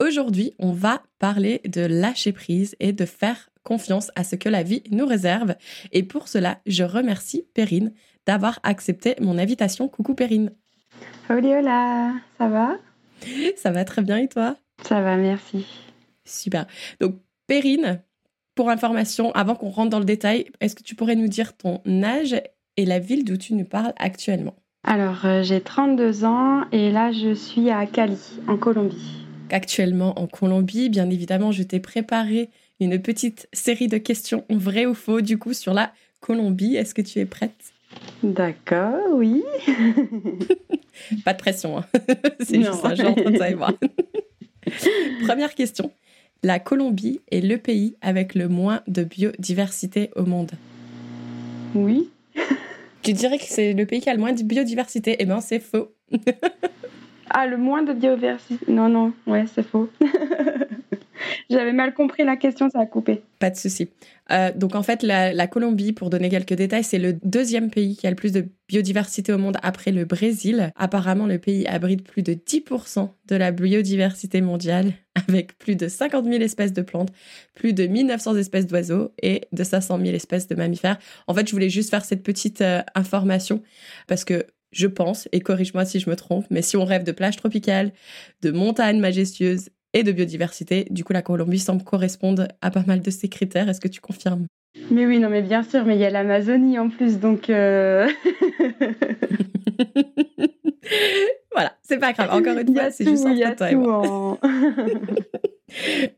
Aujourd'hui, 0.00 0.54
on 0.60 0.70
va 0.70 1.02
parler 1.18 1.60
de 1.64 1.80
lâcher 1.80 2.32
prise 2.32 2.76
et 2.78 2.92
de 2.92 3.04
faire 3.04 3.50
confiance 3.64 4.12
à 4.14 4.22
ce 4.22 4.36
que 4.36 4.48
la 4.48 4.62
vie 4.62 4.84
nous 4.92 5.06
réserve. 5.06 5.56
Et 5.90 6.04
pour 6.04 6.28
cela, 6.28 6.58
je 6.66 6.84
remercie 6.84 7.46
Perrine 7.52 7.92
d'avoir 8.24 8.60
accepté 8.62 9.16
mon 9.20 9.38
invitation. 9.38 9.88
Coucou 9.88 10.14
Perrine. 10.14 10.52
Hola, 11.28 12.12
ça 12.38 12.48
va? 12.48 12.76
Ça 13.56 13.72
va 13.72 13.84
très 13.84 14.02
bien 14.02 14.18
et 14.18 14.28
toi? 14.28 14.56
Ça 14.82 15.00
va, 15.02 15.16
merci. 15.16 15.66
Super. 16.24 16.66
Donc, 17.00 17.16
Perrine, 17.48 18.00
pour 18.54 18.70
information, 18.70 19.32
avant 19.32 19.56
qu'on 19.56 19.70
rentre 19.70 19.90
dans 19.90 19.98
le 19.98 20.04
détail, 20.04 20.44
est-ce 20.60 20.76
que 20.76 20.84
tu 20.84 20.94
pourrais 20.94 21.16
nous 21.16 21.28
dire 21.28 21.56
ton 21.56 21.82
âge 22.04 22.40
et 22.76 22.86
la 22.86 23.00
ville 23.00 23.24
d'où 23.24 23.36
tu 23.36 23.54
nous 23.54 23.64
parles 23.64 23.94
actuellement? 23.98 24.54
Alors, 24.84 25.26
euh, 25.26 25.42
j'ai 25.42 25.60
32 25.60 26.24
ans 26.24 26.66
et 26.70 26.92
là, 26.92 27.10
je 27.10 27.34
suis 27.34 27.70
à 27.70 27.84
Cali, 27.86 28.38
en 28.46 28.56
Colombie. 28.56 29.27
Actuellement 29.50 30.18
en 30.18 30.26
Colombie, 30.26 30.88
bien 30.88 31.08
évidemment, 31.10 31.52
je 31.52 31.62
t'ai 31.62 31.80
préparé 31.80 32.50
une 32.80 33.00
petite 33.00 33.48
série 33.52 33.88
de 33.88 33.98
questions 33.98 34.44
vraies 34.50 34.86
ou 34.86 34.94
faux, 34.94 35.20
du 35.20 35.38
coup, 35.38 35.52
sur 35.52 35.74
la 35.74 35.92
Colombie. 36.20 36.76
Est-ce 36.76 36.94
que 36.94 37.02
tu 37.02 37.18
es 37.18 37.24
prête? 37.26 37.72
D'accord, 38.22 39.14
oui. 39.14 39.42
Pas 41.24 41.32
de 41.32 41.38
pression, 41.38 41.78
hein. 41.78 41.86
c'est 42.40 42.62
juste 42.62 42.84
un 42.84 42.96
ça 43.36 43.50
et 43.50 43.54
moi. 43.54 43.72
Première 45.26 45.54
question. 45.54 45.90
La 46.42 46.58
Colombie 46.58 47.20
est 47.30 47.40
le 47.40 47.58
pays 47.58 47.96
avec 48.00 48.34
le 48.34 48.48
moins 48.48 48.82
de 48.86 49.02
biodiversité 49.02 50.10
au 50.14 50.24
monde. 50.24 50.52
Oui. 51.74 52.10
Tu 53.02 53.12
dirais 53.12 53.38
que 53.38 53.44
c'est 53.44 53.72
le 53.72 53.86
pays 53.86 54.00
qui 54.00 54.10
a 54.10 54.14
le 54.14 54.20
moins 54.20 54.32
de 54.32 54.42
biodiversité 54.42 55.16
Eh 55.18 55.24
bien, 55.24 55.40
c'est 55.40 55.60
faux. 55.60 55.92
Ah, 57.30 57.46
le 57.46 57.56
moins 57.56 57.82
de 57.82 57.92
biodiversité 57.92 58.70
Non, 58.70 58.88
non, 58.88 59.12
ouais, 59.26 59.44
c'est 59.46 59.62
faux. 59.62 59.88
J'avais 61.50 61.72
mal 61.72 61.94
compris 61.94 62.24
la 62.24 62.36
question, 62.36 62.68
ça 62.70 62.80
a 62.80 62.86
coupé. 62.86 63.22
Pas 63.38 63.50
de 63.50 63.56
souci. 63.56 63.90
Euh, 64.30 64.52
donc 64.54 64.74
en 64.74 64.82
fait, 64.82 65.02
la, 65.02 65.46
Colombie, 65.46 65.92
pour 65.92 66.10
donner 66.10 66.28
quelques 66.28 66.54
détails, 66.54 66.84
c'est 66.84 66.98
le 66.98 67.14
deuxième 67.14 67.70
pays 67.70 67.96
qui 67.96 68.06
a 68.06 68.10
le 68.10 68.16
plus 68.16 68.32
de 68.32 68.46
biodiversité 68.68 69.32
au 69.32 69.38
monde 69.38 69.56
après 69.62 69.90
le 69.90 70.04
Brésil. 70.04 70.72
Apparemment, 70.76 71.26
le 71.26 71.38
pays 71.38 71.66
abrite 71.66 72.04
plus 72.04 72.22
de 72.22 72.34
10% 72.34 73.10
de 73.26 73.36
la 73.36 73.50
biodiversité 73.50 74.40
mondiale, 74.40 74.92
avec 75.28 75.56
plus 75.58 75.76
de 75.76 75.88
50 75.88 76.26
000 76.26 76.42
espèces 76.42 76.72
de 76.72 76.82
plantes, 76.82 77.10
plus 77.54 77.72
de 77.72 77.86
1900 77.86 78.36
espèces 78.36 78.66
d'oiseaux 78.66 79.12
et 79.22 79.42
de 79.52 79.64
500 79.64 79.98
000 79.98 80.14
espèces 80.14 80.48
de 80.48 80.54
mammifères. 80.54 80.98
En 81.26 81.34
fait, 81.34 81.46
je 81.46 81.52
voulais 81.52 81.70
juste 81.70 81.90
faire 81.90 82.04
cette 82.04 82.22
petite 82.22 82.60
euh, 82.60 82.82
information 82.94 83.62
parce 84.06 84.24
que 84.24 84.44
je 84.72 84.86
pense, 84.86 85.28
et 85.32 85.40
corrige-moi 85.40 85.84
si 85.84 86.00
je 86.00 86.08
me 86.10 86.16
trompe, 86.16 86.46
mais 86.50 86.62
si 86.62 86.76
on 86.76 86.84
rêve 86.84 87.04
de 87.04 87.12
plages 87.12 87.36
tropicales, 87.36 87.92
de 88.42 88.50
montagnes 88.50 89.00
majestueuses 89.00 89.70
et 89.94 90.02
de 90.02 90.12
biodiversité. 90.12 90.86
Du 90.90 91.04
coup, 91.04 91.12
la 91.12 91.22
Colombie 91.22 91.58
semble 91.58 91.82
correspondre 91.82 92.48
à 92.60 92.70
pas 92.70 92.84
mal 92.86 93.00
de 93.00 93.10
ces 93.10 93.28
critères. 93.28 93.68
Est-ce 93.68 93.80
que 93.80 93.88
tu 93.88 94.00
confirmes? 94.00 94.46
Mais 94.90 95.06
oui, 95.06 95.18
non, 95.18 95.30
mais 95.30 95.42
bien 95.42 95.62
sûr, 95.62 95.84
mais 95.84 95.96
il 95.96 96.00
y 96.00 96.04
a 96.04 96.10
l'Amazonie 96.10 96.78
en 96.78 96.88
plus, 96.88 97.18
donc. 97.18 97.50
Euh, 97.50 98.08
voilà, 101.52 101.72
c'est 101.82 101.98
pas 101.98 102.12
grave. 102.12 102.30
Encore 102.30 102.58
une 102.58 102.74
fois, 102.74 102.90
c'est 102.90 103.06
juste 103.06 103.26
entre 103.26 103.56
toi 103.56 103.70
et 103.70 103.74
moi. 103.74 104.38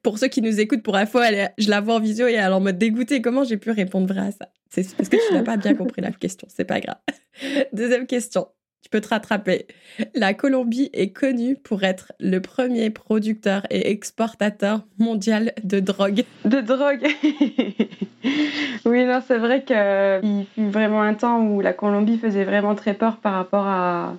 pour 0.03 0.19
ceux 0.19 0.29
qui 0.29 0.43
nous 0.43 0.61
écoutent 0.61 0.83
pour 0.83 0.97
info, 0.97 1.21
elle 1.21 1.53
je 1.59 1.69
la 1.69 1.81
vois 1.81 1.97
en 1.97 2.01
visio 2.01 2.27
et 2.27 2.33
elle 2.33 2.51
est 2.51 2.55
en 2.55 2.61
mode 2.61 2.79
dégoûté. 2.79 3.21
Comment 3.23 3.45
j'ai 3.45 3.57
pu 3.57 3.71
répondre 3.71 4.07
vrai 4.07 4.29
à 4.29 4.31
ça? 4.33 4.49
C'est 4.71 4.95
parce 4.95 5.09
que 5.09 5.17
tu 5.29 5.35
n'as 5.35 5.43
pas 5.43 5.57
bien 5.57 5.75
compris 5.75 6.01
la 6.01 6.13
question. 6.13 6.47
C'est 6.51 6.65
pas 6.65 6.81
grave. 6.81 6.99
Deuxième 7.73 8.07
question 8.07 8.47
tu 8.83 8.89
peux 8.89 9.01
te 9.01 9.09
rattraper. 9.09 9.67
La 10.15 10.35
Colombie 10.35 10.91
est 10.93 11.11
connue 11.11 11.57
pour 11.57 11.83
être 11.85 12.13
le 12.19 12.41
premier 12.41 12.91
producteur 12.91 13.67
et 13.71 13.91
exportateur 13.91 14.83
mondial 14.99 15.53
de 15.63 15.81
drogue. 15.81 16.25
De 16.45 16.61
drogue 16.61 17.07
Oui, 18.87 19.05
non, 19.05 19.21
c'est 19.27 19.39
vrai 19.39 19.65
qu'il 19.65 20.47
fut 20.55 20.71
vraiment 20.71 21.03
un 21.03 21.15
temps 21.15 21.43
où 21.43 21.61
la 21.61 21.73
Colombie 21.73 22.19
faisait 22.19 22.45
vraiment 22.45 22.75
très 22.75 22.95
peur 22.95 23.19
par 23.19 23.35
rapport 23.35 23.67
à, 23.67 24.15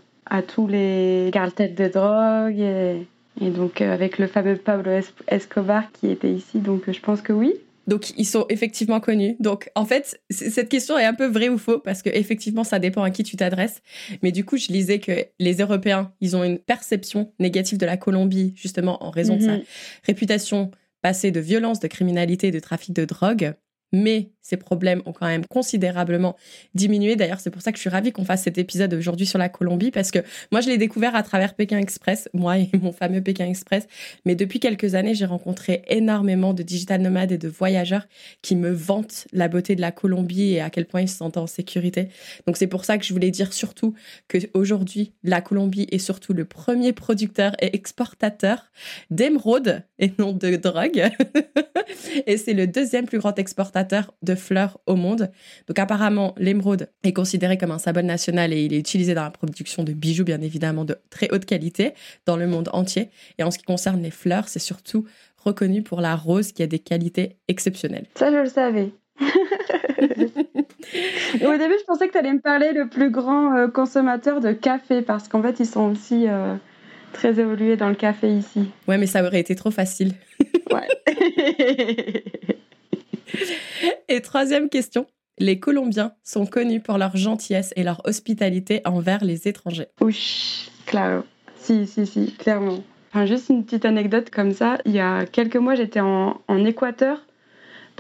tous 0.48 0.68
les 0.68 1.30
cartels 1.34 1.76
de 1.76 1.88
drogue 1.88 3.06
et 3.42 3.50
donc 3.50 3.82
euh, 3.82 3.94
avec 3.94 4.20
le 4.20 4.28
fameux 4.28 4.56
Pablo 4.56 4.92
Escobar 5.28 5.92
qui 5.94 6.10
était 6.10 6.32
ici, 6.32 6.60
donc 6.60 6.84
je 6.92 7.00
pense 7.00 7.22
que 7.22 7.34
oui. 7.34 7.54
Donc, 7.88 8.12
ils 8.16 8.26
sont 8.26 8.46
effectivement 8.50 9.00
connus. 9.00 9.36
Donc, 9.40 9.70
en 9.74 9.86
fait, 9.86 10.22
cette 10.30 10.70
question 10.70 11.00
est 11.00 11.06
un 11.06 11.16
peu 11.16 11.26
vraie 11.26 11.50
ou 11.50 11.58
faux 11.58 11.80
parce 11.80 12.04
que 12.04 12.10
effectivement, 12.10 12.64
ça 12.64 12.78
dépend 12.78 13.02
à 13.02 13.10
qui 13.10 13.24
tu 13.24 13.36
t'adresses. 13.36 13.82
Mais 14.22 14.32
du 14.32 14.46
coup, 14.46 14.56
je 14.56 14.68
lisais 14.68 15.00
que 15.00 15.26
les 15.40 15.56
Européens, 15.56 16.14
ils 16.22 16.36
ont 16.36 16.44
une 16.44 16.60
perception 16.60 17.34
négative 17.40 17.80
de 17.80 17.86
la 17.88 17.98
Colombie, 17.98 18.54
justement, 18.56 19.04
en 19.04 19.10
raison 19.10 19.36
de 19.36 19.42
sa 19.42 19.58
mhm. 19.58 19.64
réputation 20.06 20.72
passée 21.02 21.32
de 21.32 21.40
violence, 21.40 21.80
de 21.80 21.88
criminalité, 21.88 22.52
de 22.52 22.60
trafic 22.60 22.94
de 22.96 23.04
drogue 23.04 23.56
mais 23.92 24.32
ces 24.42 24.58
problèmes 24.58 25.02
ont 25.06 25.14
quand 25.14 25.28
même 25.28 25.46
considérablement 25.46 26.36
diminué. 26.74 27.16
D'ailleurs, 27.16 27.40
c'est 27.40 27.52
pour 27.52 27.62
ça 27.62 27.72
que 27.72 27.78
je 27.78 27.82
suis 27.82 27.90
ravie 27.90 28.12
qu'on 28.12 28.26
fasse 28.26 28.44
cet 28.44 28.58
épisode 28.58 28.94
aujourd'hui 28.94 29.26
sur 29.26 29.38
la 29.38 29.50
Colombie, 29.50 29.92
parce 29.92 30.12
que 30.12 30.20
moi, 30.52 30.62
je 30.62 30.70
l'ai 30.70 30.78
découvert 30.78 31.16
à 31.16 31.24
travers 31.24 31.54
Pékin 31.54 31.78
Express, 31.78 32.28
moi 32.34 32.58
et 32.58 32.70
mon 32.82 32.92
fameux 32.92 33.22
Pékin 33.22 33.48
Express. 33.48 33.88
Mais 34.26 34.36
depuis 34.36 34.60
quelques 34.60 34.96
années, 34.96 35.14
j'ai 35.14 35.26
rencontré 35.26 35.84
énormément 35.88 36.54
de 36.54 36.64
digital 36.64 37.02
nomades 37.02 37.32
et 37.32 37.38
de 37.38 37.48
voyageurs 37.48 38.08
qui 38.42 38.56
me 38.56 38.72
vantent 38.72 39.28
la 39.32 39.48
beauté 39.48 39.76
de 39.76 39.82
la 39.82 39.92
Colombie 39.92 40.54
et 40.54 40.62
à 40.62 40.70
quel 40.70 40.86
point 40.86 41.02
ils 41.02 41.10
se 41.10 41.18
sentent 41.18 41.38
en 41.38 41.48
sécurité. 41.48 42.10
Donc, 42.48 42.58
c'est 42.58 42.68
pour 42.68 42.86
ça 42.86 42.98
que 42.98 43.06
je 43.06 43.14
voulais 43.14 43.32
dire 43.32 43.54
surtout 43.54 43.94
que 44.28 44.38
aujourd'hui, 44.54 45.14
la 45.24 45.42
Colombie 45.42 45.88
est 45.92 46.00
surtout 46.00 46.34
le 46.34 46.46
premier 46.46 46.94
producteur 46.94 47.56
et 47.60 47.76
exportateur 47.76 48.72
d'émeraude 49.12 49.84
et 50.00 50.12
non 50.18 50.34
de 50.34 50.56
drogue. 50.56 51.10
et 52.26 52.38
c'est 52.38 52.54
le 52.54 52.68
deuxième 52.68 53.06
plus 53.06 53.20
grand 53.20 53.38
exportateur 53.38 53.81
de 53.84 54.36
fleurs 54.36 54.80
au 54.86 54.96
monde. 54.96 55.32
Donc 55.68 55.80
apparemment, 55.80 56.34
l'émeraude 56.38 56.90
est 57.04 57.14
considéré 57.14 57.58
comme 57.58 57.72
un 57.72 57.80
symbole 57.80 58.06
national 58.06 58.54
et 58.54 58.64
il 58.64 58.74
est 58.74 58.80
utilisé 58.80 59.14
dans 59.14 59.24
la 59.24 59.32
production 59.32 59.84
de 59.84 59.94
bijoux, 59.94 60.24
bien 60.24 60.42
évidemment, 60.42 60.86
de 60.86 60.98
très 61.10 61.30
haute 61.32 61.46
qualité 61.46 61.94
dans 62.26 62.38
le 62.38 62.48
monde 62.48 62.70
entier. 62.74 63.10
Et 63.38 63.44
en 63.44 63.52
ce 63.52 63.58
qui 63.58 63.66
concerne 63.66 64.02
les 64.02 64.12
fleurs, 64.12 64.48
c'est 64.48 64.60
surtout 64.60 65.06
reconnu 65.38 65.84
pour 65.84 66.02
la 66.02 66.16
rose 66.16 66.52
qui 66.52 66.64
a 66.64 66.68
des 66.68 66.80
qualités 66.80 67.38
exceptionnelles. 67.48 68.06
Ça, 68.16 68.32
je 68.32 68.38
le 68.38 68.50
savais. 68.50 68.92
Au 71.36 71.58
début, 71.58 71.76
je 71.80 71.86
pensais 71.86 72.08
que 72.08 72.12
tu 72.12 72.18
allais 72.18 72.34
me 72.34 72.42
parler 72.42 72.74
le 72.74 72.88
plus 72.88 73.12
grand 73.12 73.56
euh, 73.56 73.68
consommateur 73.68 74.40
de 74.42 74.52
café 74.52 75.02
parce 75.02 75.28
qu'en 75.28 75.42
fait, 75.42 75.60
ils 75.60 75.66
sont 75.66 75.92
aussi 75.92 76.28
euh, 76.28 76.56
très 77.14 77.40
évolués 77.40 77.78
dans 77.78 77.90
le 77.90 77.96
café 77.96 78.30
ici. 78.30 78.72
Ouais, 78.88 78.98
mais 78.98 79.08
ça 79.08 79.24
aurait 79.24 79.40
été 79.40 79.56
trop 79.56 79.72
facile. 79.72 80.14
ouais. 80.72 80.88
Et 84.12 84.20
troisième 84.20 84.68
question. 84.68 85.06
Les 85.38 85.58
Colombiens 85.58 86.12
sont 86.22 86.46
connus 86.46 86.82
pour 86.82 86.98
leur 86.98 87.16
gentillesse 87.16 87.72
et 87.78 87.84
leur 87.84 88.06
hospitalité 88.06 88.82
envers 88.84 89.24
les 89.24 89.48
étrangers. 89.48 89.88
Oui, 90.02 90.70
claro. 90.86 91.24
Si, 91.56 91.88
si, 91.88 92.06
si, 92.06 92.34
clairement. 92.34 92.84
Enfin, 93.10 93.26
juste 93.26 93.48
une 93.48 93.64
petite 93.64 93.86
anecdote 93.86 94.30
comme 94.30 94.52
ça. 94.52 94.80
Il 94.84 94.92
y 94.92 95.00
a 95.00 95.26
quelques 95.26 95.56
mois, 95.56 95.76
j'étais 95.76 96.02
en, 96.02 96.36
Équateur, 96.66 97.26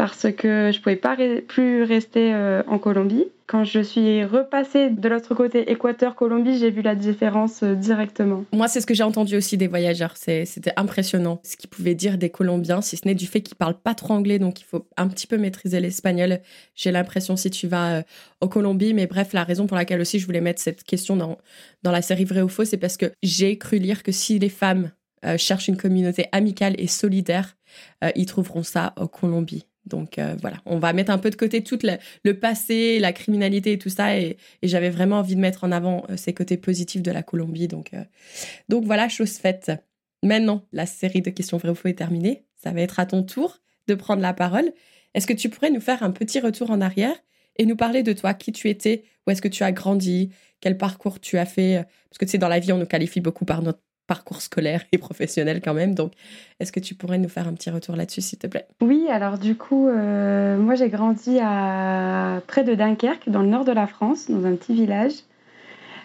parce 0.01 0.31
que 0.35 0.71
je 0.73 0.79
pouvais 0.79 0.95
pas 0.95 1.15
plus 1.47 1.83
rester 1.83 2.33
euh, 2.33 2.63
en 2.65 2.79
Colombie. 2.79 3.25
Quand 3.45 3.63
je 3.63 3.81
suis 3.81 4.25
repassée 4.25 4.89
de 4.89 5.07
l'autre 5.07 5.35
côté 5.35 5.71
Équateur-Colombie, 5.71 6.57
j'ai 6.57 6.71
vu 6.71 6.81
la 6.81 6.95
différence 6.95 7.61
euh, 7.61 7.75
directement. 7.75 8.43
Moi, 8.51 8.67
c'est 8.67 8.81
ce 8.81 8.87
que 8.87 8.95
j'ai 8.95 9.03
entendu 9.03 9.37
aussi 9.37 9.57
des 9.57 9.67
voyageurs. 9.67 10.17
C'était 10.17 10.73
impressionnant 10.75 11.39
ce 11.43 11.55
qu'ils 11.55 11.69
pouvaient 11.69 11.93
dire 11.93 12.17
des 12.17 12.31
Colombiens, 12.31 12.81
si 12.81 12.97
ce 12.97 13.07
n'est 13.07 13.13
du 13.13 13.27
fait 13.27 13.41
qu'ils 13.41 13.57
parlent 13.57 13.79
pas 13.79 13.93
trop 13.93 14.15
anglais, 14.15 14.39
donc 14.39 14.61
il 14.61 14.63
faut 14.63 14.87
un 14.97 15.07
petit 15.07 15.27
peu 15.27 15.37
maîtriser 15.37 15.79
l'espagnol. 15.79 16.39
J'ai 16.73 16.91
l'impression 16.91 17.35
si 17.35 17.51
tu 17.51 17.67
vas 17.67 17.97
euh, 17.97 18.01
en 18.41 18.47
Colombie. 18.47 18.95
Mais 18.95 19.05
bref, 19.05 19.33
la 19.33 19.43
raison 19.43 19.67
pour 19.67 19.77
laquelle 19.77 20.01
aussi 20.01 20.17
je 20.17 20.25
voulais 20.25 20.41
mettre 20.41 20.63
cette 20.63 20.83
question 20.83 21.15
dans, 21.15 21.37
dans 21.83 21.91
la 21.91 22.01
série 22.01 22.25
Vrai 22.25 22.41
ou 22.41 22.49
Faux, 22.49 22.65
c'est 22.65 22.77
parce 22.77 22.97
que 22.97 23.11
j'ai 23.21 23.59
cru 23.59 23.77
lire 23.77 24.01
que 24.01 24.11
si 24.11 24.39
les 24.39 24.49
femmes 24.49 24.89
cherchent 25.37 25.67
une 25.67 25.77
communauté 25.77 26.25
amicale 26.31 26.73
et 26.79 26.87
solidaire, 26.87 27.55
ils 28.15 28.25
trouveront 28.25 28.63
ça 28.63 28.91
en 28.97 29.05
Colombie. 29.05 29.67
Donc 29.85 30.19
euh, 30.19 30.35
voilà, 30.39 30.57
on 30.65 30.77
va 30.77 30.93
mettre 30.93 31.11
un 31.11 31.17
peu 31.17 31.29
de 31.29 31.35
côté 31.35 31.63
tout 31.63 31.79
le, 32.23 32.33
passé, 32.33 32.99
la 32.99 33.13
criminalité 33.13 33.73
et 33.73 33.77
tout 33.77 33.89
ça. 33.89 34.17
Et, 34.17 34.37
j'avais 34.63 34.89
vraiment 34.89 35.17
envie 35.17 35.35
de 35.35 35.41
mettre 35.41 35.63
en 35.63 35.71
avant 35.71 36.05
euh, 36.09 36.17
ces 36.17 36.33
côtés 36.33 36.57
positifs 36.57 37.01
de 37.01 37.11
la 37.11 37.23
Colombie. 37.23 37.67
Donc, 37.67 37.93
euh, 37.93 38.03
donc 38.69 38.85
voilà, 38.85 39.09
chose 39.09 39.37
faite. 39.37 39.71
Maintenant, 40.23 40.63
la 40.71 40.85
série 40.85 41.21
de 41.21 41.31
questions 41.31 41.57
vraies 41.57 41.71
ou 41.71 41.75
faux 41.75 41.87
est 41.87 41.93
terminée. 41.93 42.45
Ça 42.55 42.71
va 42.71 42.81
être 42.81 42.99
à 42.99 43.05
ton 43.05 43.23
tour 43.23 43.59
de 43.87 43.95
prendre 43.95 44.21
la 44.21 44.33
parole. 44.33 44.71
Est-ce 45.13 45.27
que 45.27 45.33
tu 45.33 45.49
pourrais 45.49 45.71
nous 45.71 45.81
faire 45.81 46.03
un 46.03 46.11
petit 46.11 46.39
retour 46.39 46.69
en 46.69 46.79
arrière 46.79 47.15
et 47.57 47.65
nous 47.65 47.75
parler 47.75 48.03
de 48.03 48.13
toi, 48.13 48.33
qui 48.33 48.51
tu 48.51 48.69
étais, 48.69 49.03
où 49.27 49.31
est-ce 49.31 49.41
que 49.41 49.47
tu 49.47 49.63
as 49.63 49.71
grandi, 49.71 50.29
quel 50.61 50.77
parcours 50.77 51.19
tu 51.19 51.37
as 51.37 51.45
fait? 51.45 51.85
Parce 52.09 52.17
que 52.17 52.25
tu 52.25 52.31
sais, 52.31 52.37
dans 52.37 52.47
la 52.47 52.59
vie, 52.59 52.71
on 52.71 52.77
nous 52.77 52.85
qualifie 52.85 53.19
beaucoup 53.19 53.43
par 53.43 53.61
notre 53.61 53.81
parcours 54.11 54.41
scolaire 54.41 54.83
et 54.91 54.97
professionnel 54.97 55.61
quand 55.63 55.73
même. 55.73 55.95
Donc, 55.95 56.11
est-ce 56.59 56.73
que 56.73 56.81
tu 56.81 56.95
pourrais 56.95 57.17
nous 57.17 57.29
faire 57.29 57.47
un 57.47 57.53
petit 57.53 57.69
retour 57.69 57.95
là-dessus, 57.95 58.19
s'il 58.19 58.39
te 58.39 58.45
plaît? 58.45 58.67
Oui, 58.81 59.07
alors 59.09 59.37
du 59.37 59.55
coup, 59.55 59.87
euh, 59.87 60.57
moi 60.57 60.75
j'ai 60.75 60.89
grandi 60.89 61.39
à 61.41 62.41
près 62.45 62.65
de 62.65 62.75
Dunkerque, 62.75 63.29
dans 63.29 63.41
le 63.41 63.47
nord 63.47 63.63
de 63.63 63.71
la 63.71 63.87
France, 63.87 64.29
dans 64.29 64.45
un 64.45 64.55
petit 64.57 64.73
village. 64.73 65.13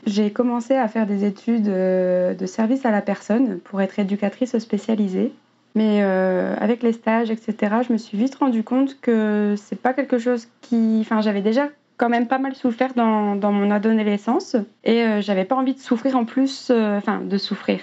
J'ai 0.07 0.31
commencé 0.31 0.75
à 0.75 0.87
faire 0.87 1.09
des 1.09 1.25
études 1.25 1.67
euh, 1.67 2.33
de 2.35 2.47
service 2.47 2.87
à 2.87 2.93
la 2.93 3.03
personne 3.03 3.59
pour 3.59 3.81
être 3.81 3.99
éducatrice 3.99 4.57
spécialisée. 4.57 5.33
Mais 5.75 6.05
euh, 6.05 6.55
avec 6.61 6.85
les 6.85 6.93
stages, 6.93 7.33
etc., 7.33 7.57
je 7.89 7.93
me 7.93 7.99
suis 7.99 8.17
vite 8.17 8.37
rendu 8.37 8.63
compte 8.63 9.01
que 9.01 9.57
c'est 9.57 9.83
pas 9.83 9.95
quelque 9.95 10.19
chose 10.19 10.47
qui. 10.61 10.99
Enfin, 11.01 11.23
j'avais 11.23 11.43
déjà 11.43 11.71
quand 11.97 12.09
même 12.09 12.27
pas 12.27 12.39
mal 12.39 12.55
souffert 12.55 12.95
dans, 12.95 13.53
mon 13.53 13.71
adolescence 13.71 14.57
et 14.85 15.03
euh, 15.03 15.21
j'avais 15.21 15.45
pas 15.45 15.57
envie 15.57 15.75
de 15.75 15.81
souffrir 15.81 16.17
en 16.17 16.25
plus, 16.25 16.69
euh, 16.71 16.99
enfin 16.99 17.21
de 17.21 17.39
souffrir. 17.39 17.81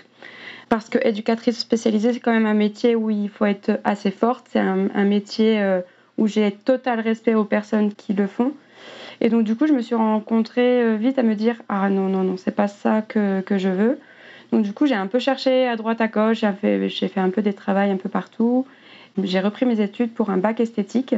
Parce 0.69 0.89
que 0.89 0.97
éducatrice 1.05 1.59
spécialisée, 1.59 2.13
c'est 2.13 2.19
quand 2.19 2.31
même 2.31 2.45
un 2.45 2.53
métier 2.53 2.95
où 2.95 3.09
il 3.09 3.29
faut 3.29 3.45
être 3.45 3.79
assez 3.83 4.11
forte, 4.11 4.47
c'est 4.49 4.59
un, 4.59 5.03
métier 5.03 5.61
euh, 5.61 5.81
où 6.17 6.27
j'ai 6.27 6.51
total 6.51 6.99
respect 6.99 7.35
aux 7.35 7.43
personnes 7.43 7.93
qui 7.93 8.13
le 8.13 8.27
font. 8.27 8.53
Et 9.21 9.29
donc 9.29 9.43
du 9.43 9.55
coup, 9.55 9.67
je 9.67 9.73
me 9.73 9.81
suis 9.81 9.95
rencontrée 9.95 10.97
vite 10.97 11.19
à 11.19 11.23
me 11.23 11.35
dire 11.35 11.61
ah 11.69 11.89
non 11.89 12.09
non 12.09 12.23
non, 12.23 12.37
c'est 12.37 12.55
pas 12.55 12.67
ça 12.67 13.01
que, 13.01 13.41
que 13.41 13.57
je 13.57 13.69
veux. 13.69 13.99
Donc 14.51 14.63
du 14.63 14.73
coup, 14.73 14.85
j'ai 14.85 14.95
un 14.95 15.07
peu 15.07 15.19
cherché 15.19 15.67
à 15.67 15.75
droite 15.75 16.01
à 16.01 16.07
gauche, 16.07 16.39
j'ai 16.39 16.89
fait, 16.89 17.07
fait 17.07 17.19
un 17.19 17.29
peu 17.29 17.41
des 17.41 17.53
travaux 17.53 17.79
un 17.79 17.97
peu 17.97 18.09
partout. 18.09 18.65
J'ai 19.21 19.39
repris 19.39 19.65
mes 19.65 19.79
études 19.79 20.13
pour 20.13 20.31
un 20.31 20.37
bac 20.37 20.59
esthétique 20.59 21.15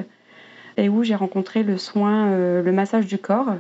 et 0.77 0.89
où 0.89 1.03
j'ai 1.03 1.15
rencontré 1.15 1.63
le 1.63 1.77
soin, 1.77 2.27
euh, 2.27 2.61
le 2.61 2.71
massage 2.71 3.07
du 3.07 3.17
corps. 3.17 3.55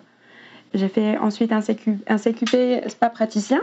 J'ai 0.73 0.89
fait 0.89 1.17
ensuite 1.17 1.51
un, 1.51 1.61
CQP 1.61 2.89
spa 2.89 3.09
praticien, 3.09 3.61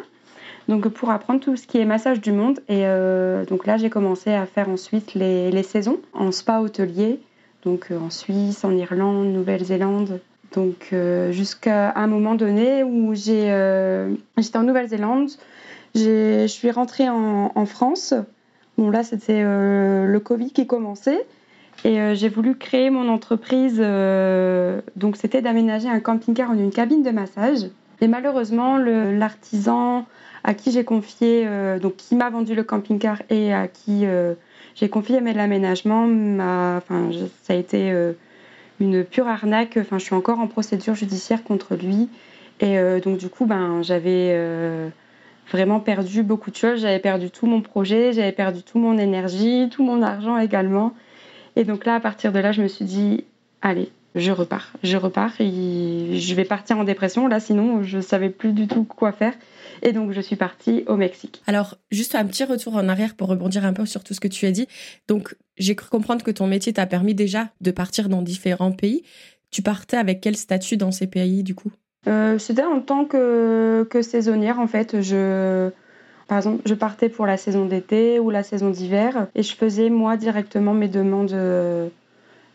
donc 0.68 0.88
pour 0.88 1.10
apprendre 1.10 1.40
tout 1.40 1.56
ce 1.56 1.66
qui 1.66 1.78
est 1.78 1.84
massage 1.84 2.20
du 2.20 2.32
monde. 2.32 2.60
Et 2.68 2.86
euh, 2.86 3.44
donc 3.44 3.66
là, 3.66 3.76
j'ai 3.76 3.90
commencé 3.90 4.32
à 4.32 4.46
faire 4.46 4.68
ensuite 4.68 5.14
les, 5.14 5.62
saisons 5.62 6.00
en 6.14 6.32
spa 6.32 6.60
hôtelier, 6.60 7.20
donc 7.64 7.88
euh, 7.90 7.98
en 7.98 8.10
Suisse, 8.10 8.64
en 8.64 8.74
Irlande, 8.74 9.26
Nouvelle-Zélande. 9.26 10.20
Donc 10.54 10.94
jusqu'à 11.30 11.94
un 11.96 12.06
moment 12.06 12.34
donné 12.34 12.82
où 12.82 13.14
j'étais 13.14 14.18
en 14.54 14.62
Nouvelle-Zélande, 14.64 15.30
je 15.94 16.46
suis 16.46 16.70
rentrée 16.70 17.08
en, 17.08 17.52
en, 17.54 17.64
France. 17.64 18.12
Bon 18.76 18.90
là, 18.90 19.02
c'était 19.02 19.42
le 19.42 20.20
Covid 20.22 20.50
qui 20.50 20.66
commençait. 20.66 21.24
Et 21.84 22.00
euh, 22.00 22.14
j'ai 22.14 22.28
voulu 22.28 22.54
créer 22.54 22.90
mon 22.90 23.08
entreprise. 23.08 23.78
Euh, 23.80 24.80
donc, 24.96 25.16
c'était 25.16 25.42
d'aménager 25.42 25.88
un 25.88 26.00
camping-car 26.00 26.50
en 26.50 26.54
une 26.54 26.70
cabine 26.70 27.02
de 27.02 27.10
massage. 27.10 27.70
Et 28.00 28.08
malheureusement, 28.08 28.78
l'artisan 28.78 30.06
à 30.44 30.54
qui 30.54 30.72
j'ai 30.72 30.84
confié, 30.84 31.44
euh, 31.46 31.78
donc 31.78 31.96
qui 31.96 32.16
m'a 32.16 32.30
vendu 32.30 32.54
le 32.54 32.64
camping-car 32.64 33.22
et 33.30 33.52
à 33.52 33.68
qui 33.68 34.04
j'ai 34.74 34.88
confié 34.88 35.20
l'aménagement, 35.20 36.04
enfin, 36.76 37.10
ça 37.42 37.52
a 37.52 37.56
été 37.56 37.92
une 38.80 39.04
pure 39.04 39.28
arnaque. 39.28 39.78
Enfin, 39.80 39.98
je 39.98 40.04
suis 40.04 40.14
encore 40.14 40.40
en 40.40 40.48
procédure 40.48 40.94
judiciaire 40.94 41.44
contre 41.44 41.76
lui. 41.76 42.08
Et 42.60 42.76
donc, 43.04 43.18
du 43.18 43.28
coup, 43.28 43.46
ben, 43.46 43.82
j'avais 43.82 44.36
vraiment 45.52 45.78
perdu 45.78 46.24
beaucoup 46.24 46.50
de 46.50 46.56
choses. 46.56 46.80
J'avais 46.80 46.98
perdu 46.98 47.30
tout 47.30 47.46
mon 47.46 47.60
projet, 47.60 48.12
j'avais 48.12 48.32
perdu 48.32 48.64
toute 48.64 48.82
mon 48.82 48.98
énergie, 48.98 49.68
tout 49.70 49.84
mon 49.84 50.02
argent 50.02 50.38
également. 50.38 50.92
Et 51.56 51.64
donc 51.64 51.84
là, 51.84 51.96
à 51.96 52.00
partir 52.00 52.32
de 52.32 52.38
là, 52.38 52.52
je 52.52 52.62
me 52.62 52.68
suis 52.68 52.84
dit, 52.84 53.24
allez, 53.60 53.90
je 54.14 54.30
repars, 54.30 54.72
je 54.82 54.96
repars 54.96 55.32
et 55.40 56.18
je 56.18 56.34
vais 56.34 56.44
partir 56.44 56.78
en 56.78 56.84
dépression. 56.84 57.28
Là, 57.28 57.40
sinon, 57.40 57.82
je 57.82 58.00
savais 58.00 58.30
plus 58.30 58.52
du 58.52 58.66
tout 58.66 58.84
quoi 58.84 59.12
faire. 59.12 59.34
Et 59.82 59.92
donc, 59.92 60.12
je 60.12 60.20
suis 60.20 60.36
partie 60.36 60.84
au 60.86 60.96
Mexique. 60.96 61.42
Alors, 61.46 61.76
juste 61.90 62.14
un 62.14 62.24
petit 62.26 62.44
retour 62.44 62.76
en 62.76 62.88
arrière 62.88 63.14
pour 63.14 63.28
rebondir 63.28 63.64
un 63.64 63.72
peu 63.72 63.86
sur 63.86 64.04
tout 64.04 64.14
ce 64.14 64.20
que 64.20 64.28
tu 64.28 64.46
as 64.46 64.52
dit. 64.52 64.68
Donc, 65.08 65.34
j'ai 65.56 65.74
cru 65.74 65.88
comprendre 65.88 66.22
que 66.22 66.30
ton 66.30 66.46
métier 66.46 66.72
t'a 66.72 66.86
permis 66.86 67.14
déjà 67.14 67.48
de 67.60 67.70
partir 67.70 68.08
dans 68.08 68.22
différents 68.22 68.72
pays. 68.72 69.02
Tu 69.50 69.62
partais 69.62 69.96
avec 69.96 70.20
quel 70.20 70.36
statut 70.36 70.76
dans 70.76 70.92
ces 70.92 71.06
pays, 71.06 71.42
du 71.42 71.54
coup? 71.54 71.72
Euh, 72.06 72.38
C'était 72.38 72.64
en 72.64 72.80
tant 72.80 73.04
que, 73.04 73.86
que 73.90 74.02
saisonnière, 74.02 74.60
en 74.60 74.66
fait. 74.66 75.00
Je 75.00 75.70
par 76.32 76.38
exemple, 76.38 76.62
je 76.64 76.72
partais 76.72 77.10
pour 77.10 77.26
la 77.26 77.36
saison 77.36 77.66
d'été 77.66 78.18
ou 78.18 78.30
la 78.30 78.42
saison 78.42 78.70
d'hiver 78.70 79.26
et 79.34 79.42
je 79.42 79.54
faisais 79.54 79.90
moi 79.90 80.16
directement 80.16 80.72
mes 80.72 80.88
demandes 80.88 81.34
euh, 81.34 81.88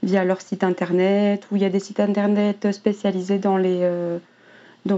via 0.02 0.26
leur 0.26 0.42
site 0.42 0.64
internet 0.64 1.48
ou 1.52 1.58
il 1.58 1.62
y 1.62 1.66
a 1.66 1.70
des 1.70 1.80
sites 1.80 2.00
internet 2.00 2.72
spécialisés 2.72 3.38
dans 3.38 3.56
les, 3.56 3.82
euh, 3.82 4.18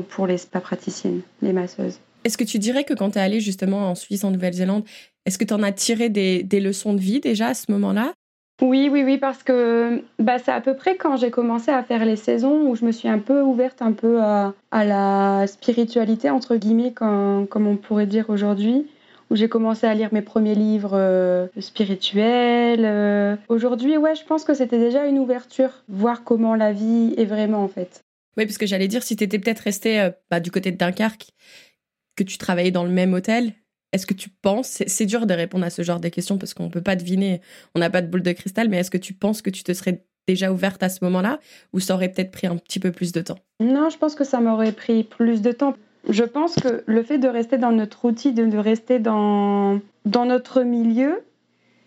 pour 0.08 0.28
les 0.28 0.38
spa 0.38 0.62
praticiennes, 0.62 1.20
les 1.42 1.52
masseuses. 1.52 2.00
Est-ce 2.24 2.38
que 2.38 2.46
tu 2.46 2.58
dirais 2.58 2.86
que 2.86 2.94
quand 2.94 3.12
tu 3.12 3.18
es 3.18 3.22
allée 3.22 3.42
justement 3.42 3.90
en 3.92 3.96
Suisse, 3.96 4.24
en 4.24 4.32
Nouvelle-Zélande, 4.32 4.86
est-ce 5.26 5.38
que 5.38 5.44
tu 5.44 5.54
en 5.54 5.62
as 5.62 5.74
tiré 5.74 6.08
des, 6.08 6.44
des 6.44 6.62
leçons 6.62 6.94
de 6.94 7.02
vie 7.02 7.20
déjà 7.20 7.48
à 7.48 7.54
ce 7.56 7.70
moment-là? 7.74 8.14
Oui, 8.62 8.90
oui, 8.92 9.04
oui, 9.04 9.18
parce 9.18 9.44
que 9.44 10.04
bah, 10.20 10.38
c'est 10.38 10.52
à 10.52 10.60
peu 10.60 10.76
près 10.76 10.98
quand 10.98 11.16
j'ai 11.16 11.32
commencé 11.32 11.72
à 11.72 11.82
faire 11.82 12.04
les 12.04 12.18
saisons 12.18 12.70
où 12.70 12.76
je 12.76 12.84
me 12.84 12.92
suis 12.92 13.08
un 13.08 13.20
peu 13.20 13.42
ouverte 13.42 13.82
un 13.82 13.94
peu 13.94 14.22
à, 14.22 14.54
la 14.72 15.48
spiritualité, 15.48 16.30
entre 16.30 16.58
guillemets, 16.58 16.92
comme, 16.92 17.48
on 17.56 17.78
pourrait 17.78 18.06
dire 18.06 18.30
aujourd'hui, 18.30 18.88
où 19.30 19.36
j'ai 19.36 19.48
commencé 19.48 19.88
à 19.88 19.94
lire 19.94 20.10
mes 20.12 20.22
premiers 20.22 20.56
livres 20.56 20.92
euh, 20.94 21.48
spirituels. 21.60 22.84
Euh. 22.84 23.36
Aujourd'hui, 23.48 23.98
ouais, 23.98 24.16
je 24.16 24.26
pense 24.26 24.44
que 24.44 24.54
c'était 24.54 24.80
déjà 24.80 25.06
une 25.06 25.20
ouverture, 25.20 25.84
voir 25.88 26.24
comment 26.24 26.56
la 26.56 26.74
vie 26.74 27.14
est 27.16 27.26
vraiment 27.26 27.64
en 27.64 27.70
fait. 27.70 28.04
Oui, 28.36 28.46
parce 28.46 28.58
que 28.58 28.66
j'allais 28.66 28.88
dire, 28.88 29.04
si 29.04 29.16
tu 29.16 29.24
étais 29.24 29.40
peut-être 29.40 29.60
resté 29.60 30.02
euh, 30.02 30.10
bah, 30.30 30.40
du 30.40 30.52
côté 30.52 30.72
de 30.72 30.78
Dunkerque, 30.78 31.30
que 32.16 32.24
tu 32.24 32.38
travaillais 32.38 32.72
dans 32.72 32.84
le 32.84 32.90
même 32.90 33.14
hôtel, 33.14 33.54
est-ce 33.92 34.06
que 34.06 34.14
tu 34.14 34.30
penses, 34.30 34.84
c'est 34.86 35.06
dur 35.06 35.26
de 35.26 35.34
répondre 35.34 35.66
à 35.66 35.70
ce 35.70 35.82
genre 35.82 36.00
de 36.00 36.10
questions 36.10 36.38
parce 36.38 36.54
qu'on 36.54 36.66
ne 36.66 36.70
peut 36.70 36.82
pas 36.82 36.96
deviner, 36.96 37.42
on 37.76 37.80
n'a 37.80 37.90
pas 37.90 38.02
de 38.02 38.08
boule 38.08 38.22
de 38.22 38.32
cristal, 38.32 38.70
mais 38.70 38.78
est-ce 38.78 38.92
que 38.92 38.98
tu 38.98 39.14
penses 39.14 39.42
que 39.42 39.50
tu 39.50 39.64
te 39.64 39.74
serais 39.74 40.04
déjà 40.28 40.52
ouverte 40.52 40.84
à 40.84 40.90
ce 40.90 41.04
moment-là 41.06 41.40
ou 41.74 41.80
ça 41.80 41.96
aurait 41.96 42.10
peut-être 42.10 42.32
pris 42.32 42.48
un 42.48 42.58
petit 42.58 42.80
peu 42.80 42.92
plus 42.92 43.12
de 43.12 43.22
temps? 43.22 43.40
Non, 43.60 43.90
je 43.90 43.98
pense 43.98 44.14
que 44.14 44.24
ça 44.24 44.40
m'aurait 44.40 44.74
pris 44.74 45.04
plus 45.04 45.42
de 45.42 45.52
temps. 45.52 45.74
Je 46.08 46.24
pense 46.24 46.56
que 46.56 46.84
le 46.86 47.04
fait 47.04 47.18
de 47.18 47.28
rester 47.28 47.58
dans 47.58 47.72
notre 47.72 48.06
outil, 48.06 48.32
de, 48.32 48.58
rester 48.58 49.00
dans, 49.00 49.82
dans 50.06 50.26
notre 50.26 50.62
milieu, 50.62 51.22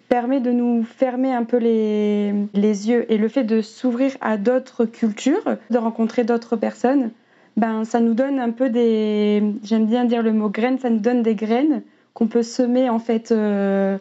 permet 0.09 0.40
de 0.40 0.50
nous 0.50 0.82
fermer 0.82 1.32
un 1.32 1.44
peu 1.44 1.56
les, 1.56 2.35
les 2.52 2.90
yeux. 2.90 3.11
Et 3.11 3.16
le 3.16 3.28
fait 3.28 3.44
de 3.44 3.62
s'ouvrir 3.62 4.12
à 4.21 4.37
d'autres 4.37 4.85
cultures, 4.85 5.56
de 5.71 5.78
rencontrer 5.78 6.25
d'autres 6.25 6.56
personnes, 6.56 7.11
ben, 7.56 7.85
ça 7.85 8.00
nous 8.00 8.14
donne 8.14 8.38
un 8.38 8.50
peu 8.50 8.68
des. 8.71 9.42
J'aime 9.62 9.87
bien 9.87 10.04
dire 10.04 10.23
le 10.23 10.32
mot 10.32 10.50
graines, 10.50 10.78
ça 10.78 10.90
nous 10.90 11.00
donne 11.00 11.23
des 11.23 11.35
graines 11.35 11.82
qu'on 12.14 12.28
peut 12.28 12.42
semer 12.42 12.88
en 12.88 12.99
fait 12.99 13.33
euh, 13.33 13.99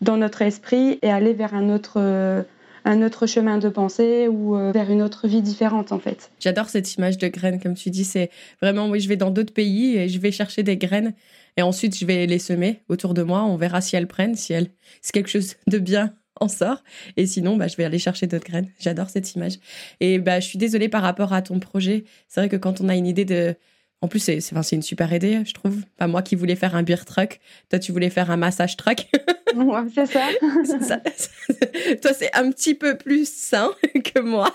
dans 0.00 0.16
notre 0.16 0.42
esprit 0.42 0.98
et 1.02 1.10
aller 1.10 1.32
vers 1.32 1.54
un 1.54 1.70
autre, 1.70 1.94
euh, 1.96 2.42
un 2.84 3.02
autre 3.02 3.26
chemin 3.26 3.58
de 3.58 3.68
pensée 3.68 4.28
ou 4.28 4.56
euh, 4.56 4.72
vers 4.72 4.90
une 4.90 5.02
autre 5.02 5.26
vie 5.26 5.42
différente 5.42 5.92
en 5.92 5.98
fait. 5.98 6.30
J'adore 6.40 6.68
cette 6.68 6.94
image 6.94 7.18
de 7.18 7.28
graines, 7.28 7.60
comme 7.60 7.74
tu 7.74 7.90
dis, 7.90 8.04
c'est 8.04 8.30
vraiment 8.62 8.88
oui, 8.88 9.00
je 9.00 9.08
vais 9.08 9.16
dans 9.16 9.30
d'autres 9.30 9.52
pays 9.52 9.96
et 9.96 10.08
je 10.08 10.18
vais 10.18 10.32
chercher 10.32 10.62
des 10.62 10.76
graines 10.76 11.14
et 11.56 11.62
ensuite 11.62 11.96
je 11.98 12.06
vais 12.06 12.26
les 12.26 12.38
semer 12.38 12.82
autour 12.88 13.14
de 13.14 13.22
moi. 13.22 13.44
On 13.44 13.56
verra 13.56 13.80
si 13.80 13.96
elles 13.96 14.06
prennent, 14.06 14.34
si 14.34 14.52
elles, 14.52 14.68
c'est 15.02 15.12
quelque 15.12 15.30
chose 15.30 15.56
de 15.66 15.78
bien 15.78 16.14
en 16.40 16.48
sort. 16.48 16.82
Et 17.16 17.26
sinon, 17.26 17.56
bah, 17.56 17.66
je 17.66 17.76
vais 17.76 17.84
aller 17.84 17.98
chercher 17.98 18.26
d'autres 18.26 18.46
graines. 18.46 18.68
J'adore 18.78 19.10
cette 19.10 19.34
image. 19.34 19.54
Et 20.00 20.18
bah, 20.18 20.38
je 20.38 20.46
suis 20.46 20.58
désolée 20.58 20.88
par 20.88 21.02
rapport 21.02 21.32
à 21.32 21.42
ton 21.42 21.58
projet. 21.58 22.04
C'est 22.28 22.40
vrai 22.40 22.48
que 22.48 22.56
quand 22.56 22.80
on 22.80 22.88
a 22.88 22.94
une 22.94 23.06
idée 23.06 23.24
de 23.24 23.56
en 24.00 24.08
plus, 24.08 24.20
c'est 24.20 24.72
une 24.72 24.82
super 24.82 25.12
idée, 25.12 25.42
je 25.44 25.54
trouve. 25.54 25.82
Pas 25.96 26.06
moi 26.06 26.22
qui 26.22 26.36
voulais 26.36 26.54
faire 26.54 26.76
un 26.76 26.82
beer 26.82 27.04
truck, 27.04 27.40
toi 27.68 27.78
tu 27.78 27.92
voulais 27.92 28.10
faire 28.10 28.30
un 28.30 28.36
massage 28.36 28.76
truck. 28.76 29.06
c'est 30.64 30.82
ça. 30.82 30.98
Toi, 32.02 32.12
c'est 32.12 32.34
un 32.36 32.50
petit 32.50 32.74
peu 32.74 32.96
plus 32.96 33.28
sain 33.28 33.70
que 34.04 34.20
moi. 34.20 34.54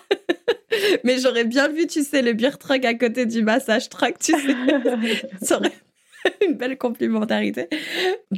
Mais 1.03 1.19
j'aurais 1.19 1.45
bien 1.45 1.67
vu, 1.67 1.87
tu 1.87 2.03
sais, 2.03 2.21
le 2.21 2.33
beer 2.33 2.57
truck 2.59 2.85
à 2.85 2.93
côté 2.93 3.25
du 3.25 3.41
massage 3.41 3.89
truck, 3.89 4.17
tu 4.19 4.33
sais. 4.33 4.55
Ça 5.41 5.57
aurait 5.57 5.71
une 6.47 6.53
belle 6.53 6.77
complémentarité. 6.77 7.67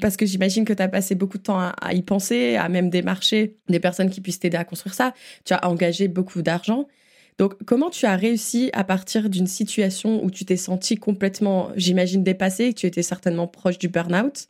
Parce 0.01 0.17
que 0.17 0.25
j'imagine 0.25 0.65
que 0.65 0.73
tu 0.73 0.81
as 0.81 0.87
passé 0.87 1.13
beaucoup 1.13 1.37
de 1.37 1.43
temps 1.43 1.59
à, 1.59 1.93
y 1.93 2.01
penser, 2.01 2.55
à 2.55 2.67
même 2.69 2.89
démarcher 2.89 3.57
des 3.69 3.79
personnes 3.79 4.09
qui 4.09 4.21
puissent 4.21 4.39
t'aider 4.39 4.57
à 4.57 4.63
construire 4.63 4.95
ça. 4.95 5.13
Tu 5.43 5.53
as 5.53 5.67
engagé 5.67 6.07
beaucoup 6.07 6.41
d'argent. 6.41 6.87
Donc, 7.37 7.55
comment 7.65 7.89
tu 7.89 8.05
as 8.05 8.15
réussi 8.15 8.69
à 8.73 8.83
partir 8.83 9.29
d'une 9.29 9.47
situation 9.47 10.23
où 10.23 10.31
tu 10.31 10.45
t'es 10.45 10.55
senti 10.55 10.95
complètement, 10.95 11.69
j'imagine, 11.75 12.23
dépassé, 12.23 12.73
que 12.73 12.79
tu 12.79 12.87
étais 12.87 13.03
certainement 13.03 13.47
proche 13.47 13.77
du 13.77 13.89
burn-out? 13.89 14.47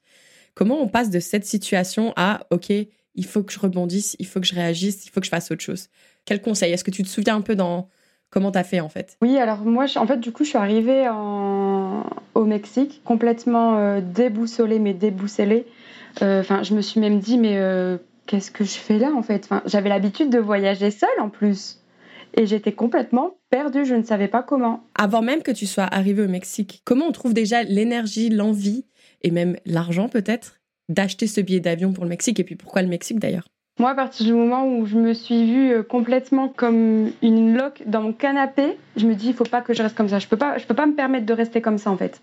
Comment 0.54 0.82
on 0.82 0.88
passe 0.88 1.10
de 1.10 1.20
cette 1.20 1.46
situation 1.46 2.14
à, 2.16 2.46
OK, 2.52 2.70
il 2.70 3.26
faut 3.26 3.44
que 3.44 3.52
je 3.52 3.60
rebondisse, 3.60 4.16
il 4.20 4.28
faut 4.28 4.40
que 4.40 4.46
je 4.46 4.56
réagisse, 4.56 5.06
il 5.06 5.10
faut 5.10 5.20
que 5.20 5.26
je 5.26 5.32
fasse 5.32 5.50
autre 5.52 5.64
chose? 5.64 5.88
Quel 6.26 6.42
conseil? 6.42 6.74
Est-ce 6.74 6.84
que 6.84 6.92
tu 6.92 7.04
te 7.04 7.08
souviens 7.08 7.36
un 7.36 7.42
peu 7.42 7.56
dans 7.56 7.90
comment 8.30 8.52
tu 8.52 8.60
as 8.60 8.64
fait 8.64 8.80
en 8.80 8.90
fait? 8.90 9.18
Oui, 9.22 9.38
alors 9.38 9.60
moi, 9.66 9.86
en 9.96 10.06
fait, 10.06 10.20
du 10.20 10.32
coup, 10.32 10.44
je 10.44 10.50
suis 10.50 10.58
arrivée 10.58 11.10
au 12.36 12.46
Mexique 12.46 13.02
complètement 13.04 13.78
euh, 13.78 14.02
déboussolée, 14.02 14.80
mais 14.80 14.94
déboussolée. 14.94 15.66
Euh, 16.22 16.42
enfin, 16.42 16.64
je 16.64 16.74
me 16.76 16.82
suis 16.82 17.00
même 17.00 17.20
dit, 17.20 17.38
mais 17.38 17.58
euh, 17.58 17.98
qu'est-ce 18.28 18.52
que 18.52 18.64
je 18.64 18.76
fais 18.76 19.00
là 19.00 19.12
en 19.16 19.24
fait? 19.24 19.46
Enfin, 19.46 19.62
J'avais 19.66 19.90
l'habitude 19.90 20.30
de 20.30 20.40
voyager 20.40 20.92
seule 20.92 21.20
en 21.20 21.30
plus. 21.30 21.80
Et 22.38 22.46
j'étais 22.46 22.74
complètement 22.74 23.38
perdue, 23.50 23.86
je 23.86 23.96
ne 23.96 24.04
savais 24.04 24.28
pas 24.28 24.44
comment. 24.44 24.84
Avant 24.94 25.22
même 25.22 25.42
que 25.42 25.52
tu 25.52 25.66
sois 25.66 25.86
arrivée 25.86 26.24
au 26.24 26.28
Mexique, 26.28 26.82
comment 26.84 27.06
on 27.06 27.14
trouve 27.14 27.34
déjà 27.34 27.64
l'énergie, 27.64 28.30
l'envie 28.30 28.86
et 29.22 29.32
même 29.32 29.56
l'argent 29.66 30.10
peut-être 30.10 30.60
d'acheter 30.90 31.28
ce 31.28 31.40
billet 31.40 31.62
d'avion 31.62 31.94
pour 31.94 32.04
le 32.04 32.10
Mexique? 32.10 32.40
Et 32.42 32.44
puis 32.44 32.56
pourquoi 32.56 32.82
le 32.82 32.90
Mexique 32.90 33.20
d'ailleurs? 33.20 33.48
Moi, 33.80 33.90
à 33.90 33.96
partir 33.96 34.26
du 34.26 34.34
moment 34.34 34.68
où 34.68 34.86
je 34.86 34.98
me 34.98 35.14
suis 35.14 35.46
vue 35.52 35.72
euh, 35.72 35.84
complètement 35.84 36.50
comme 36.50 37.12
une 37.22 37.58
loque 37.58 37.84
dans 37.86 38.02
mon 38.02 38.14
canapé, 38.14 38.78
je 38.98 39.08
me 39.08 39.16
dis, 39.16 39.28
il 39.28 39.34
faut 39.34 39.46
pas 39.46 39.62
que 39.62 39.74
je 39.74 39.82
reste 39.82 39.96
comme 39.96 40.08
ça. 40.10 40.20
Je 40.20 40.28
peux 40.28 40.38
pas, 40.38 40.58
je 40.58 40.66
peux 40.66 40.74
pas 40.74 40.86
me 40.86 40.94
permettre 40.94 41.26
de 41.26 41.34
rester 41.34 41.62
comme 41.62 41.78
ça, 41.78 41.90
en 41.90 41.98
fait. 41.98 42.22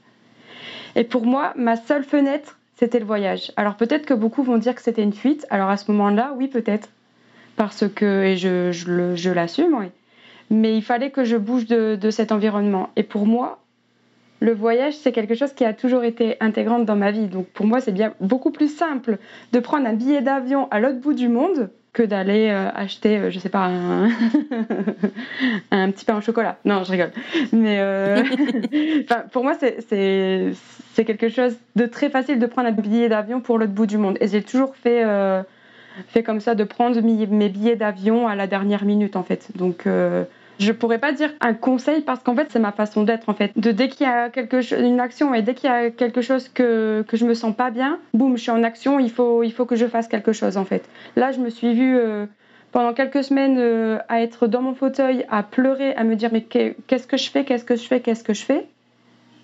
Et 0.94 1.04
pour 1.04 1.24
moi, 1.24 1.54
ma 1.56 1.76
seule 1.76 2.04
fenêtre, 2.04 2.58
c'était 2.76 2.98
le 2.98 3.06
voyage. 3.06 3.52
Alors 3.56 3.76
peut-être 3.76 4.04
que 4.04 4.14
beaucoup 4.14 4.42
vont 4.42 4.58
dire 4.58 4.74
que 4.74 4.82
c'était 4.82 5.02
une 5.02 5.12
fuite. 5.12 5.46
Alors 5.48 5.70
à 5.70 5.78
ce 5.78 5.90
moment-là, 5.90 6.34
oui, 6.36 6.48
peut-être. 6.48 6.90
Parce 7.56 7.86
que, 7.88 8.24
et 8.24 8.36
je, 8.36 8.72
je 8.72 9.30
l'assume, 9.30 9.74
oui 9.74 9.86
mais 10.52 10.76
il 10.76 10.82
fallait 10.82 11.10
que 11.10 11.24
je 11.24 11.36
bouge 11.38 11.66
de, 11.66 12.10
cet 12.10 12.30
environnement. 12.30 12.90
Et 12.94 13.02
pour 13.02 13.26
moi, 13.26 13.60
le 14.40 14.52
voyage, 14.52 14.92
c'est 14.92 15.10
quelque 15.10 15.34
chose 15.34 15.54
qui 15.54 15.64
a 15.64 15.72
toujours 15.72 16.04
été 16.04 16.36
intégrante 16.40 16.84
dans 16.84 16.94
ma 16.94 17.10
vie. 17.10 17.26
Donc 17.26 17.46
pour 17.46 17.64
moi, 17.64 17.80
c'est 17.80 17.90
bien 17.90 18.12
beaucoup 18.20 18.50
plus 18.50 18.68
simple 18.68 19.16
de 19.52 19.58
prendre 19.60 19.86
un 19.86 19.94
billet 19.94 20.20
d'avion 20.20 20.68
à 20.70 20.78
l'autre 20.78 21.00
bout 21.00 21.14
du 21.14 21.28
monde 21.28 21.70
que 21.94 22.02
d'aller 22.02 22.50
euh, 22.50 22.68
acheter, 22.74 23.18
euh, 23.18 23.30
je 23.30 23.38
sais 23.38 23.48
pas, 23.48 23.66
un... 23.66 24.08
un, 25.70 25.90
petit 25.90 26.04
pain 26.04 26.18
au 26.18 26.20
chocolat. 26.20 26.58
Non, 26.66 26.84
je 26.84 26.90
rigole. 26.90 27.12
Mais 27.52 27.78
euh, 27.80 28.22
pour 29.32 29.44
moi, 29.44 29.54
c'est 29.58 30.54
quelque 31.06 31.30
chose 31.30 31.56
de 31.76 31.86
très 31.86 32.10
facile 32.10 32.38
de 32.38 32.46
prendre 32.46 32.68
un 32.68 32.72
billet 32.72 33.08
d'avion 33.08 33.40
pour 33.40 33.58
l'autre 33.58 33.72
bout 33.72 33.86
du 33.86 33.96
monde. 33.96 34.18
Et 34.20 34.28
j'ai 34.28 34.42
toujours 34.42 34.76
fait, 34.76 35.02
fait 36.08 36.22
comme 36.22 36.40
ça, 36.40 36.54
de 36.54 36.64
prendre 36.64 37.00
mes 37.00 37.48
billets 37.48 37.76
d'avion 37.76 38.28
à 38.28 38.34
la 38.36 38.46
dernière 38.46 38.84
minute, 38.84 39.16
en 39.16 39.22
fait. 39.22 39.48
Donc 39.56 39.86
je 40.62 40.72
pourrais 40.72 40.98
pas 40.98 41.12
dire 41.12 41.30
un 41.40 41.54
conseil 41.54 42.00
parce 42.02 42.22
qu'en 42.22 42.34
fait 42.34 42.48
c'est 42.50 42.58
ma 42.58 42.72
façon 42.72 43.02
d'être 43.02 43.28
en 43.28 43.34
fait. 43.34 43.52
Dès 43.56 43.88
qu'il 43.88 44.06
y 44.06 44.10
a 44.10 44.30
quelque 44.30 44.60
une 44.80 45.00
action 45.00 45.34
et 45.34 45.42
dès 45.42 45.54
qu'il 45.54 45.68
y 45.68 45.72
a 45.72 45.90
quelque 45.90 46.22
chose 46.22 46.48
que, 46.48 47.04
que 47.06 47.16
je 47.16 47.26
me 47.26 47.34
sens 47.34 47.54
pas 47.54 47.70
bien, 47.70 47.98
boum, 48.14 48.36
je 48.36 48.42
suis 48.42 48.50
en 48.50 48.62
action, 48.62 48.98
il 48.98 49.10
faut, 49.10 49.42
il 49.42 49.52
faut 49.52 49.66
que 49.66 49.76
je 49.76 49.86
fasse 49.86 50.08
quelque 50.08 50.32
chose 50.32 50.56
en 50.56 50.64
fait. 50.64 50.88
Là 51.16 51.32
je 51.32 51.40
me 51.40 51.50
suis 51.50 51.74
vue 51.74 51.96
euh, 51.96 52.26
pendant 52.70 52.94
quelques 52.94 53.24
semaines 53.24 53.58
euh, 53.58 53.98
à 54.08 54.22
être 54.22 54.46
dans 54.46 54.62
mon 54.62 54.74
fauteuil, 54.74 55.26
à 55.30 55.42
pleurer, 55.42 55.94
à 55.94 56.04
me 56.04 56.16
dire 56.16 56.30
mais 56.32 56.42
qu'est-ce 56.42 57.06
que 57.06 57.16
je 57.16 57.30
fais, 57.30 57.44
qu'est-ce 57.44 57.64
que 57.64 57.76
je 57.76 57.84
fais, 57.84 58.00
qu'est-ce 58.00 58.24
que 58.24 58.34
je 58.34 58.44
fais? 58.44 58.66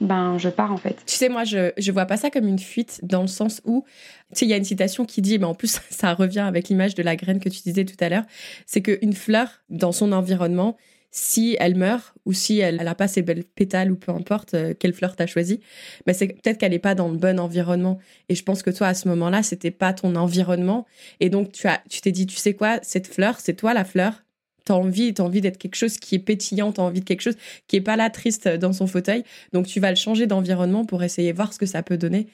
Ben 0.00 0.38
je 0.38 0.48
pars 0.48 0.72
en 0.72 0.76
fait. 0.76 0.96
Tu 1.06 1.16
sais, 1.16 1.28
moi, 1.28 1.44
je, 1.44 1.72
je 1.76 1.92
vois 1.92 2.06
pas 2.06 2.16
ça 2.16 2.30
comme 2.30 2.46
une 2.46 2.58
fuite 2.58 3.00
dans 3.02 3.22
le 3.22 3.26
sens 3.26 3.60
où, 3.64 3.84
tu 4.30 4.40
sais, 4.40 4.46
il 4.46 4.48
y 4.48 4.54
a 4.54 4.56
une 4.56 4.64
citation 4.64 5.04
qui 5.04 5.22
dit, 5.22 5.38
mais 5.38 5.44
en 5.44 5.54
plus, 5.54 5.80
ça 5.90 6.14
revient 6.14 6.40
avec 6.40 6.68
l'image 6.68 6.94
de 6.94 7.02
la 7.02 7.16
graine 7.16 7.40
que 7.40 7.48
tu 7.48 7.62
disais 7.62 7.84
tout 7.84 7.96
à 8.00 8.08
l'heure, 8.08 8.25
c'est 8.66 8.80
qu'une 8.80 9.12
fleur, 9.12 9.48
dans 9.70 9.92
son 9.92 10.12
environnement, 10.12 10.76
si 11.10 11.56
elle 11.58 11.76
meurt 11.76 12.14
ou 12.26 12.32
si 12.32 12.58
elle 12.58 12.76
n'a 12.76 12.94
pas 12.94 13.08
ses 13.08 13.22
belles 13.22 13.44
pétales 13.44 13.90
ou 13.90 13.96
peu 13.96 14.12
importe 14.12 14.54
euh, 14.54 14.74
quelle 14.78 14.92
fleur 14.92 15.16
tu 15.16 15.22
as 15.22 15.26
choisi, 15.26 15.60
mais 16.06 16.12
c'est 16.12 16.28
peut-être 16.28 16.58
qu'elle 16.58 16.72
n'est 16.72 16.78
pas 16.78 16.94
dans 16.94 17.08
le 17.08 17.16
bon 17.16 17.40
environnement. 17.40 17.98
Et 18.28 18.34
je 18.34 18.42
pense 18.42 18.62
que 18.62 18.70
toi, 18.70 18.88
à 18.88 18.94
ce 18.94 19.08
moment-là, 19.08 19.42
c'était 19.42 19.70
pas 19.70 19.92
ton 19.92 20.16
environnement. 20.16 20.86
Et 21.20 21.30
donc, 21.30 21.52
tu 21.52 21.66
as, 21.66 21.82
tu 21.88 22.00
t'es 22.00 22.12
dit, 22.12 22.26
tu 22.26 22.36
sais 22.36 22.54
quoi, 22.54 22.78
cette 22.82 23.06
fleur, 23.06 23.40
c'est 23.40 23.54
toi 23.54 23.74
la 23.74 23.84
fleur. 23.84 24.24
T'as 24.64 24.74
envie, 24.74 25.14
as 25.16 25.22
envie 25.22 25.40
d'être 25.40 25.56
quelque 25.56 25.76
chose 25.76 25.96
qui 25.96 26.16
est 26.16 26.18
pétillant, 26.18 26.72
t'as 26.72 26.82
envie 26.82 27.00
de 27.00 27.04
quelque 27.06 27.22
chose 27.22 27.38
qui 27.68 27.76
est 27.76 27.80
pas 27.80 27.96
là 27.96 28.10
triste 28.10 28.46
dans 28.48 28.74
son 28.74 28.86
fauteuil. 28.86 29.24
Donc, 29.52 29.66
tu 29.66 29.80
vas 29.80 29.90
le 29.90 29.96
changer 29.96 30.26
d'environnement 30.26 30.84
pour 30.84 31.02
essayer 31.02 31.32
voir 31.32 31.54
ce 31.54 31.58
que 31.58 31.66
ça 31.66 31.82
peut 31.82 31.96
donner. 31.96 32.26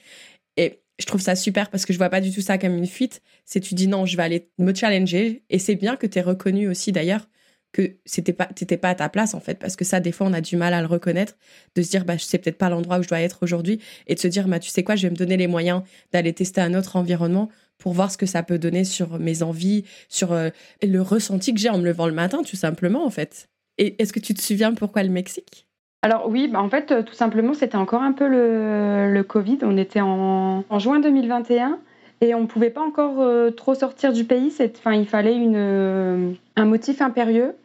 Et 0.57 0.81
je 0.99 1.05
trouve 1.05 1.21
ça 1.21 1.35
super 1.35 1.69
parce 1.69 1.85
que 1.85 1.93
je 1.93 1.97
vois 1.97 2.09
pas 2.09 2.21
du 2.21 2.31
tout 2.31 2.41
ça 2.41 2.57
comme 2.57 2.75
une 2.75 2.87
fuite. 2.87 3.21
C'est 3.45 3.61
tu 3.61 3.73
dis 3.73 3.87
non, 3.87 4.05
je 4.05 4.17
vais 4.17 4.23
aller 4.23 4.49
me 4.57 4.73
challenger. 4.73 5.43
Et 5.49 5.59
c'est 5.59 5.75
bien 5.75 5.95
que 5.95 6.07
tu 6.07 6.19
es 6.19 6.21
reconnu 6.21 6.67
aussi 6.67 6.91
d'ailleurs 6.91 7.27
que 7.75 7.91
c'était 8.05 8.31
pas 8.31 8.47
pas 8.81 8.89
à 8.89 8.95
ta 8.95 9.09
place 9.09 9.33
en 9.33 9.41
fait 9.41 9.59
parce 9.59 9.75
que 9.75 9.83
ça 9.83 9.99
des 9.99 10.13
fois 10.13 10.27
on 10.27 10.33
a 10.33 10.39
du 10.39 10.55
mal 10.55 10.73
à 10.73 10.79
le 10.79 10.87
reconnaître 10.87 11.33
de 11.75 11.81
se 11.81 11.89
dire 11.89 12.05
bah 12.05 12.17
c'est 12.17 12.37
peut-être 12.37 12.57
pas 12.57 12.69
l'endroit 12.69 12.99
où 12.99 13.03
je 13.03 13.09
dois 13.09 13.19
être 13.19 13.39
aujourd'hui 13.41 13.81
et 14.07 14.15
de 14.15 14.19
se 14.19 14.29
dire 14.29 14.47
bah 14.47 14.59
tu 14.59 14.69
sais 14.69 14.83
quoi 14.83 14.95
je 14.95 15.05
vais 15.05 15.11
me 15.11 15.17
donner 15.17 15.35
les 15.35 15.47
moyens 15.47 15.81
d'aller 16.13 16.31
tester 16.31 16.61
un 16.61 16.73
autre 16.73 16.95
environnement 16.95 17.49
pour 17.77 17.91
voir 17.91 18.11
ce 18.11 18.17
que 18.17 18.25
ça 18.25 18.43
peut 18.43 18.57
donner 18.57 18.85
sur 18.85 19.19
mes 19.19 19.43
envies 19.43 19.83
sur 20.07 20.31
euh, 20.31 20.51
le 20.81 21.01
ressenti 21.01 21.53
que 21.53 21.59
j'ai 21.59 21.69
en 21.69 21.77
me 21.77 21.85
levant 21.85 22.07
le 22.07 22.13
matin 22.13 22.43
tout 22.43 22.55
simplement 22.55 23.05
en 23.05 23.09
fait 23.09 23.49
et 23.77 24.01
est-ce 24.01 24.13
que 24.13 24.21
tu 24.21 24.33
te 24.33 24.41
souviens 24.41 24.73
pourquoi 24.73 25.03
le 25.03 25.09
Mexique? 25.09 25.67
Alors 26.01 26.29
oui, 26.29 26.47
bah 26.47 26.61
en 26.61 26.69
fait, 26.69 26.91
euh, 26.91 27.01
tout 27.01 27.15
simplement, 27.15 27.53
c'était 27.53 27.77
encore 27.77 28.03
un 28.03 28.11
peu 28.11 28.27
le, 28.27 29.11
le 29.11 29.23
Covid. 29.23 29.57
On 29.63 29.75
était 29.75 30.01
en, 30.01 30.63
en 30.69 30.79
juin 30.79 30.99
2021 30.99 31.79
et 32.21 32.33
on 32.35 32.41
ne 32.41 32.45
pouvait 32.45 32.69
pas 32.69 32.81
encore 32.81 33.21
euh, 33.21 33.51
trop 33.51 33.75
sortir 33.75 34.13
du 34.13 34.23
pays. 34.23 34.53
Enfin, 34.77 34.93
il 34.93 35.07
fallait 35.07 35.35
une, 35.35 36.35
un 36.55 36.65
motif 36.65 37.01
impérieux. 37.01 37.55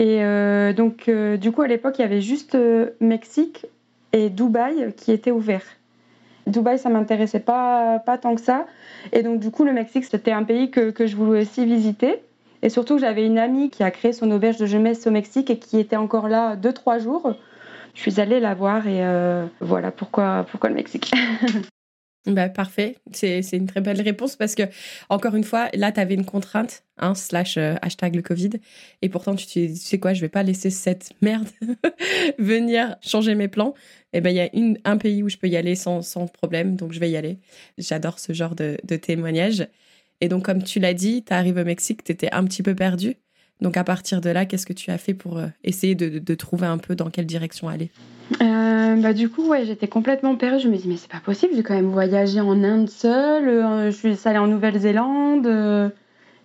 Et 0.00 0.24
euh, 0.24 0.72
donc, 0.72 1.08
euh, 1.08 1.36
du 1.36 1.52
coup, 1.52 1.60
à 1.60 1.66
l'époque, 1.66 1.96
il 1.98 2.00
y 2.00 2.04
avait 2.06 2.22
juste 2.22 2.54
euh, 2.54 2.92
Mexique 3.00 3.66
et 4.14 4.30
Dubaï 4.30 4.94
qui 4.96 5.12
étaient 5.12 5.30
ouverts. 5.30 5.66
Dubaï, 6.46 6.78
ça 6.78 6.88
m'intéressait 6.88 7.38
pas, 7.38 7.98
pas 7.98 8.16
tant 8.16 8.34
que 8.34 8.40
ça. 8.40 8.66
Et 9.12 9.22
donc, 9.22 9.40
du 9.40 9.50
coup, 9.50 9.62
le 9.62 9.74
Mexique, 9.74 10.04
c'était 10.04 10.32
un 10.32 10.42
pays 10.42 10.70
que, 10.70 10.90
que 10.90 11.06
je 11.06 11.16
voulais 11.16 11.42
aussi 11.42 11.66
visiter. 11.66 12.22
Et 12.62 12.70
surtout, 12.70 12.98
j'avais 12.98 13.26
une 13.26 13.38
amie 13.38 13.68
qui 13.68 13.82
a 13.82 13.90
créé 13.90 14.14
son 14.14 14.30
auberge 14.30 14.56
de 14.56 14.64
jeunesse 14.64 15.06
au 15.06 15.10
Mexique 15.10 15.50
et 15.50 15.58
qui 15.58 15.78
était 15.78 15.96
encore 15.96 16.28
là 16.28 16.56
deux, 16.56 16.72
trois 16.72 16.98
jours. 16.98 17.34
Je 17.94 18.00
suis 18.00 18.22
allée 18.22 18.40
la 18.40 18.54
voir 18.54 18.86
et 18.86 19.02
voilà 19.60 19.90
pourquoi, 19.90 20.46
pourquoi 20.50 20.70
le 20.70 20.76
Mexique. 20.76 21.12
Bah, 22.26 22.50
parfait, 22.50 22.98
c'est 23.12 23.40
une 23.52 23.66
très 23.66 23.80
belle 23.80 24.00
réponse 24.02 24.36
parce 24.36 24.54
que, 24.54 24.64
encore 25.08 25.34
une 25.36 25.44
fois, 25.44 25.70
là, 25.72 25.90
tu 25.90 26.00
avais 26.00 26.12
une 26.12 26.26
contrainte, 26.26 26.84
hein, 26.98 27.14
slash 27.14 27.56
euh, 27.56 27.76
hashtag 27.80 28.14
le 28.14 28.20
Covid, 28.20 28.50
et 29.00 29.08
pourtant 29.08 29.34
tu 29.34 29.46
tu 29.46 29.74
sais 29.74 29.98
quoi, 29.98 30.12
je 30.12 30.20
vais 30.20 30.28
pas 30.28 30.42
laisser 30.42 30.68
cette 30.68 31.12
merde 31.22 31.48
venir 32.38 32.96
changer 33.00 33.34
mes 33.34 33.48
plans. 33.48 33.72
Et 34.12 34.18
eh 34.18 34.20
ben, 34.20 34.30
il 34.30 34.36
y 34.36 34.40
a 34.40 34.54
une, 34.54 34.78
un 34.84 34.98
pays 34.98 35.22
où 35.22 35.30
je 35.30 35.38
peux 35.38 35.48
y 35.48 35.56
aller 35.56 35.74
sans, 35.76 36.02
sans 36.02 36.26
problème, 36.26 36.76
donc 36.76 36.92
je 36.92 37.00
vais 37.00 37.10
y 37.10 37.16
aller. 37.16 37.38
J'adore 37.78 38.18
ce 38.18 38.34
genre 38.34 38.54
de, 38.54 38.76
de 38.84 38.96
témoignage. 38.96 39.66
Et 40.20 40.28
donc, 40.28 40.44
comme 40.44 40.62
tu 40.62 40.78
l'as 40.78 40.94
dit, 40.94 41.24
tu 41.24 41.32
arrives 41.32 41.56
au 41.56 41.64
Mexique, 41.64 42.04
tu 42.04 42.12
étais 42.12 42.28
un 42.32 42.44
petit 42.44 42.62
peu 42.62 42.74
perdu. 42.74 43.16
Donc, 43.60 43.76
à 43.76 43.84
partir 43.84 44.20
de 44.20 44.30
là, 44.30 44.46
qu'est-ce 44.46 44.66
que 44.66 44.72
tu 44.72 44.90
as 44.90 44.98
fait 44.98 45.14
pour 45.14 45.38
euh, 45.38 45.46
essayer 45.64 45.94
de, 45.94 46.18
de 46.18 46.34
trouver 46.34 46.66
un 46.66 46.78
peu 46.78 46.94
dans 46.94 47.10
quelle 47.10 47.26
direction 47.26 47.68
aller? 47.68 47.90
Euh, 48.40 48.96
bah, 48.96 49.12
du 49.12 49.28
coup, 49.28 49.48
ouais, 49.48 49.64
j'étais 49.66 49.88
complètement 49.88 50.36
perdue. 50.36 50.62
Je 50.62 50.68
me 50.68 50.76
dis, 50.76 50.88
mais 50.88 50.96
c'est 50.96 51.10
pas 51.10 51.20
possible, 51.20 51.52
j'ai 51.54 51.62
quand 51.62 51.74
même 51.74 51.90
voyagé 51.90 52.40
en 52.40 52.62
Inde 52.62 52.88
seule, 52.88 53.48
euh, 53.48 53.90
je 53.90 54.14
suis 54.14 54.28
allée 54.28 54.38
en 54.38 54.46
Nouvelle-Zélande. 54.46 55.92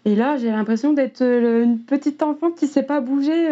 Et 0.05 0.15
là, 0.15 0.37
j'ai 0.37 0.51
l'impression 0.51 0.93
d'être 0.93 1.21
une 1.23 1.79
petite 1.79 2.21
enfant 2.21 2.51
qui 2.51 2.67
sait 2.67 2.83
pas 2.83 3.01
bouger. 3.01 3.49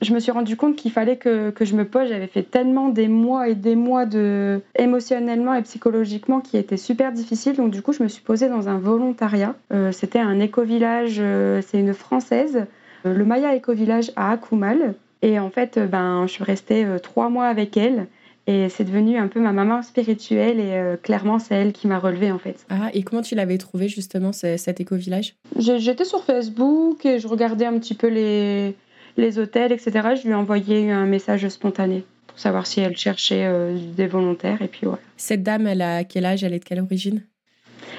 Je 0.00 0.14
me 0.14 0.20
suis 0.20 0.32
rendu 0.32 0.56
compte 0.56 0.76
qu'il 0.76 0.90
fallait 0.90 1.16
que, 1.16 1.50
que, 1.50 1.64
je 1.64 1.74
me 1.74 1.84
pose. 1.84 2.08
J'avais 2.08 2.26
fait 2.26 2.42
tellement 2.42 2.88
des 2.88 3.08
mois 3.08 3.48
et 3.48 3.54
des 3.54 3.74
mois 3.74 4.06
de 4.06 4.60
émotionnellement 4.76 5.54
et 5.54 5.62
psychologiquement 5.62 6.40
qui 6.40 6.56
était 6.56 6.76
super 6.76 7.12
difficile. 7.12 7.56
Donc, 7.56 7.70
du 7.70 7.82
coup, 7.82 7.92
je 7.92 8.02
me 8.02 8.08
suis 8.08 8.22
posée 8.22 8.48
dans 8.48 8.68
un 8.68 8.78
volontariat. 8.78 9.54
C'était 9.92 10.18
un 10.18 10.40
éco-village, 10.40 11.20
c'est 11.66 11.78
une 11.78 11.92
française, 11.92 12.66
le 13.04 13.24
Maya 13.24 13.54
Éco-Village 13.54 14.12
à 14.16 14.32
Akumal. 14.32 14.94
Et 15.22 15.38
en 15.38 15.50
fait, 15.50 15.76
euh, 15.76 15.86
ben, 15.86 16.26
je 16.26 16.32
suis 16.32 16.44
restée 16.44 16.84
euh, 16.84 16.98
trois 16.98 17.28
mois 17.28 17.46
avec 17.46 17.76
elle. 17.76 18.06
Et 18.46 18.68
c'est 18.68 18.84
devenu 18.84 19.18
un 19.18 19.28
peu 19.28 19.38
ma 19.38 19.52
maman 19.52 19.82
spirituelle 19.82 20.58
et 20.58 20.72
euh, 20.72 20.96
clairement 20.96 21.38
c'est 21.38 21.54
elle 21.54 21.72
qui 21.72 21.86
m'a 21.86 21.98
relevée 21.98 22.32
en 22.32 22.38
fait. 22.38 22.66
Ah, 22.68 22.88
et 22.94 23.02
comment 23.02 23.22
tu 23.22 23.34
l'avais 23.36 23.58
trouvé 23.58 23.86
justement 23.86 24.32
cet 24.32 24.80
éco-village? 24.80 25.34
J'étais 25.56 26.06
sur 26.06 26.24
Facebook 26.24 27.04
et 27.04 27.20
je 27.20 27.28
regardais 27.28 27.66
un 27.66 27.78
petit 27.78 27.94
peu 27.94 28.08
les, 28.08 28.74
les 29.16 29.38
hôtels, 29.38 29.72
etc. 29.72 29.90
Je 30.16 30.22
lui 30.24 30.30
ai 30.30 30.34
envoyé 30.34 30.90
un 30.90 31.06
message 31.06 31.48
spontané 31.48 32.04
pour 32.26 32.38
savoir 32.38 32.66
si 32.66 32.80
elle 32.80 32.96
cherchait 32.96 33.48
des 33.96 34.06
volontaires 34.06 34.62
et 34.62 34.68
puis 34.68 34.82
voilà. 34.84 35.00
Cette 35.16 35.42
dame, 35.42 35.66
elle 35.66 35.82
a 35.82 36.04
quel 36.04 36.24
âge? 36.24 36.44
Elle 36.44 36.54
est 36.54 36.60
de 36.60 36.64
quelle 36.64 36.80
origine? 36.80 37.22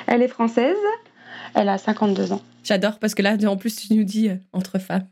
Elle 0.08 0.22
est 0.22 0.28
française. 0.28 0.78
Elle 1.54 1.70
a 1.70 1.78
52 1.78 2.34
ans. 2.34 2.42
J'adore 2.64 3.00
parce 3.00 3.16
que 3.16 3.22
là, 3.22 3.36
en 3.46 3.58
plus, 3.58 3.76
tu 3.76 3.94
nous 3.94 4.04
dis 4.04 4.30
euh, 4.30 4.36
entre 4.54 4.80
femmes, 4.80 5.08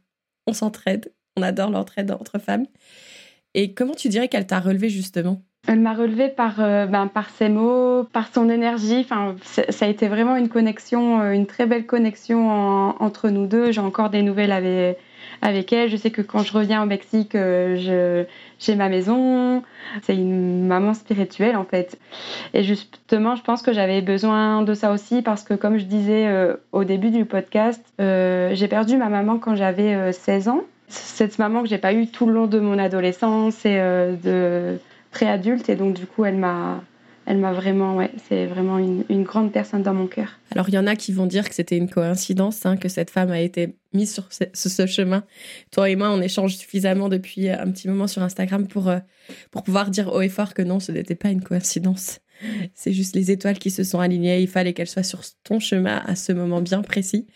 on 0.48 0.54
s'entraide. 0.54 1.12
On 1.38 1.42
adore 1.42 1.70
l'entraide 1.70 2.12
entre 2.12 2.40
femmes. 2.40 2.66
Et 3.54 3.74
comment 3.74 3.94
tu 3.94 4.10
dirais 4.10 4.28
qu'elle 4.28 4.46
t'a 4.46 4.60
relevé 4.60 4.90
justement? 4.90 5.42
Elle 5.68 5.80
m'a 5.80 5.94
relevé 5.94 6.30
par, 6.30 6.60
euh, 6.60 6.86
ben, 6.86 7.08
par 7.08 7.30
ses 7.30 7.50
mots, 7.50 8.04
par 8.06 8.34
son 8.34 8.50
énergie. 8.50 9.00
Enfin, 9.00 9.36
ça 9.42 9.86
a 9.86 9.88
été 9.88 10.08
vraiment 10.08 10.36
une 10.36 10.50
connexion, 10.50 11.22
euh, 11.22 11.32
une 11.32 11.48
très 11.48 11.66
belle 11.66 11.86
connexion 11.86 12.50
entre 12.50 13.30
nous 13.30 13.48
deux. 13.48 13.72
J'ai 13.72 13.82
encore 13.82 14.10
des 14.10 14.22
nouvelles 14.22 14.52
avec, 14.52 14.98
avec 15.42 15.72
elle. 15.74 15.90
Je 15.90 15.98
sais 15.98 16.12
que 16.12 16.22
quand 16.22 16.40
je 16.40 16.54
reviens 16.54 16.84
au 16.84 16.86
Mexique, 16.86 17.32
je, 17.34 18.26
j'ai 18.60 18.76
ma 18.76 18.90
maison. 18.90 19.64
C'est 20.04 20.16
une 20.16 20.68
maman 20.68 20.94
spirituelle 20.94 21.56
en 21.56 21.64
fait. 21.64 21.98
Et 22.54 22.64
justement, 22.64 23.36
je 23.36 23.42
pense 23.42 23.62
que 23.62 23.74
j'avais 23.74 24.02
besoin 24.02 24.62
de 24.62 24.74
ça 24.74 24.92
aussi 24.92 25.22
parce 25.22 25.44
que 25.44 25.54
comme 25.54 25.78
je 25.78 25.86
disais 25.86 26.28
euh, 26.28 26.56
au 26.72 26.84
début 26.84 27.10
du 27.10 27.26
podcast, 27.26 27.84
euh, 28.00 28.52
j'ai 28.54 28.68
perdu 28.68 28.98
ma 28.98 29.10
maman 29.10 29.40
quand 29.40 29.56
j'avais 29.56 30.12
16 30.12 30.48
euh, 30.48 30.52
ans. 30.52 30.62
Cette 30.88 31.40
maman 31.40 31.64
que 31.64 31.70
j'ai 31.70 31.78
pas 31.78 31.94
eue 31.94 32.08
tout 32.08 32.26
le 32.26 32.34
long 32.34 32.48
de 32.48 32.60
mon 32.60 32.80
adolescence 32.80 33.64
et 33.64 33.78
de 33.78 34.80
préadulte 35.12 35.70
et 35.70 35.76
donc 35.76 35.94
du 35.94 36.08
coup 36.08 36.26
elle 36.26 36.38
m'a 36.38 36.82
elle 37.30 37.38
m'a 37.38 37.54
vraiment, 37.54 37.96
ouais, 37.96 38.10
c'est 38.28 38.48
vraiment 38.48 38.80
une, 38.80 39.24
grande 39.24 39.54
personne 39.54 39.84
dans 39.84 39.94
mon 39.94 40.08
cœur. 40.08 40.40
Alors, 40.50 40.68
il 40.68 40.74
y 40.74 40.80
en 40.80 40.88
a 40.88 40.96
qui 40.96 41.14
vont 41.14 41.28
dire 41.28 41.48
que 41.48 41.54
c'était 41.54 41.78
une 41.78 41.88
coïncidence, 41.88 42.66
hein, 42.66 42.76
que 42.76 42.90
cette 42.90 43.12
femme 43.12 43.30
a 43.30 43.40
été 43.40 43.78
mise 43.94 44.12
sur 44.12 44.28
ce, 44.32 44.86
chemin. 44.88 45.24
Toi 45.70 45.92
et 45.92 45.96
moi, 45.96 46.10
on 46.10 46.22
échange 46.22 46.56
suffisamment 46.56 47.08
depuis 47.08 47.48
un 47.48 47.70
petit 47.70 47.88
moment 47.88 48.08
sur 48.08 48.24
Instagram 48.24 48.68
pour, 48.68 48.90
euh, 48.90 48.98
pour 49.52 49.62
pouvoir 49.62 49.92
dire 49.92 50.12
haut 50.12 50.22
et 50.22 50.28
fort 50.28 50.56
que 50.56 50.64
non, 50.64 50.80
ce 50.80 50.92
n'était 50.92 51.14
pas 51.14 51.30
une 51.30 51.44
coïncidence. 51.44 52.20
C'est 52.74 52.94
juste 52.94 53.16
les 53.16 53.30
étoiles 53.30 53.60
qui 53.60 53.70
se 53.70 53.84
sont 53.84 54.00
alignées. 54.00 54.42
Il 54.42 54.48
fallait 54.48 54.74
qu'elle 54.74 54.88
soit 54.88 55.04
sur 55.04 55.22
ton 55.44 55.60
chemin 55.60 56.02
à 56.08 56.16
ce 56.16 56.32
moment 56.32 56.62
bien 56.62 56.82
précis. 56.82 57.28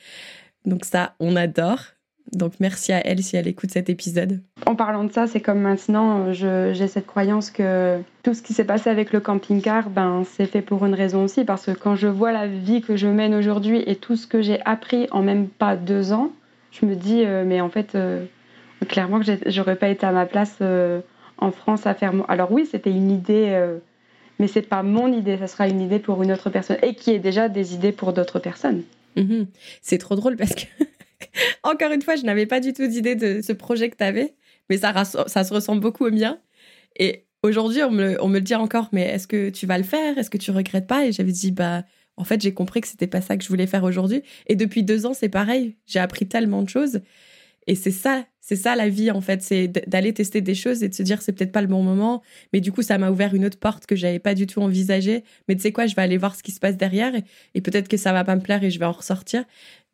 Donc 0.66 0.86
ça, 0.86 1.16
on 1.20 1.36
adore. 1.36 1.93
Donc 2.36 2.54
merci 2.60 2.92
à 2.92 3.06
elle 3.06 3.22
si 3.22 3.36
elle 3.38 3.48
écoute 3.48 3.72
cet 3.72 3.90
épisode. 3.90 4.42
En 4.66 4.76
parlant 4.76 5.04
de 5.04 5.12
ça, 5.12 5.28
c'est 5.28 5.42
comme 5.42 5.60
maintenant, 5.60 6.34
j'ai 6.34 6.88
cette 6.88 7.06
croyance 7.06 7.52
que 7.52 8.00
tout 8.24 8.34
ce 8.34 8.42
qui 8.42 8.54
s'est 8.54 8.64
passé 8.64 8.90
avec 8.90 9.14
le 9.14 9.20
camping-car, 9.20 9.90
ben, 9.90 10.24
c'est 10.26 10.46
fait 10.46 10.62
pour 10.62 10.86
une 10.86 10.94
raison 10.94 11.24
aussi. 11.24 11.44
Parce 11.46 11.66
que 11.66 11.72
quand 11.72 11.96
je 11.96 12.08
vois 12.08 12.32
la 12.32 12.48
vie 12.48 12.82
que 12.82 12.96
je 12.96 13.08
mène 13.08 13.36
aujourd'hui 13.36 13.84
et 13.86 13.96
tout 13.96 14.16
ce 14.16 14.28
que 14.28 14.42
j'ai 14.42 14.62
appris 14.66 15.08
en 15.12 15.22
même 15.22 15.48
pas 15.48 15.76
deux 15.76 16.14
ans, 16.14 16.32
je 16.72 16.86
me 16.86 16.96
dis, 16.96 17.24
euh, 17.24 17.44
mais 17.46 17.62
en 17.62 17.70
fait, 17.70 17.96
euh, 17.96 18.26
clairement 18.88 19.20
que 19.20 19.26
j'aurais 19.48 19.76
pas 19.76 19.90
été 19.90 20.06
à 20.06 20.12
ma 20.12 20.26
place 20.26 20.56
euh, 20.62 21.02
en 21.38 21.52
France 21.52 21.86
à 21.86 21.94
faire. 21.94 22.14
Alors 22.28 22.52
oui, 22.52 22.68
c'était 22.70 22.92
une 22.92 23.12
idée, 23.12 23.60
mais 24.40 24.48
c'est 24.48 24.62
pas 24.62 24.84
mon 24.84 25.12
idée, 25.12 25.38
ça 25.38 25.48
sera 25.48 25.68
une 25.68 25.82
idée 25.82 26.00
pour 26.00 26.24
une 26.24 26.32
autre 26.32 26.50
personne 26.50 26.78
et 26.82 26.96
qui 26.96 27.12
est 27.12 27.20
déjà 27.20 27.50
des 27.50 27.74
idées 27.74 27.92
pour 27.92 28.14
d'autres 28.14 28.40
personnes. 28.40 28.84
Mhm. 29.16 29.48
C'est 29.82 29.98
trop 29.98 30.16
drôle 30.16 30.36
parce 30.38 30.56
que 30.56 30.66
Encore 31.64 31.92
une 31.92 32.02
fois, 32.02 32.16
je 32.16 32.24
n'avais 32.24 32.46
pas 32.46 32.60
du 32.60 32.74
tout 32.74 32.88
d'idée 32.88 33.16
de 33.16 33.42
ce 33.42 33.54
projet 33.54 33.90
que 33.90 33.98
tu 33.98 34.04
avais, 34.04 34.36
mais 34.70 34.78
ça, 34.78 35.04
ça 35.06 35.44
se 35.44 35.54
ressemble 35.54 35.82
beaucoup 35.82 36.06
au 36.06 36.12
mien. 36.12 36.40
Et 36.98 37.26
aujourd'hui, 37.44 37.84
on 37.84 37.92
me, 37.92 38.16
le 38.16 38.42
dit 38.42 38.56
encore, 38.56 38.90
mais 38.92 39.04
est-ce 39.04 39.28
que 39.28 39.50
tu 39.50 39.66
vas 39.66 39.78
le 39.78 39.84
faire? 39.84 40.18
Est-ce 40.18 40.30
que 40.30 40.38
tu 40.38 40.52
regrettes 40.52 40.88
pas? 40.88 41.06
Et 41.06 41.12
j'avais 41.12 41.32
dit, 41.32 41.52
bah, 41.52 41.84
en 42.18 42.24
fait, 42.24 42.42
j'ai 42.42 42.54
compris 42.54 42.82
que 42.82 42.88
c'était 42.88 43.08
pas 43.08 43.22
ça 43.22 43.38
que 43.38 43.44
je 43.44 43.50
voulais 43.50 43.68
faire 43.68 43.84
aujourd'hui. 43.84 44.24
Et 44.48 44.56
depuis 44.56 44.84
deux 44.84 45.06
ans, 45.06 45.14
c'est 45.14 45.30
pareil. 45.30 45.78
J'ai 45.86 46.00
appris 46.00 46.28
tellement 46.28 46.62
de 46.62 46.70
choses. 46.70 47.02
Et 47.68 47.76
c'est 47.76 47.92
ça, 47.92 48.26
c'est 48.42 48.56
ça 48.56 48.76
la 48.76 48.90
vie 48.90 49.10
en 49.10 49.22
fait, 49.22 49.42
c'est 49.42 49.68
d'aller 49.88 50.14
tester 50.14 50.42
des 50.42 50.56
choses 50.56 50.84
et 50.84 50.90
de 50.90 50.94
se 50.94 51.04
dire 51.04 51.22
c'est 51.22 51.32
peut-être 51.32 51.52
pas 51.52 51.62
le 51.62 51.68
bon 51.68 51.82
moment, 51.82 52.22
mais 52.52 52.60
du 52.60 52.72
coup 52.72 52.82
ça 52.82 52.98
m'a 52.98 53.10
ouvert 53.10 53.34
une 53.34 53.46
autre 53.46 53.58
porte 53.58 53.86
que 53.86 53.96
j'avais 53.96 54.20
pas 54.20 54.36
du 54.36 54.48
tout 54.48 54.62
envisagée. 54.62 55.24
Mais 55.48 55.56
tu 55.56 55.62
sais 55.62 55.72
quoi, 55.72 55.88
je 55.88 55.96
vais 55.96 56.02
aller 56.02 56.18
voir 56.18 56.36
ce 56.36 56.44
qui 56.44 56.52
se 56.52 56.60
passe 56.60 56.78
derrière 56.78 57.14
et, 57.54 57.62
peut-être 57.62 57.88
que 57.88 57.98
ça 57.98 58.12
va 58.12 58.24
pas 58.26 58.36
me 58.36 58.42
plaire 58.42 58.64
et 58.64 58.70
je 58.70 58.80
vais 58.80 58.86
en 58.86 58.92
ressortir. 58.92 59.46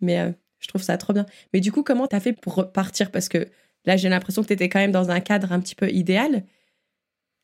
Mais 0.01 0.19
euh, 0.19 0.31
je 0.59 0.67
trouve 0.67 0.81
ça 0.81 0.97
trop 0.97 1.13
bien. 1.13 1.25
Mais 1.53 1.59
du 1.59 1.71
coup, 1.71 1.83
comment 1.83 2.07
tu 2.07 2.15
as 2.15 2.19
fait 2.19 2.33
pour 2.33 2.55
repartir? 2.55 3.11
Parce 3.11 3.29
que 3.29 3.47
là, 3.85 3.97
j'ai 3.97 4.09
l'impression 4.09 4.41
que 4.41 4.47
tu 4.47 4.53
étais 4.53 4.69
quand 4.69 4.79
même 4.79 4.91
dans 4.91 5.09
un 5.09 5.19
cadre 5.19 5.51
un 5.51 5.59
petit 5.59 5.75
peu 5.75 5.89
idéal. 5.89 6.43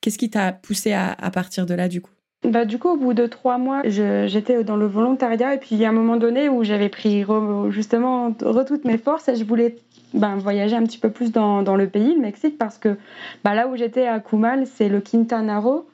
Qu'est-ce 0.02 0.18
qui 0.18 0.30
t'a 0.30 0.52
poussé 0.52 0.94
à, 0.94 1.16
partir 1.34 1.66
de 1.66 1.74
là, 1.74 1.88
du 1.88 2.02
coup? 2.02 2.12
Bah, 2.44 2.66
du 2.66 2.78
coup, 2.78 2.90
au 2.90 2.98
bout 2.98 3.14
de 3.14 3.26
trois 3.26 3.58
mois, 3.58 3.82
j'étais 3.86 4.64
dans 4.64 4.76
le 4.76 4.86
volontariat 4.86 5.56
et 5.56 5.58
puis 5.58 5.70
il 5.72 5.80
y 5.80 5.86
a 5.86 5.90
un 5.90 5.94
moment 5.94 6.18
donné 6.18 6.48
où 6.48 6.64
j'avais 6.64 6.90
pris 6.90 7.26
justement 7.70 8.34
toutes 8.34 8.86
mes 8.86 9.00
forces 9.00 9.30
et 9.30 9.36
je 9.36 9.44
voulais 9.44 9.78
ben, 10.14 10.36
voyager 10.36 10.76
un 10.76 10.84
petit 10.84 11.00
peu 11.00 11.10
plus 11.10 11.32
dans, 11.32 11.76
le 11.76 11.88
pays, 11.88 12.14
le 12.14 12.22
Mexique, 12.22 12.58
parce 12.58 12.78
que 12.78 12.98
bah, 13.44 13.56
là 13.56 13.68
où 13.68 13.76
j'étais 13.76 14.06
à 14.06 14.20
Cumal, 14.20 14.68
c'est 14.68 14.90
le 14.90 15.02
Quintana 15.02 15.60
Roo. 15.60 15.88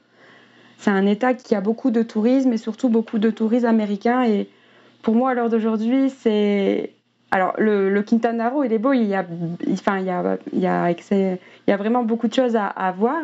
C'est 0.78 0.92
un 0.92 1.06
État 1.06 1.34
qui 1.34 1.56
a 1.56 1.62
beaucoup 1.62 1.92
de 1.92 2.02
tourisme 2.04 2.52
et 2.52 2.58
surtout 2.58 2.90
beaucoup 2.90 3.20
de 3.20 3.30
tourisme 3.30 3.68
américain. 3.68 4.24
Et 4.24 4.50
pour 5.04 5.16
moi, 5.16 5.32
à 5.32 5.34
l'heure 5.36 5.50
d'aujourd'hui, 5.50 6.10
c'est 6.10 6.92
alors, 7.32 7.54
le, 7.58 7.90
le, 7.90 8.02
Quintana 8.04 8.50
Roo, 8.50 8.66
il 8.66 8.74
est 8.74 8.78
beau, 8.78 8.92
il 8.92 9.06
y 9.06 9.16
a, 9.16 9.26
enfin, 9.72 10.00
il 10.00 10.06
y 10.06 10.10
a, 10.10 10.38
il 10.52 10.60
y 10.60 11.72
a, 11.72 11.78
vraiment 11.78 12.04
beaucoup 12.04 12.28
de 12.28 12.34
choses 12.34 12.58
à, 12.58 12.92
voir, 12.92 13.22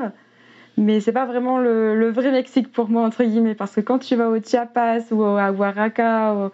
mais 0.78 1.02
c'est 1.02 1.12
pas 1.12 1.26
vraiment 1.26 1.60
le, 1.60 2.10
vrai 2.10 2.32
Mexique 2.32 2.72
pour 2.72 2.88
moi, 2.90 3.04
entre 3.04 3.26
guillemets, 3.26 3.56
parce 3.56 3.76
que 3.76 3.82
quand 3.82 4.00
tu 4.00 4.16
vas 4.16 4.30
au 4.30 4.42
Chiapas 4.42 5.12
ou 5.12 5.24
à 5.24 5.52
Oaxaca, 5.52 6.36
ou 6.36 6.50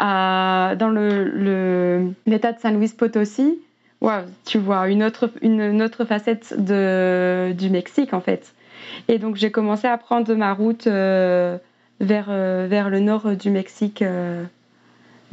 dans 0.00 0.90
l'état 2.26 2.52
de 2.52 2.58
San 2.58 2.76
Luis 2.76 2.92
Potosí, 2.98 3.60
wow, 4.00 4.22
tu 4.44 4.58
vois 4.58 4.88
une 4.88 5.04
autre, 5.04 5.30
une, 5.42 5.80
autre 5.80 6.04
facette 6.04 6.54
de, 6.58 7.52
du 7.52 7.70
Mexique, 7.70 8.12
en 8.14 8.20
fait. 8.20 8.52
Et 9.06 9.18
donc, 9.18 9.36
j'ai 9.36 9.52
commencé 9.52 9.86
à 9.86 9.96
prendre 9.96 10.34
ma 10.34 10.52
route 10.52 10.88
euh, 10.88 11.56
vers, 12.00 12.26
euh, 12.30 12.66
vers 12.68 12.90
le 12.90 12.98
nord 12.98 13.36
du 13.36 13.50
Mexique. 13.50 14.02
Euh, 14.02 14.44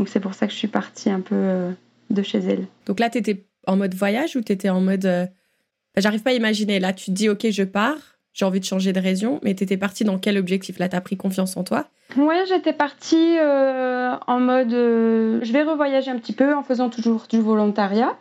donc 0.02 0.10
c'est 0.10 0.20
pour 0.20 0.34
ça 0.34 0.48
que 0.48 0.52
je 0.52 0.58
suis 0.58 0.68
partie 0.68 1.12
un 1.12 1.20
peu 1.20 1.36
euh, 1.36 1.72
de 2.10 2.24
chez 2.24 2.40
elle. 2.40 2.66
Donc 2.88 3.00
là, 3.00 3.12
tu 3.12 3.20
étais 3.20 3.46
en 3.68 3.78
mode 3.78 3.94
voyage 3.94 4.36
ou 4.36 4.42
tu 4.42 4.52
étais 4.52 4.72
en 4.72 4.82
mode... 4.82 5.06
Euh, 5.06 5.28
j'arrive 5.96 6.24
pas 6.24 6.32
à 6.32 6.34
imaginer. 6.34 6.80
Là, 6.80 6.92
tu 6.92 7.06
te 7.06 7.12
dis, 7.12 7.30
OK, 7.30 7.46
je 7.52 7.62
pars, 7.62 8.18
j'ai 8.34 8.44
envie 8.44 8.60
de 8.60 8.66
changer 8.66 8.94
de 8.94 9.00
région, 9.00 9.40
mais 9.44 9.54
tu 9.54 9.64
étais 9.64 9.78
partie 9.78 10.04
dans 10.04 10.18
quel 10.18 10.40
objectif? 10.40 10.80
Là, 10.80 10.90
tu 10.90 10.96
as 10.96 11.02
pris 11.02 11.18
confiance 11.18 11.56
en 11.56 11.64
toi? 11.64 11.86
Ouais, 12.18 12.46
j'étais 12.48 12.74
partie 12.74 13.38
euh, 13.38 14.16
en 14.26 14.40
mode... 14.40 14.72
je 14.72 15.52
vais 15.54 15.62
revoyager 15.62 16.10
un 16.10 16.18
petit 16.18 16.34
peu 16.34 16.56
en 16.56 16.64
faisant 16.64 16.90
toujours 16.90 17.28
du 17.30 17.40
volontariat. 17.40 18.18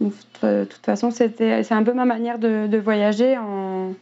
de 0.00 0.64
toute 0.64 0.84
façon, 0.84 1.12
c'est 1.12 1.70
un 1.70 1.84
peu 1.84 1.92
ma 1.92 2.06
manière 2.06 2.40
de, 2.40 2.76
voyager 2.76 3.38
en, 3.38 3.92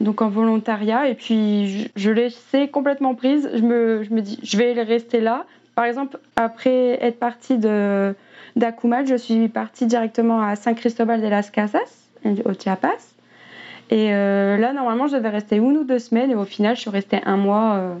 donc 0.00 0.20
en 0.20 0.28
volontariat. 0.28 1.08
Et 1.08 1.14
puis, 1.14 1.66
je, 1.66 1.88
je 1.96 2.10
l'ai 2.10 2.68
complètement 2.68 3.14
prise. 3.14 3.48
Je 3.54 3.62
me, 3.62 4.02
je 4.02 4.12
me 4.12 4.20
dis, 4.20 4.38
je 4.42 4.58
vais 4.58 4.74
rester 4.82 5.22
là. 5.22 5.46
Par 5.74 5.84
exemple, 5.84 6.18
après 6.36 6.98
être 7.02 7.18
partie 7.18 7.58
de 7.58 8.14
d'Akumal, 8.56 9.06
je 9.06 9.14
suis 9.14 9.48
partie 9.48 9.86
directement 9.86 10.42
à 10.42 10.56
San 10.56 10.74
Cristobal 10.74 11.22
de 11.22 11.26
las 11.26 11.50
Casas, 11.50 12.10
au 12.24 12.52
Chiapas. 12.52 13.14
Et 13.90 14.14
euh, 14.14 14.56
là, 14.56 14.72
normalement, 14.72 15.06
je 15.06 15.16
devais 15.16 15.28
rester 15.28 15.56
une 15.56 15.76
ou 15.76 15.84
deux 15.84 15.98
semaines. 15.98 16.30
Et 16.30 16.34
au 16.34 16.44
final, 16.44 16.76
je 16.76 16.82
suis 16.82 16.90
restée 16.90 17.20
un 17.24 17.36
mois 17.36 17.74
euh, 17.74 17.94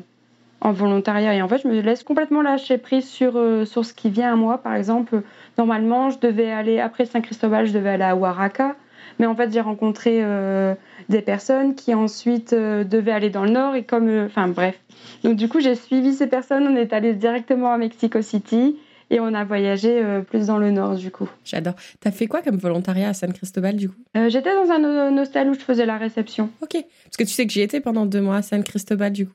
en 0.60 0.72
volontariat. 0.72 1.34
Et 1.34 1.42
en 1.42 1.48
fait, 1.48 1.62
je 1.62 1.68
me 1.68 1.80
laisse 1.80 2.02
complètement 2.02 2.42
lâcher 2.42 2.78
prise 2.78 3.08
sur, 3.08 3.36
euh, 3.36 3.64
sur 3.64 3.84
ce 3.84 3.92
qui 3.94 4.10
vient 4.10 4.32
à 4.32 4.36
moi. 4.36 4.58
Par 4.58 4.74
exemple, 4.74 5.22
normalement, 5.58 6.10
je 6.10 6.18
devais 6.18 6.50
aller, 6.50 6.80
après 6.80 7.04
San 7.06 7.22
Cristobal, 7.22 7.66
je 7.66 7.72
devais 7.72 7.90
aller 7.90 8.04
à 8.04 8.16
Oaxaca. 8.16 8.74
Mais 9.18 9.26
en 9.26 9.34
fait, 9.34 9.52
j'ai 9.52 9.60
rencontré 9.60 10.20
euh, 10.22 10.74
des 11.08 11.22
personnes 11.22 11.74
qui 11.74 11.94
ensuite 11.94 12.52
euh, 12.52 12.84
devaient 12.84 13.12
aller 13.12 13.30
dans 13.30 13.44
le 13.44 13.50
nord 13.50 13.74
et 13.74 13.84
comme, 13.84 14.08
euh, 14.08 14.26
enfin 14.26 14.48
bref. 14.48 14.78
Donc 15.24 15.36
du 15.36 15.48
coup, 15.48 15.60
j'ai 15.60 15.74
suivi 15.74 16.12
ces 16.12 16.26
personnes. 16.26 16.66
On 16.66 16.76
est 16.76 16.92
allé 16.92 17.14
directement 17.14 17.72
à 17.72 17.78
Mexico 17.78 18.22
City 18.22 18.76
et 19.10 19.20
on 19.20 19.34
a 19.34 19.44
voyagé 19.44 20.02
plus 20.26 20.46
dans 20.46 20.58
le 20.58 20.70
nord 20.70 20.96
du 20.96 21.10
coup. 21.10 21.28
J'adore. 21.44 21.74
T'as 22.00 22.10
fait 22.10 22.26
quoi 22.26 22.40
comme 22.40 22.56
volontariat 22.56 23.10
à 23.10 23.14
San 23.14 23.32
Cristobal 23.32 23.76
du 23.76 23.90
coup? 23.90 23.96
J'étais 24.28 24.54
dans 24.54 24.70
un, 24.70 25.18
hostel 25.18 25.50
où 25.50 25.54
je 25.54 25.60
faisais 25.60 25.84
la 25.84 25.98
réception. 25.98 26.50
Ok. 26.62 26.82
Parce 27.04 27.16
que 27.18 27.24
tu 27.24 27.30
sais 27.30 27.46
que 27.46 27.52
j'y 27.52 27.60
étais 27.60 27.80
pendant 27.80 28.06
deux 28.06 28.22
mois 28.22 28.36
à 28.36 28.42
San 28.42 28.64
Cristobal 28.64 29.12
du 29.12 29.26
coup. 29.26 29.34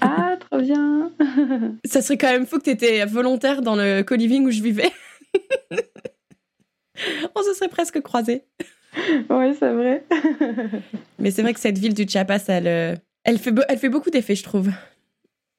Ah, 0.00 0.36
trop 0.50 0.60
bien. 0.60 1.10
Ça 1.84 2.02
serait 2.02 2.18
quand 2.18 2.30
même 2.30 2.46
fou 2.46 2.58
que 2.58 2.64
tu 2.64 2.70
étais 2.70 3.04
volontaire 3.06 3.62
dans 3.62 3.76
le 3.76 4.02
co-living 4.02 4.46
où 4.46 4.50
je 4.50 4.62
vivais. 4.62 4.90
On 7.34 7.42
se 7.42 7.54
serait 7.54 7.68
presque 7.68 8.00
croisés. 8.00 8.44
Oui, 9.30 9.54
c'est 9.58 9.72
vrai. 9.72 10.04
Mais 11.18 11.30
c'est 11.30 11.42
vrai 11.42 11.54
que 11.54 11.60
cette 11.60 11.78
ville 11.78 11.94
du 11.94 12.06
Chiapas, 12.08 12.44
elle, 12.48 12.66
euh, 12.66 12.96
elle, 13.24 13.38
fait, 13.38 13.54
elle 13.68 13.78
fait 13.78 13.88
beaucoup 13.88 14.10
d'effets, 14.10 14.34
je 14.34 14.42
trouve. 14.42 14.70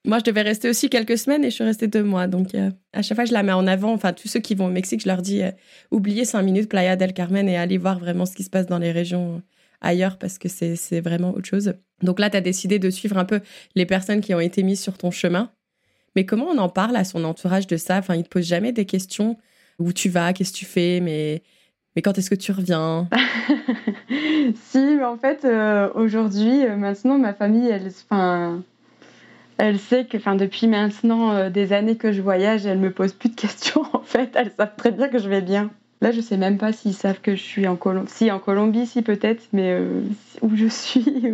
Moi, 0.05 0.19
je 0.19 0.23
devais 0.23 0.41
rester 0.41 0.69
aussi 0.69 0.89
quelques 0.89 1.17
semaines 1.17 1.43
et 1.43 1.49
je 1.49 1.55
suis 1.55 1.63
restée 1.63 1.87
deux 1.87 2.03
mois. 2.03 2.27
Donc, 2.27 2.55
euh, 2.55 2.71
à 2.93 3.01
chaque 3.01 3.17
fois, 3.17 3.25
je 3.25 3.33
la 3.33 3.43
mets 3.43 3.51
en 3.51 3.67
avant. 3.67 3.91
Enfin, 3.91 4.13
tous 4.13 4.27
ceux 4.27 4.39
qui 4.39 4.55
vont 4.55 4.67
au 4.67 4.71
Mexique, 4.71 5.01
je 5.01 5.07
leur 5.07 5.21
dis 5.21 5.43
euh, 5.43 5.51
oubliez 5.91 6.23
cinq 6.23 6.43
minutes 6.43 6.69
Playa 6.69 6.95
del 6.95 7.13
Carmen 7.13 7.47
et 7.49 7.57
allez 7.57 7.77
voir 7.77 7.99
vraiment 7.99 8.25
ce 8.25 8.33
qui 8.33 8.43
se 8.43 8.49
passe 8.49 8.67
dans 8.67 8.79
les 8.79 8.91
régions 8.91 9.41
ailleurs 9.81 10.17
parce 10.17 10.37
que 10.37 10.47
c'est 10.47 11.01
vraiment 11.01 11.31
autre 11.35 11.47
chose. 11.47 11.73
Donc 12.01 12.19
là, 12.19 12.29
tu 12.29 12.37
as 12.37 12.41
décidé 12.41 12.79
de 12.79 12.89
suivre 12.89 13.17
un 13.17 13.25
peu 13.25 13.41
les 13.75 13.85
personnes 13.85 14.21
qui 14.21 14.33
ont 14.33 14.39
été 14.39 14.63
mises 14.63 14.81
sur 14.81 14.97
ton 14.97 15.11
chemin. 15.11 15.51
Mais 16.15 16.25
comment 16.25 16.47
on 16.47 16.57
en 16.57 16.69
parle 16.69 16.95
à 16.95 17.03
son 17.03 17.23
entourage 17.25 17.67
de 17.67 17.77
ça? 17.77 17.97
Enfin, 17.97 18.15
ils 18.15 18.23
te 18.23 18.29
posent 18.29 18.47
jamais 18.47 18.71
des 18.71 18.85
questions 18.85 19.37
où 19.77 19.93
tu 19.93 20.09
vas, 20.09 20.33
qu'est-ce 20.33 20.51
que 20.51 20.57
tu 20.57 20.65
fais, 20.65 20.99
mais 20.99 21.43
mais 21.97 22.03
quand 22.03 22.15
est-ce 22.19 22.29
que 22.29 22.35
tu 22.35 22.51
reviens? 22.51 23.07
Si, 24.69 24.77
mais 24.77 25.03
en 25.03 25.17
fait, 25.17 25.43
euh, 25.45 25.89
aujourd'hui, 25.95 26.63
euh, 26.63 26.77
maintenant, 26.77 27.17
ma 27.17 27.33
famille, 27.33 27.67
elle, 27.67 27.91
Elle 29.57 29.79
sait 29.79 30.05
que, 30.05 30.15
enfin, 30.17 30.35
depuis 30.35 30.67
maintenant 30.67 31.31
euh, 31.31 31.49
des 31.49 31.73
années 31.73 31.95
que 31.95 32.11
je 32.11 32.21
voyage, 32.21 32.67
elle 32.67 32.77
me 32.77 32.91
pose 32.91 33.13
plus 33.13 33.29
de 33.29 33.35
questions. 33.35 33.83
En 33.93 34.03
fait, 34.03 34.29
elles 34.35 34.51
savent 34.55 34.75
très 34.77 34.91
bien 34.91 35.09
que 35.09 35.17
je 35.17 35.27
vais 35.27 35.41
bien. 35.41 35.71
Là, 36.01 36.11
je 36.11 36.21
sais 36.21 36.37
même 36.37 36.59
pas 36.59 36.71
s'ils 36.71 36.93
savent 36.93 37.19
que 37.19 37.35
je 37.35 37.41
suis 37.41 37.67
en 37.67 37.75
Colombie. 37.75 38.11
Si, 38.11 38.29
en 38.31 38.37
Colombie, 38.37 38.85
si 38.85 39.01
peut-être, 39.01 39.43
mais 39.51 39.81
où 40.43 40.55
je 40.55 40.67
suis. 40.67 41.25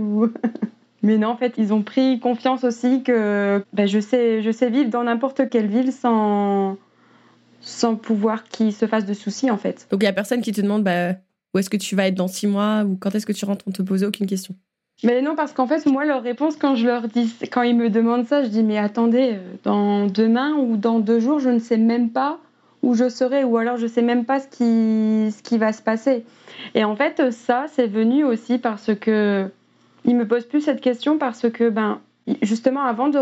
Mais 1.03 1.17
non, 1.17 1.27
en 1.27 1.35
fait, 1.35 1.55
ils 1.57 1.73
ont 1.73 1.83
pris 1.83 2.21
confiance 2.21 2.63
aussi 2.63 3.03
que 3.03 3.61
ben, 3.73 3.85
je, 3.85 3.99
sais, 3.99 4.41
je 4.41 4.51
sais 4.51 4.69
vivre 4.69 4.89
dans 4.89 5.03
n'importe 5.03 5.49
quelle 5.49 5.67
ville 5.67 5.91
sans, 5.91 6.77
sans 7.63 7.95
pouvoir 7.95 8.43
qu'ils 8.43 8.73
se 8.73 8.85
fassent 8.85 9.05
de 9.05 9.13
soucis, 9.13 9.49
en 9.49 9.57
fait. 9.57 9.87
Donc, 9.89 10.03
il 10.03 10.05
y 10.05 10.09
a 10.09 10.13
personne 10.13 10.41
qui 10.41 10.51
te 10.51 10.61
demande 10.61 10.83
bah, 10.83 11.13
où 11.53 11.59
est-ce 11.59 11.69
que 11.69 11.77
tu 11.77 11.95
vas 11.95 12.07
être 12.07 12.15
dans 12.15 12.27
six 12.27 12.47
mois 12.47 12.83
ou 12.83 12.95
quand 12.99 13.15
est-ce 13.15 13.25
que 13.25 13.33
tu 13.33 13.45
rentres, 13.45 13.65
on 13.67 13.71
te 13.71 13.81
pose 13.81 14.03
aucune 14.03 14.27
question. 14.27 14.55
Mais 15.03 15.21
non, 15.21 15.35
parce 15.35 15.53
qu'en 15.53 15.67
fait, 15.67 15.85
moi, 15.85 16.05
leur 16.05 16.21
réponse, 16.21 16.55
quand 16.55 16.75
je 16.75 16.85
leur 16.85 17.07
dis, 17.07 17.33
quand 17.51 17.63
ils 17.63 17.75
me 17.75 17.89
demandent 17.89 18.27
ça, 18.27 18.43
je 18.43 18.49
dis, 18.49 18.63
mais 18.63 18.77
attendez, 18.77 19.31
euh, 19.33 19.55
dans 19.63 20.05
demain 20.07 20.53
ou 20.53 20.77
dans 20.77 20.99
deux 20.99 21.19
jours, 21.19 21.39
je 21.39 21.49
ne 21.49 21.59
sais 21.59 21.77
même 21.77 22.09
pas 22.11 22.39
où 22.83 22.95
je 22.95 23.09
serai, 23.09 23.43
ou 23.43 23.57
alors 23.57 23.77
je 23.77 23.83
ne 23.83 23.87
sais 23.89 24.01
même 24.01 24.25
pas 24.25 24.39
ce 24.39 24.47
qui, 24.47 25.31
ce 25.31 25.41
qui 25.41 25.57
va 25.57 25.73
se 25.73 25.81
passer. 25.81 26.25
Et 26.75 26.83
en 26.83 26.95
fait, 26.95 27.31
ça, 27.31 27.65
c'est 27.73 27.87
venu 27.87 28.23
aussi 28.23 28.57
parce 28.57 28.93
que 28.95 29.49
ils 30.05 30.15
me 30.15 30.27
posent 30.27 30.45
plus 30.45 30.61
cette 30.61 30.81
question 30.81 31.17
parce 31.17 31.49
que, 31.49 31.69
ben, 31.69 32.01
justement, 32.41 32.83
avant 32.83 33.09
de, 33.09 33.17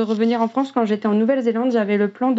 revenir 0.00 0.40
en 0.40 0.48
France, 0.48 0.72
quand 0.72 0.84
j'étais 0.84 1.06
en 1.06 1.14
Nouvelle-Zélande, 1.14 1.72
j'avais 1.72 1.96
le 1.96 2.08
plan 2.08 2.32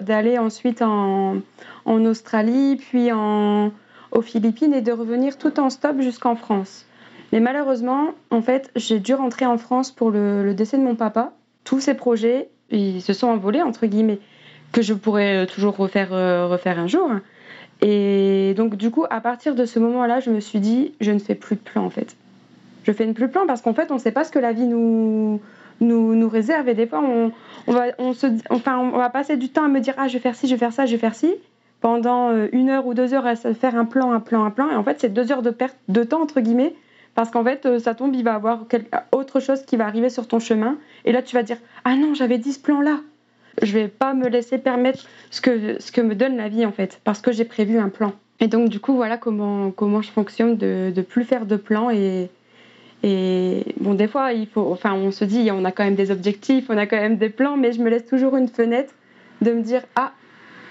d'aller 0.00 0.38
ensuite 0.38 0.82
en, 0.82 1.42
Australie, 1.86 2.76
puis 2.76 3.10
aux 3.12 4.22
Philippines 4.22 4.74
et 4.74 4.82
de 4.82 4.92
revenir 4.92 5.38
tout 5.38 5.58
en 5.60 5.70
stop 5.70 6.00
jusqu'en 6.00 6.36
France. 6.36 6.86
Mais 7.32 7.40
malheureusement, 7.40 8.12
en 8.30 8.42
fait, 8.42 8.70
j'ai 8.76 9.00
dû 9.00 9.14
rentrer 9.14 9.46
en 9.46 9.58
France 9.58 9.90
pour 9.90 10.10
le, 10.10 10.54
décès 10.54 10.78
de 10.78 10.82
mon 10.82 10.94
papa. 10.94 11.32
Tous 11.64 11.80
ces 11.80 11.94
projets, 11.94 12.48
ils 12.70 13.02
se 13.02 13.12
sont 13.12 13.26
envolés, 13.26 13.62
entre 13.62 13.86
guillemets, 13.86 14.20
que 14.72 14.82
je 14.82 14.94
pourrais 14.94 15.46
toujours 15.46 15.76
refaire, 15.76 16.12
euh, 16.12 16.46
refaire 16.46 16.78
un 16.78 16.86
jour. 16.86 17.10
Et 17.82 18.54
donc, 18.56 18.76
du 18.76 18.90
coup, 18.90 19.04
à 19.10 19.20
partir 19.20 19.54
de 19.54 19.64
ce 19.64 19.78
moment-là, 19.80 20.20
je 20.20 20.30
me 20.30 20.40
suis 20.40 20.60
dit, 20.60 20.94
je 21.00 21.10
ne 21.10 21.18
fais 21.18 21.34
plus 21.34 21.56
de 21.56 21.60
plan, 21.60 21.84
en 21.84 21.90
fait. 21.90 22.16
Je 22.84 22.92
fais 22.92 23.12
plus 23.12 23.26
de 23.26 23.32
plan 23.32 23.46
parce 23.46 23.62
qu'en 23.62 23.74
fait, 23.74 23.90
on 23.90 23.94
ne 23.94 23.98
sait 23.98 24.12
pas 24.12 24.22
ce 24.22 24.30
que 24.30 24.38
la 24.38 24.52
vie 24.52 24.66
nous, 24.66 25.40
nous, 25.80 26.14
nous 26.14 26.28
réserve. 26.28 26.68
Et 26.68 26.74
des 26.74 26.86
fois, 26.86 27.02
on, 27.02 27.32
on, 27.66 27.72
va, 27.72 27.86
on, 27.98 28.12
se, 28.12 28.26
enfin, 28.50 28.78
on 28.78 28.96
va 28.96 29.10
passer 29.10 29.36
du 29.36 29.48
temps 29.48 29.64
à 29.64 29.68
me 29.68 29.80
dire, 29.80 29.94
ah, 29.96 30.08
je 30.08 30.14
vais 30.14 30.20
faire 30.20 30.34
ci, 30.34 30.46
je 30.46 30.54
vais 30.54 30.58
faire 30.58 30.72
ça, 30.72 30.86
je 30.86 30.92
vais 30.92 30.98
faire 30.98 31.14
ci 31.14 31.34
pendant 31.80 32.30
euh, 32.30 32.48
une 32.52 32.70
heure 32.70 32.86
ou 32.86 32.94
deux 32.94 33.14
heures 33.14 33.26
à 33.26 33.36
faire 33.36 33.76
un 33.76 33.84
plan, 33.84 34.12
un 34.12 34.20
plan, 34.20 34.44
un 34.44 34.50
plan. 34.50 34.70
Et 34.70 34.74
en 34.74 34.82
fait, 34.82 35.00
c'est 35.00 35.12
deux 35.12 35.30
heures 35.32 35.42
de 35.42 35.50
perte 35.50 35.76
de 35.88 36.02
temps, 36.02 36.22
entre 36.22 36.40
guillemets, 36.40 36.74
parce 37.14 37.30
qu'en 37.30 37.44
fait, 37.44 37.66
euh, 37.66 37.78
ça 37.78 37.94
tombe, 37.94 38.14
il 38.14 38.24
va 38.24 38.32
y 38.32 38.34
avoir 38.34 38.66
autre 39.12 39.40
chose 39.40 39.62
qui 39.64 39.76
va 39.76 39.86
arriver 39.86 40.08
sur 40.08 40.26
ton 40.26 40.38
chemin. 40.38 40.78
Et 41.04 41.12
là, 41.12 41.22
tu 41.22 41.34
vas 41.36 41.42
dire 41.42 41.58
Ah 41.84 41.96
non, 41.96 42.14
j'avais 42.14 42.38
dit 42.38 42.52
ce 42.52 42.60
plan-là. 42.60 43.00
Je 43.62 43.72
vais 43.72 43.88
pas 43.88 44.14
me 44.14 44.28
laisser 44.28 44.58
permettre 44.58 45.06
ce 45.30 45.40
que, 45.40 45.80
ce 45.80 45.90
que 45.92 46.00
me 46.00 46.14
donne 46.14 46.36
la 46.36 46.48
vie, 46.48 46.66
en 46.66 46.72
fait, 46.72 47.00
parce 47.04 47.20
que 47.20 47.32
j'ai 47.32 47.44
prévu 47.44 47.78
un 47.78 47.88
plan. 47.88 48.12
Et 48.40 48.48
donc, 48.48 48.68
du 48.68 48.80
coup, 48.80 48.94
voilà 48.94 49.16
comment, 49.16 49.70
comment 49.70 50.02
je 50.02 50.10
fonctionne 50.10 50.56
de, 50.56 50.92
de 50.94 51.02
plus 51.02 51.24
faire 51.24 51.46
de 51.46 51.56
plans. 51.56 51.90
Et, 51.90 52.28
et 53.08 53.62
bon, 53.78 53.94
des 53.94 54.08
fois, 54.08 54.32
il 54.32 54.48
faut, 54.48 54.68
enfin, 54.72 54.92
on 54.94 55.12
se 55.12 55.24
dit 55.24 55.48
On 55.52 55.64
a 55.64 55.70
quand 55.70 55.84
même 55.84 55.94
des 55.94 56.10
objectifs, 56.10 56.66
on 56.70 56.76
a 56.76 56.86
quand 56.86 56.96
même 56.96 57.18
des 57.18 57.28
plans, 57.28 57.56
mais 57.56 57.70
je 57.70 57.80
me 57.80 57.88
laisse 57.88 58.04
toujours 58.04 58.36
une 58.36 58.48
fenêtre 58.48 58.92
de 59.42 59.52
me 59.52 59.62
dire 59.62 59.82
Ah, 59.94 60.12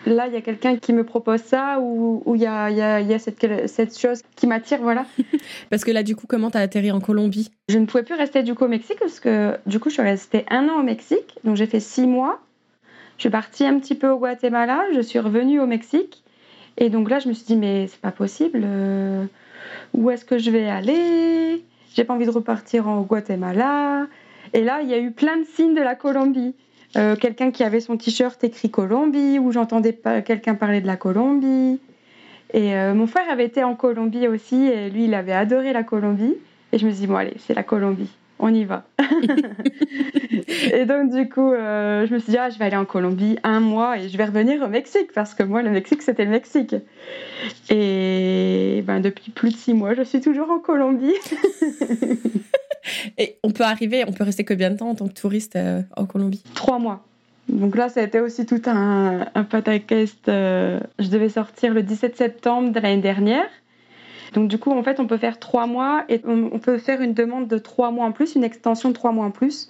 là, 0.06 0.28
il 0.28 0.34
y 0.34 0.36
a 0.36 0.42
quelqu'un 0.42 0.76
qui 0.76 0.92
me 0.92 1.06
propose 1.06 1.40
ça 1.40 1.80
ou 1.80 2.36
il 2.36 2.42
y 2.42 2.46
a, 2.46 2.70
y 2.70 2.82
a, 2.82 3.20
cette, 3.20 3.70
cette, 3.70 3.98
chose 3.98 4.22
qui 4.36 4.48
m'attire, 4.48 4.80
voilà. 4.82 5.06
parce 5.70 5.86
que 5.86 5.92
là, 5.92 6.04
du 6.04 6.18
coup, 6.18 6.28
comment 6.28 6.52
tu 6.52 6.58
as 6.58 6.62
atterri 6.62 6.92
en 6.92 7.00
Colombie? 7.00 7.52
Je 7.70 7.80
ne 7.80 7.86
pouvais 7.86 8.04
plus 8.04 8.16
rester 8.16 8.44
du 8.44 8.54
coup 8.54 8.66
au 8.66 8.68
Mexique 8.68 9.00
parce 9.00 9.22
que 9.22 9.58
du 9.66 9.80
coup, 9.80 9.88
je 9.88 9.94
suis 9.94 10.04
restée 10.04 10.44
un 10.50 10.68
an 10.68 10.82
au 10.82 10.84
Mexique, 10.84 11.40
donc 11.46 11.56
j'ai 11.56 11.68
fait 11.68 11.80
six 11.80 12.06
mois. 12.06 12.42
Je 13.16 13.22
suis 13.22 13.30
partie 13.30 13.64
un 13.64 13.80
petit 13.80 13.96
peu 13.96 14.10
au 14.10 14.18
Guatemala, 14.18 14.84
je 14.94 15.00
suis 15.00 15.20
revenue 15.20 15.62
au 15.62 15.68
Mexique. 15.68 16.22
Et 16.78 16.90
donc 16.90 17.10
là, 17.10 17.20
je 17.20 17.30
me 17.30 17.34
suis 17.34 17.46
dit, 17.46 17.56
mais 17.56 17.88
c'est 17.88 18.02
pas 18.02 18.12
possible. 18.12 18.60
Euh, 18.62 19.24
où 19.94 20.12
est-ce 20.12 20.26
que 20.26 20.38
je 20.38 20.52
vais 20.52 20.68
aller? 20.68 21.64
J'ai 21.96 22.04
pas 22.04 22.14
envie 22.14 22.26
de 22.26 22.32
repartir 22.32 22.88
au 22.90 23.04
Guatemala. 23.04 24.08
Et 24.54 24.62
là, 24.62 24.82
il 24.82 24.90
y 24.90 24.94
a 24.94 25.00
eu 25.00 25.12
plein 25.12 25.38
de 25.38 25.46
signes 25.46 25.74
de 25.74 25.82
la 25.82 25.96
Colombie. 25.96 26.54
Euh, 26.98 27.16
quelqu'un 27.16 27.52
qui 27.52 27.64
avait 27.64 27.80
son 27.80 27.96
t-shirt 27.96 28.44
écrit 28.44 28.70
Colombie, 28.70 29.40
où 29.40 29.54
j'entendais 29.54 29.98
quelqu'un 30.26 30.56
parler 30.56 30.82
de 30.82 30.88
la 30.88 30.98
Colombie. 30.98 31.80
Et 32.54 32.76
euh, 32.76 32.94
mon 32.94 33.08
frère 33.08 33.30
avait 33.32 33.46
été 33.46 33.64
en 33.64 33.76
Colombie 33.76 34.28
aussi, 34.28 34.68
et 34.68 34.90
lui, 34.90 35.06
il 35.06 35.14
avait 35.14 35.32
adoré 35.32 35.72
la 35.72 35.84
Colombie. 35.84 36.36
Et 36.74 36.78
je 36.78 36.86
me 36.86 36.92
suis 36.92 37.02
dit, 37.02 37.08
bon, 37.08 37.16
allez, 37.16 37.34
c'est 37.40 37.54
la 37.54 37.64
Colombie, 37.64 38.12
on 38.40 38.54
y 38.54 38.66
va. 38.66 38.84
et 40.74 40.86
donc, 40.86 41.12
du 41.12 41.30
coup, 41.30 41.54
euh, 41.54 42.06
je 42.06 42.14
me 42.14 42.20
suis 42.20 42.32
dit, 42.32 42.38
ah, 42.38 42.50
je 42.50 42.60
vais 42.60 42.66
aller 42.66 42.76
en 42.76 42.86
Colombie 42.86 43.38
un 43.44 43.60
mois 43.60 43.98
et 43.98 44.10
je 44.10 44.18
vais 44.18 44.26
revenir 44.26 44.62
au 44.62 44.68
Mexique, 44.68 45.12
parce 45.14 45.34
que 45.34 45.44
moi, 45.44 45.62
le 45.62 45.70
Mexique, 45.70 46.02
c'était 46.02 46.26
le 46.26 46.32
Mexique. 46.32 46.76
Et 47.70 48.84
ben, 48.86 49.00
depuis 49.00 49.32
plus 49.32 49.52
de 49.52 49.58
six 49.58 49.74
mois, 49.74 49.94
je 49.94 50.04
suis 50.04 50.22
toujours 50.22 50.50
en 50.50 50.60
Colombie. 50.60 51.14
Et 53.18 53.38
on 53.44 53.52
peut 53.52 53.64
arriver, 53.64 54.04
on 54.08 54.12
peut 54.12 54.24
rester 54.24 54.46
combien 54.46 54.70
de 54.70 54.78
temps 54.78 54.90
en 54.90 54.96
tant 54.96 55.08
que 55.08 55.14
touriste 55.14 55.56
euh, 55.56 55.82
en 55.96 56.06
Colombie? 56.06 56.44
Trois 56.54 56.78
mois. 56.78 57.04
Donc 57.50 57.76
là, 57.76 57.90
ça 57.90 58.00
a 58.00 58.04
été 58.04 58.20
aussi 58.20 58.46
tout 58.46 58.62
un, 58.66 59.28
un 59.34 59.44
pataquest. 59.44 60.28
Euh, 60.30 60.80
je 61.00 61.10
devais 61.10 61.30
sortir 61.30 61.74
le 61.74 61.84
17 61.84 62.18
septembre 62.18 62.72
de 62.72 62.80
l'année 62.80 63.02
dernière. 63.02 63.48
Donc 64.36 64.48
du 64.48 64.60
coup, 64.60 64.72
en 64.72 64.84
fait, 64.84 65.00
on 65.00 65.08
peut 65.08 65.18
faire 65.18 65.40
trois 65.40 65.66
mois 65.66 66.06
et 66.10 66.22
on, 66.26 66.60
peut 66.60 66.78
faire 66.78 67.02
une 67.02 67.14
demande 67.14 67.48
de 67.48 67.58
trois 67.58 67.90
mois 67.90 68.06
en 68.06 68.12
plus, 68.12 68.36
une 68.36 68.44
extension 68.44 68.90
de 68.90 68.94
trois 68.94 69.12
mois 69.12 69.26
en 69.26 69.32
plus. 69.32 69.70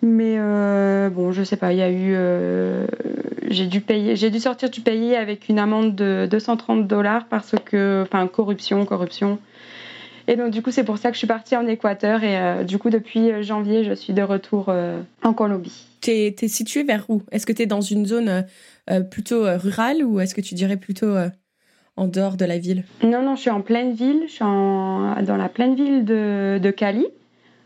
Mais 0.00 0.36
euh, 0.38 1.10
bon, 1.10 1.32
je 1.32 1.42
sais 1.42 1.56
pas, 1.56 1.72
il 1.72 1.78
y 1.78 1.82
a 1.82 1.90
eu. 1.90 2.16
j'ai 3.50 3.66
dû 3.66 3.80
payer, 3.80 4.16
j'ai 4.16 4.30
dû 4.30 4.40
sortir 4.40 4.70
du 4.70 4.80
pays 4.80 5.14
avec 5.14 5.48
une 5.48 5.58
amende 5.58 5.94
de 5.94 6.26
230 6.30 6.86
dollars 6.86 7.26
parce 7.26 7.54
que. 7.64 8.04
Enfin, 8.06 8.26
corruption, 8.26 8.84
corruption. 8.86 9.38
Et 10.26 10.36
donc, 10.36 10.50
du 10.50 10.62
coup, 10.62 10.70
c'est 10.70 10.84
pour 10.84 10.98
ça 10.98 11.10
que 11.10 11.14
je 11.14 11.18
suis 11.18 11.26
partie 11.26 11.56
en 11.56 11.66
Équateur. 11.66 12.22
Et 12.24 12.38
euh, 12.38 12.64
du 12.64 12.78
coup, 12.78 12.90
depuis 12.90 13.30
euh, 13.30 13.42
janvier, 13.42 13.84
je 13.84 13.92
suis 13.92 14.12
de 14.12 14.22
retour 14.22 14.66
euh, 14.68 15.02
en 15.22 15.34
Colombie. 15.34 15.86
Tu 16.00 16.10
es, 16.10 16.48
située 16.48 16.82
vers 16.82 17.04
où? 17.08 17.22
Est-ce 17.30 17.46
que 17.46 17.52
tu 17.52 17.62
es 17.62 17.66
dans 17.66 17.80
une 17.80 18.06
zone 18.06 18.44
plutôt 19.10 19.44
rurale 19.56 20.04
ou 20.04 20.20
est-ce 20.20 20.34
que 20.34 20.42
tu 20.42 20.54
dirais 20.54 20.76
plutôt 20.76 21.16
en 21.96 22.06
dehors 22.06 22.36
de 22.36 22.44
la 22.44 22.58
ville? 22.58 22.84
Non, 23.02 23.22
non, 23.22 23.36
je 23.36 23.42
suis 23.42 23.50
en 23.50 23.60
pleine 23.60 23.92
ville. 23.92 24.22
Je 24.26 24.32
suis 24.32 24.44
dans 24.44 25.36
la 25.36 25.48
pleine 25.48 25.74
ville 25.74 26.04
de, 26.04 26.70
Cali. 26.70 27.06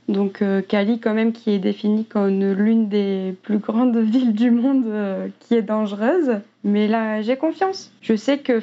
Donc 0.08 0.40
euh, 0.40 0.62
Cali 0.62 1.00
quand 1.00 1.12
même 1.12 1.32
qui 1.32 1.50
est 1.50 1.58
définie 1.58 2.06
comme 2.06 2.40
l'une 2.54 2.88
des 2.88 3.36
plus 3.42 3.58
grandes 3.58 3.96
villes 3.98 4.32
du 4.32 4.50
monde 4.50 4.86
euh, 4.86 5.28
qui 5.40 5.54
est 5.54 5.62
dangereuse. 5.62 6.40
Mais 6.64 6.88
là 6.88 7.20
j'ai 7.20 7.36
confiance. 7.36 7.92
Je 8.00 8.16
sais 8.16 8.38
que 8.38 8.58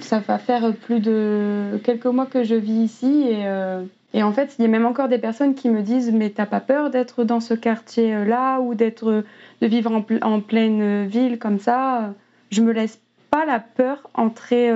ça 0.00 0.18
va 0.18 0.38
faire 0.38 0.74
plus 0.74 0.98
de 0.98 1.78
quelques 1.84 2.06
mois 2.06 2.26
que 2.26 2.42
je 2.42 2.56
vis 2.56 2.82
ici 2.82 3.26
et, 3.28 3.46
euh, 3.46 3.84
et 4.12 4.24
en 4.24 4.32
fait 4.32 4.56
il 4.58 4.62
y 4.62 4.64
a 4.64 4.68
même 4.68 4.86
encore 4.86 5.06
des 5.06 5.18
personnes 5.18 5.54
qui 5.54 5.68
me 5.68 5.82
disent 5.82 6.10
mais 6.12 6.30
t'as 6.30 6.46
pas 6.46 6.60
peur 6.60 6.90
d'être 6.90 7.22
dans 7.22 7.40
ce 7.40 7.54
quartier 7.54 8.24
là 8.24 8.58
ou 8.58 8.74
d'être 8.74 9.22
de 9.60 9.66
vivre 9.68 9.92
en, 9.92 10.04
en, 10.22 10.40
pleine 10.40 11.06
ville 11.06 11.38
comme 11.38 11.60
ça? 11.60 12.12
Je 12.50 12.60
me 12.60 12.72
laisse 12.72 13.00
pas 13.30 13.44
la 13.44 13.60
peur 13.60 14.08
entrer 14.14 14.70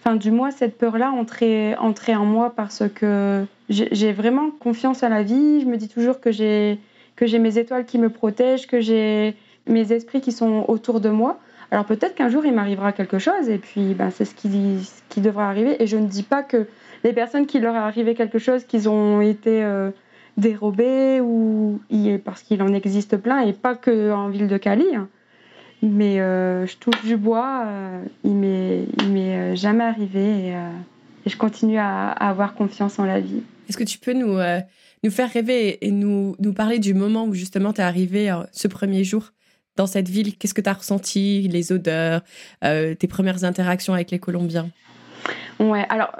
enfin 0.00 0.16
du 0.16 0.30
moins 0.30 0.50
cette 0.50 0.76
peur-là 0.78 1.10
entrer, 1.10 1.76
entrer 1.76 2.14
en 2.16 2.24
moi 2.24 2.52
parce 2.54 2.82
que 2.94 3.44
j'ai 3.68 4.12
vraiment 4.12 4.50
confiance 4.50 5.02
à 5.02 5.08
la 5.08 5.22
vie. 5.22 5.60
Je 5.60 5.66
me 5.66 5.76
dis 5.76 5.88
toujours 5.88 6.20
que 6.20 6.32
j'ai 6.32 6.78
que 7.16 7.26
j'ai 7.26 7.38
mes 7.38 7.58
étoiles 7.58 7.84
qui 7.84 7.98
me 7.98 8.08
protègent, 8.08 8.66
que 8.66 8.80
j'ai 8.80 9.36
mes 9.66 9.92
esprits 9.92 10.20
qui 10.20 10.32
sont 10.32 10.64
autour 10.68 11.00
de 11.00 11.10
moi. 11.10 11.38
Alors 11.70 11.84
peut-être 11.84 12.14
qu'un 12.14 12.28
jour 12.28 12.44
il 12.44 12.52
m'arrivera 12.52 12.92
quelque 12.92 13.18
chose 13.18 13.48
et 13.48 13.58
puis 13.58 13.94
ben, 13.94 14.10
c'est 14.10 14.24
ce 14.24 14.34
qui, 14.34 14.50
qui 15.08 15.20
devra 15.20 15.48
arriver. 15.48 15.82
Et 15.82 15.86
je 15.86 15.96
ne 15.96 16.06
dis 16.06 16.22
pas 16.22 16.42
que 16.42 16.66
les 17.04 17.12
personnes 17.12 17.46
qui 17.46 17.60
leur 17.60 17.74
est 17.74 17.78
arrivé 17.78 18.14
quelque 18.14 18.38
chose, 18.38 18.64
qu'ils 18.64 18.88
ont 18.88 19.20
été 19.20 19.62
euh, 19.62 19.90
dérobés 20.36 21.20
ou 21.20 21.80
parce 22.24 22.42
qu'il 22.42 22.62
en 22.62 22.72
existe 22.74 23.16
plein 23.16 23.40
et 23.40 23.52
pas 23.52 23.74
que 23.74 24.12
en 24.12 24.28
ville 24.28 24.48
de 24.48 24.56
Cali. 24.56 24.94
Hein. 24.94 25.08
Mais 25.82 26.20
euh, 26.20 26.64
je 26.64 26.76
touche 26.76 27.02
du 27.04 27.16
bois, 27.16 27.64
euh, 27.66 28.04
il 28.22 28.34
m'est, 28.34 28.86
m'est 29.08 29.36
euh, 29.36 29.56
jamais 29.56 29.82
arrivé 29.82 30.48
et, 30.48 30.56
je 31.26 31.36
continue 31.36 31.78
à, 31.78 32.08
avoir 32.10 32.54
confiance 32.54 32.98
en 32.98 33.04
la 33.04 33.20
vie. 33.20 33.42
Est-ce 33.68 33.76
que 33.76 33.84
tu 33.84 33.98
peux 33.98 34.12
nous, 34.12 34.38
nous 35.04 35.10
faire 35.12 35.30
rêver 35.30 35.84
et 35.86 35.92
nous, 35.92 36.34
nous 36.40 36.52
parler 36.52 36.80
du 36.80 36.94
moment 36.94 37.26
où 37.26 37.34
justement 37.34 37.72
tu 37.72 37.80
es 37.80 37.84
arrivé 37.84 38.36
ce 38.50 38.66
premier 38.66 39.04
jour 39.04 39.32
dans 39.76 39.86
cette 39.86 40.08
ville? 40.08 40.36
Qu'est-ce 40.36 40.52
que 40.52 40.60
tu 40.60 40.68
as 40.68 40.72
ressenti? 40.72 41.46
Les 41.48 41.70
odeurs, 41.70 42.22
tes 42.60 43.06
premières 43.08 43.44
interactions 43.44 43.94
avec 43.94 44.10
les 44.10 44.18
Colombiens? 44.18 44.68
Ouais, 45.60 45.86
alors 45.90 46.10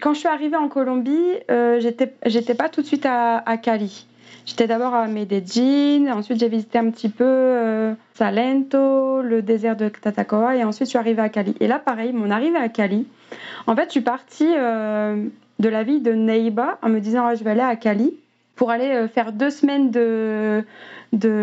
quand 0.00 0.14
je 0.14 0.18
suis 0.20 0.28
arrivée 0.28 0.56
en 0.56 0.68
Colombie, 0.68 1.34
j'étais, 1.80 2.14
j'étais 2.26 2.54
pas 2.54 2.68
tout 2.68 2.82
de 2.82 2.86
suite 2.86 3.04
à, 3.04 3.38
à 3.38 3.56
Cali. 3.56 4.06
J'étais 4.46 4.68
d'abord 4.68 4.94
à 4.94 5.08
Medellín, 5.08 6.08
ensuite 6.12 6.38
j'ai 6.38 6.48
visité 6.48 6.78
un 6.78 6.90
petit 6.90 7.08
peu 7.08 7.24
euh, 7.24 7.94
Salento, 8.14 9.20
le 9.20 9.42
désert 9.42 9.74
de 9.76 9.88
Tatacoa, 9.88 10.54
et 10.54 10.62
ensuite 10.62 10.86
je 10.86 10.90
suis 10.90 10.98
arrivée 10.98 11.22
à 11.22 11.28
Cali. 11.28 11.56
Et 11.58 11.66
là, 11.66 11.80
pareil, 11.80 12.12
mon 12.12 12.30
arrivée 12.30 12.56
à 12.58 12.68
Cali, 12.68 13.08
en 13.66 13.74
fait, 13.74 13.86
je 13.86 13.90
suis 13.90 14.00
partie 14.02 14.52
euh, 14.56 15.26
de 15.58 15.68
la 15.68 15.82
ville 15.82 16.04
de 16.04 16.12
Neiba 16.12 16.78
en 16.80 16.88
me 16.88 17.00
disant 17.00 17.34
je 17.34 17.42
vais 17.42 17.50
aller 17.50 17.60
à 17.60 17.74
Cali. 17.74 18.14
pour 18.54 18.70
aller 18.70 19.08
faire 19.08 19.32
deux 19.32 19.50
semaines 19.50 19.90
de, 19.90 20.64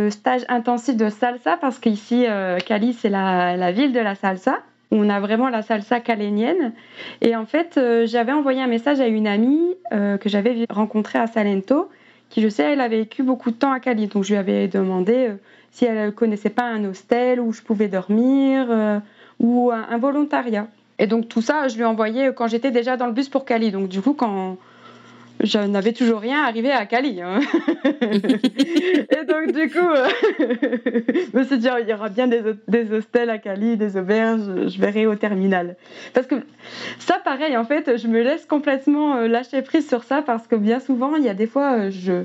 stage 0.09 0.43
intensif 0.47 0.95
de 0.95 1.09
salsa 1.09 1.57
parce 1.57 1.79
qu'ici, 1.79 2.25
Cali, 2.65 2.93
c'est 2.93 3.09
la, 3.09 3.71
ville 3.73 3.91
de 3.91 3.99
la 3.99 4.15
salsa. 4.15 4.59
On 4.91 5.09
a 5.09 5.19
vraiment 5.19 5.49
la 5.49 5.61
salsa 5.61 5.99
calénienne. 5.99 6.71
Et 7.19 7.35
en 7.35 7.45
fait, 7.45 7.79
j'avais 8.05 8.31
envoyé 8.31 8.61
un 8.61 8.67
message 8.67 9.01
à 9.01 9.07
une 9.07 9.27
amie 9.27 9.75
que 9.91 10.27
j'avais 10.29 10.65
rencontrée 10.69 11.19
à 11.19 11.27
Salento, 11.27 11.89
qui, 12.33 12.41
je 12.41 12.49
sais, 12.49 12.73
elle 12.73 12.81
avait 12.81 12.97
vécu 12.97 13.21
beaucoup 13.21 13.51
de 13.51 13.55
temps 13.55 13.71
à 13.71 13.79
Cali. 13.79 14.07
Donc, 14.07 14.23
je 14.23 14.29
lui 14.29 14.37
avais 14.37 14.67
demandé 14.67 15.33
si 15.71 15.85
elle 15.85 16.11
connaissait 16.13 16.49
pas 16.49 16.63
un 16.63 16.83
hostel 16.83 17.39
où 17.39 17.53
je 17.53 17.61
pouvais 17.61 17.87
dormir 17.87 19.01
ou 19.39 19.71
un, 19.71 19.97
volontariat. 19.99 20.67
Et 20.97 21.05
donc 21.05 21.27
tout 21.27 21.41
ça, 21.41 21.67
je 21.67 21.75
lui 21.75 21.83
ai 21.83 21.85
envoyé 21.85 22.31
quand 22.35 22.47
j'étais 22.47 22.71
déjà 22.71 22.97
dans 22.97 23.05
le 23.05 23.11
bus 23.11 23.29
pour 23.29 23.45
Cali. 23.45 23.71
Donc 23.71 23.87
du 23.87 24.01
coup, 24.01 24.13
quand 24.13 24.57
je 25.41 25.57
n'avais 25.59 25.93
toujours 25.93 26.19
rien 26.19 26.43
arrivé 26.43 26.71
à 26.71 26.85
Cali. 26.85 27.21
Hein. 27.21 27.39
et 27.85 29.25
donc 29.25 29.51
du 29.51 29.69
coup, 29.69 29.79
euh, 29.79 30.07
je 30.39 31.37
me 31.37 31.43
suis 31.43 31.57
dit, 31.57 31.67
oh, 31.71 31.77
il 31.81 31.89
y 31.89 31.93
aura 31.93 32.09
bien 32.09 32.27
des, 32.27 32.41
des, 32.67 32.93
hostels 32.93 33.29
à 33.29 33.37
Cali, 33.37 33.77
des 33.77 33.97
auberges, 33.97 34.69
je 34.69 34.79
verrai 34.79 35.05
au 35.05 35.15
terminal. 35.15 35.75
Parce 36.13 36.27
que 36.27 36.35
ça, 36.99 37.19
pareil, 37.23 37.57
en 37.57 37.65
fait, 37.65 37.97
je 37.97 38.07
me 38.07 38.21
laisse 38.21 38.45
complètement 38.45 39.15
euh, 39.15 39.27
lâcher 39.27 39.61
prise 39.61 39.87
sur 39.87 40.03
ça 40.03 40.21
parce 40.21 40.47
que 40.47 40.55
bien 40.55 40.79
souvent, 40.79 41.15
il 41.15 41.23
y 41.23 41.29
a 41.29 41.33
des 41.33 41.47
fois, 41.47 41.73
euh, 41.73 41.91
je 41.91 42.23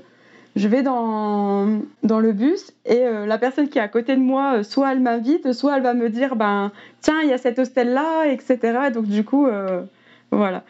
je 0.59 0.69
vais 0.69 0.83
dans, 0.83 1.81
dans 2.03 2.19
le 2.19 2.33
bus 2.33 2.73
et 2.85 3.05
euh, 3.05 3.27
la 3.27 3.39
personne 3.39 3.69
qui 3.69 3.79
est 3.79 3.83
à 3.83 3.89
côté 3.89 4.17
de 4.17 4.21
moi, 4.21 4.65
soit 4.65 4.93
elle 4.93 5.01
m'invite, 5.01 5.53
soit 5.53 5.77
elle 5.77 5.83
va 5.83 5.95
me 5.95 6.11
dire 6.11 6.37
ben 6.37 6.73
tiens, 7.01 7.21
il 7.23 7.29
y 7.29 7.33
a 7.33 7.39
cet 7.39 7.59
hostel 7.59 7.93
là, 7.93 8.27
etc. 8.27 8.59
Donc 8.93 9.07
du 9.07 9.25
coup, 9.25 9.47
euh, 9.47 9.83
voilà. 10.31 10.63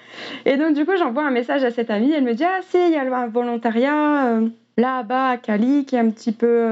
Et 0.44 0.56
donc 0.56 0.74
du 0.74 0.84
coup, 0.84 0.96
j'envoie 0.96 1.26
un 1.26 1.30
message 1.30 1.64
à 1.64 1.70
cette 1.70 1.90
amie. 1.90 2.12
Elle 2.12 2.24
me 2.24 2.34
dit 2.34 2.44
ah 2.44 2.60
si, 2.68 2.78
il 2.78 2.92
y 2.92 2.96
a 2.96 3.02
un 3.02 3.26
volontariat 3.26 4.40
là-bas 4.76 5.30
à 5.30 5.36
Cali 5.36 5.84
qui 5.84 5.96
est 5.96 5.98
un 5.98 6.10
petit 6.10 6.32
peu 6.32 6.64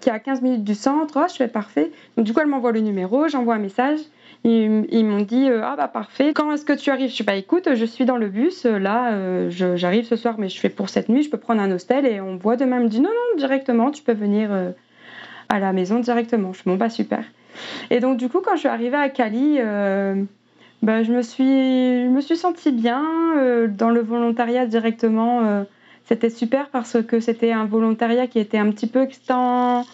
qui 0.00 0.08
est 0.08 0.12
à 0.12 0.18
15 0.18 0.42
minutes 0.42 0.64
du 0.64 0.74
centre. 0.74 1.18
Oh, 1.22 1.26
je 1.28 1.36
fais 1.36 1.48
parfait. 1.48 1.92
Donc 2.16 2.26
du 2.26 2.32
coup, 2.32 2.40
elle 2.40 2.48
m'envoie 2.48 2.72
le 2.72 2.80
numéro, 2.80 3.28
j'envoie 3.28 3.54
un 3.54 3.58
message. 3.58 4.00
Ils, 4.44 5.04
m'ont 5.04 5.20
dit 5.20 5.48
euh, 5.48 5.60
Ah 5.62 5.76
bah 5.76 5.86
parfait, 5.86 6.32
quand 6.34 6.50
est-ce 6.52 6.64
que 6.64 6.72
tu 6.72 6.90
arrives? 6.90 7.10
Je 7.10 7.14
suis 7.14 7.24
pas 7.24 7.36
écoute, 7.36 7.68
je 7.74 7.84
suis 7.84 8.04
dans 8.04 8.16
le 8.16 8.28
bus, 8.28 8.66
euh, 8.66 8.78
là, 8.78 9.12
euh, 9.12 9.50
j'arrive 9.50 10.04
ce 10.04 10.16
soir, 10.16 10.34
mais 10.38 10.48
je 10.48 10.58
fais 10.58 10.68
pour 10.68 10.88
cette 10.88 11.08
nuit, 11.08 11.22
je 11.22 11.30
peux 11.30 11.38
prendre 11.38 11.62
un 11.62 11.70
hostel 11.70 12.06
et 12.06 12.20
on 12.20 12.36
voit 12.36 12.56
demain. 12.56 12.78
Elle 12.78 12.84
me 12.84 12.88
dit 12.88 13.00
Non, 13.00 13.10
non, 13.10 13.38
directement, 13.38 13.92
tu 13.92 14.02
peux 14.02 14.14
venir 14.14 14.50
à 15.48 15.60
la 15.60 15.72
maison 15.72 16.00
directement. 16.00 16.52
Je 16.52 16.60
suis 16.60 16.68
bon, 16.68 16.76
bah 16.76 16.90
super. 16.90 17.24
Et 17.90 18.00
donc, 18.00 18.16
du 18.16 18.28
coup, 18.28 18.40
quand 18.40 18.54
je 18.54 18.60
suis 18.60 18.68
arrivée 18.68 18.96
à 18.96 19.08
Cali, 19.10 19.58
bah, 20.82 21.02
je, 21.02 21.12
me 21.12 21.22
suis, 21.22 21.44
je 22.04 22.08
me 22.08 22.20
suis 22.20 22.36
sentie 22.36 22.72
bien 22.72 23.02
dans 23.68 23.90
le 23.90 24.00
volontariat 24.00 24.66
directement. 24.66 25.64
c'était 26.04 26.30
super 26.30 26.68
parce 26.68 27.02
que 27.02 27.20
c'était 27.20 27.52
un 27.52 27.64
volontariat 27.64 28.26
qui 28.26 28.38
était 28.38 28.58
un 28.58 28.70
petit 28.70 28.86
peu 28.86 29.02
extend, 29.02 29.84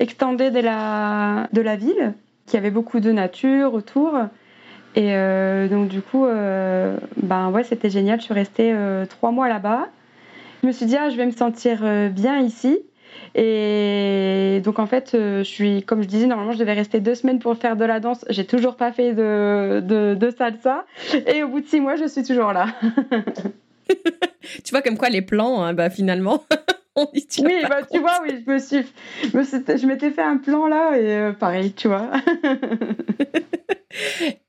extendé 0.00 0.50
de 0.50 0.60
la, 0.60 1.48
de 1.52 1.60
la 1.60 1.76
ville 1.76 2.14
qu'il 2.46 2.54
y 2.54 2.56
avait 2.58 2.70
beaucoup 2.70 3.00
de 3.00 3.12
nature 3.12 3.74
autour. 3.74 4.18
Et 4.94 5.14
euh, 5.14 5.68
donc 5.68 5.88
du 5.88 6.02
coup, 6.02 6.26
euh, 6.26 6.96
ben 7.16 7.50
ouais, 7.50 7.64
c'était 7.64 7.90
génial. 7.90 8.20
Je 8.20 8.24
suis 8.24 8.34
restée 8.34 8.72
euh, 8.74 9.06
trois 9.06 9.30
mois 9.30 9.48
là-bas. 9.48 9.88
Je 10.62 10.66
me 10.66 10.72
suis 10.72 10.86
dit, 10.86 10.96
ah, 10.96 11.08
je 11.08 11.16
vais 11.16 11.26
me 11.26 11.32
sentir 11.32 11.80
bien 12.10 12.38
ici. 12.38 12.78
Et 13.34 14.60
donc 14.64 14.78
en 14.78 14.86
fait, 14.86 15.10
je 15.12 15.42
suis, 15.42 15.82
comme 15.82 16.02
je 16.02 16.08
disais, 16.08 16.26
normalement 16.26 16.52
je 16.52 16.58
devais 16.58 16.74
rester 16.74 17.00
deux 17.00 17.14
semaines 17.14 17.38
pour 17.38 17.56
faire 17.56 17.76
de 17.76 17.84
la 17.84 18.00
danse. 18.00 18.24
J'ai 18.28 18.44
toujours 18.44 18.76
pas 18.76 18.92
fait 18.92 19.14
de, 19.14 19.80
de, 19.80 20.14
de 20.14 20.30
salsa. 20.30 20.84
Et 21.26 21.42
au 21.42 21.48
bout 21.48 21.60
de 21.60 21.66
six 21.66 21.80
mois, 21.80 21.96
je 21.96 22.06
suis 22.06 22.22
toujours 22.22 22.52
là. 22.52 22.66
tu 24.64 24.70
vois 24.70 24.82
comme 24.82 24.98
quoi 24.98 25.08
les 25.08 25.22
plans, 25.22 25.62
hein, 25.62 25.72
bah 25.74 25.90
finalement. 25.90 26.44
oui, 26.96 27.64
bah, 27.68 27.80
tu 27.90 28.00
vois, 28.00 28.20
oui, 28.22 28.42
je 28.46 28.52
me 28.52 28.58
suis, 28.58 28.84
je 29.22 29.86
m'étais 29.86 30.10
fait 30.10 30.22
un 30.22 30.36
plan 30.36 30.66
là 30.66 30.98
et 30.98 31.16
euh, 31.16 31.32
pareil, 31.32 31.72
tu 31.72 31.88
vois. 31.88 32.10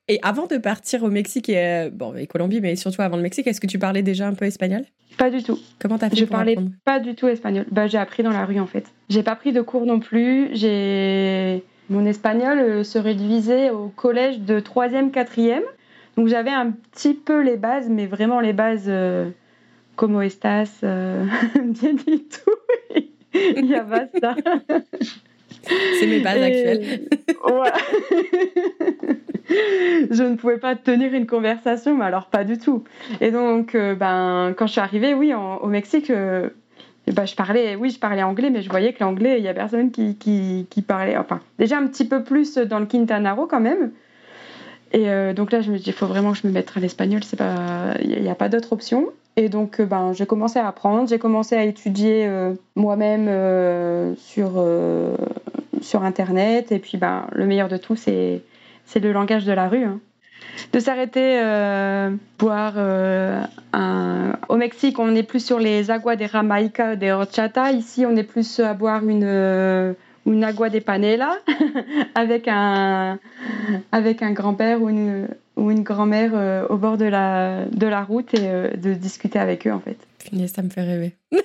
et 0.08 0.20
avant 0.22 0.48
de 0.48 0.58
partir 0.58 1.04
au 1.04 1.10
Mexique 1.10 1.50
et 1.50 1.58
euh, 1.58 1.90
bon, 1.92 2.16
et 2.16 2.28
Colombie, 2.28 2.62
mais 2.62 2.76
surtout 2.76 3.02
avant 3.02 3.18
le 3.18 3.24
Mexique, 3.24 3.48
est-ce 3.48 3.62
que 3.62 3.68
tu 3.68 3.80
parlais 3.80 4.02
déjà 4.04 4.28
un 4.28 4.34
peu 4.34 4.46
espagnol? 4.46 4.84
Pas 5.18 5.30
du 5.30 5.44
tout. 5.44 5.60
Comment 5.80 5.98
t'as 5.98 6.10
fait 6.10 6.16
Je 6.16 6.26
pour 6.26 6.36
parlais 6.36 6.54
apprendre? 6.54 6.72
pas 6.84 7.00
du 7.00 7.16
tout 7.16 7.28
espagnol. 7.28 7.66
Bah, 7.72 7.88
j'ai 7.88 7.98
appris 7.98 8.24
dans 8.24 8.32
la 8.32 8.46
rue 8.46 8.60
en 8.60 8.68
fait. 8.68 8.86
J'ai 9.10 9.24
pas 9.24 9.36
pris 9.36 9.52
de 9.54 9.62
cours 9.62 9.86
non 9.86 10.00
plus. 10.00 10.50
J'ai 10.54 11.64
mon 11.90 12.06
espagnol 12.06 12.60
euh, 12.60 12.84
se 12.84 12.98
réduisait 12.98 13.70
au 13.70 13.90
collège 13.90 14.40
de 14.40 14.60
3e, 14.60 15.12
4e. 15.12 15.62
Donc 16.18 16.28
j'avais 16.28 16.52
un 16.52 16.72
petit 16.72 17.14
peu 17.14 17.42
les 17.42 17.58
bases, 17.58 17.90
mais 17.90 18.06
vraiment 18.06 18.40
les 18.40 18.54
bases. 18.54 18.90
Como 19.96 20.22
estás? 20.22 20.80
Euh, 20.84 21.26
bien 21.56 21.94
du 21.94 22.24
tout. 22.24 22.96
Il 23.34 23.66
y 23.66 23.76
a 23.76 23.84
basta. 23.84 24.36
C'est 25.64 26.08
mes 26.08 26.20
bases 26.20 26.42
actuelles. 26.42 27.08
je 30.12 30.24
ne 30.24 30.36
pouvais 30.36 30.58
pas 30.58 30.76
tenir 30.76 31.14
une 31.14 31.26
conversation, 31.26 31.96
mais 31.96 32.06
alors 32.06 32.28
pas 32.28 32.44
du 32.44 32.58
tout. 32.58 32.84
Et 33.22 33.32
donc, 33.32 33.76
euh, 33.76 33.96
ben, 33.96 34.54
quand 34.58 34.68
je 34.68 34.74
suis 34.74 34.82
arrivée, 34.82 35.14
oui, 35.14 35.34
au 35.34 35.68
Mexique, 35.68 36.10
euh, 36.10 36.50
ben, 37.08 37.26
je 37.26 37.36
parlais, 37.36 37.76
oui, 37.76 37.90
je 37.90 38.00
parlais 38.00 38.24
anglais, 38.24 38.50
mais 38.50 38.62
je 38.62 38.70
voyais 38.70 38.94
que 38.94 39.04
l'anglais, 39.04 39.40
il 39.40 39.44
y 39.44 39.50
a 39.50 39.54
personne 39.54 39.92
qui, 39.92 40.16
qui, 40.16 40.68
qui, 40.70 40.82
parlait. 40.82 41.18
Enfin, 41.18 41.40
déjà 41.60 41.78
un 41.78 41.88
petit 41.88 42.06
peu 42.06 42.24
plus 42.24 42.58
dans 42.58 42.80
le 42.80 42.86
Quintana 42.86 43.34
Roo 43.34 43.48
quand 43.48 43.62
même. 43.62 43.92
Et 44.94 45.34
donc 45.34 45.52
là, 45.52 45.62
je 45.62 45.72
me 45.72 45.78
dis, 45.78 45.86
il 45.88 45.94
faut 45.94 46.06
vraiment 46.06 46.34
que 46.34 46.38
je 46.38 46.48
me 46.48 46.54
mette 46.54 46.72
à 46.76 46.80
l'espagnol. 46.80 47.22
Il 48.02 48.22
n'y 48.22 48.30
a, 48.30 48.36
pas 48.36 48.48
d'autre 48.48 48.74
option. 48.74 49.12
Et 49.36 49.50
donc, 49.50 49.80
euh, 49.80 49.86
ben, 49.86 50.14
j'ai 50.14 50.26
commencé 50.26 50.60
à 50.60 50.68
apprendre, 50.68 51.10
j'ai 51.10 51.18
commencé 51.18 51.56
à 51.56 51.64
étudier 51.64 52.28
euh, 52.28 52.54
moi-même 52.76 53.28
euh, 53.28 54.14
sur, 54.18 54.64
sur 55.82 56.04
Internet. 56.04 56.72
Et 56.72 56.80
puis, 56.80 56.98
ben, 56.98 57.28
le 57.32 57.46
meilleur 57.46 57.70
de 57.70 57.78
tout, 57.78 57.96
c'est, 57.96 58.42
le 58.96 59.12
langage 59.12 59.46
de 59.46 59.52
la 59.52 59.68
rue. 59.68 59.86
Hein. 59.86 60.00
De 60.72 60.80
s'arrêter, 60.80 61.42
boire 62.38 62.78
un... 62.78 64.34
Au 64.50 64.58
Mexique, 64.58 65.00
on 65.00 65.16
est 65.16 65.24
plus 65.24 65.44
sur 65.44 65.58
les 65.58 65.90
aguas 65.90 66.16
de 66.16 66.28
Jamaica, 66.28 66.96
de 66.96 67.10
horchata. 67.10 67.72
Ici, 67.72 68.06
on 68.06 68.16
est 68.16 68.24
plus 68.24 68.60
à 68.60 68.74
boire 68.76 69.04
une, 69.08 69.96
une 70.26 70.44
agua 70.44 70.70
de 70.70 70.80
panela 70.80 71.40
avec 72.16 72.48
un, 72.48 73.20
avec 73.92 74.22
un 74.22 74.32
grand-père 74.32 74.82
ou 74.82 74.90
une, 74.90 75.28
ou 75.56 75.72
une 75.72 75.84
grand-mère 75.84 76.32
euh, 76.34 76.68
au 76.68 76.78
bord 76.78 76.98
de 76.98 77.06
la, 77.06 77.66
de 77.66 77.88
la 77.88 78.04
route 78.04 78.34
et 78.34 78.42
euh, 78.42 78.72
de 78.76 78.94
discuter 78.94 79.40
avec 79.40 79.68
eux 79.68 79.72
en 79.72 79.80
fait. 79.80 79.98
ça 80.48 80.62
me 80.62 80.70
fait 80.70 80.84
rêver. 80.84 81.16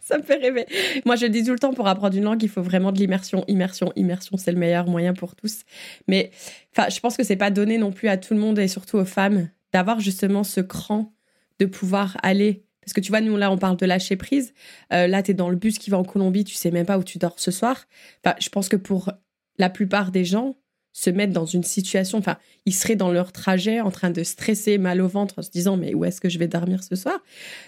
ça 0.00 0.18
me 0.18 0.22
fait 0.22 0.36
rêver. 0.36 0.66
Moi, 1.04 1.16
je 1.16 1.26
dis 1.26 1.44
tout 1.44 1.52
le 1.52 1.58
temps, 1.58 1.72
pour 1.72 1.86
apprendre 1.86 2.16
une 2.16 2.24
langue, 2.24 2.42
il 2.42 2.48
faut 2.48 2.62
vraiment 2.62 2.92
de 2.92 2.98
l'immersion. 2.98 3.44
Immersion, 3.46 3.92
immersion, 3.96 4.36
c'est 4.36 4.52
le 4.52 4.58
meilleur 4.58 4.86
moyen 4.86 5.14
pour 5.14 5.36
tous. 5.36 5.62
Mais 6.08 6.30
je 6.76 7.00
pense 7.00 7.16
que 7.16 7.22
c'est 7.22 7.36
pas 7.36 7.50
donné 7.50 7.78
non 7.78 7.92
plus 7.92 8.08
à 8.08 8.16
tout 8.16 8.34
le 8.34 8.40
monde 8.40 8.58
et 8.58 8.68
surtout 8.68 8.98
aux 8.98 9.04
femmes 9.04 9.48
d'avoir 9.72 10.00
justement 10.00 10.44
ce 10.44 10.60
cran 10.60 11.12
de 11.58 11.66
pouvoir 11.66 12.16
aller. 12.22 12.64
Parce 12.82 12.92
que 12.92 13.00
tu 13.00 13.10
vois, 13.10 13.20
nous, 13.20 13.36
là, 13.36 13.50
on 13.50 13.58
parle 13.58 13.76
de 13.76 13.86
lâcher 13.86 14.16
prise. 14.16 14.54
Euh, 14.92 15.06
là, 15.06 15.22
tu 15.22 15.30
es 15.30 15.34
dans 15.34 15.48
le 15.48 15.56
bus 15.56 15.78
qui 15.78 15.90
va 15.90 15.98
en 15.98 16.04
Colombie, 16.04 16.44
tu 16.44 16.54
sais 16.54 16.70
même 16.70 16.86
pas 16.86 16.98
où 16.98 17.04
tu 17.04 17.18
dors 17.18 17.38
ce 17.38 17.50
soir. 17.50 17.86
Enfin, 18.24 18.34
je 18.40 18.48
pense 18.48 18.68
que 18.68 18.76
pour 18.76 19.12
la 19.58 19.70
plupart 19.70 20.10
des 20.10 20.24
gens, 20.24 20.56
se 20.92 21.10
mettre 21.10 21.32
dans 21.32 21.46
une 21.46 21.62
situation, 21.62 22.18
enfin, 22.18 22.36
ils 22.66 22.74
seraient 22.74 22.96
dans 22.96 23.10
leur 23.10 23.32
trajet 23.32 23.80
en 23.80 23.90
train 23.90 24.10
de 24.10 24.22
stresser, 24.22 24.76
mal 24.76 25.00
au 25.00 25.08
ventre, 25.08 25.38
en 25.38 25.42
se 25.42 25.50
disant 25.50 25.76
mais 25.76 25.94
où 25.94 26.04
est-ce 26.04 26.20
que 26.20 26.28
je 26.28 26.38
vais 26.38 26.48
dormir 26.48 26.82
ce 26.82 26.96
soir? 26.96 27.18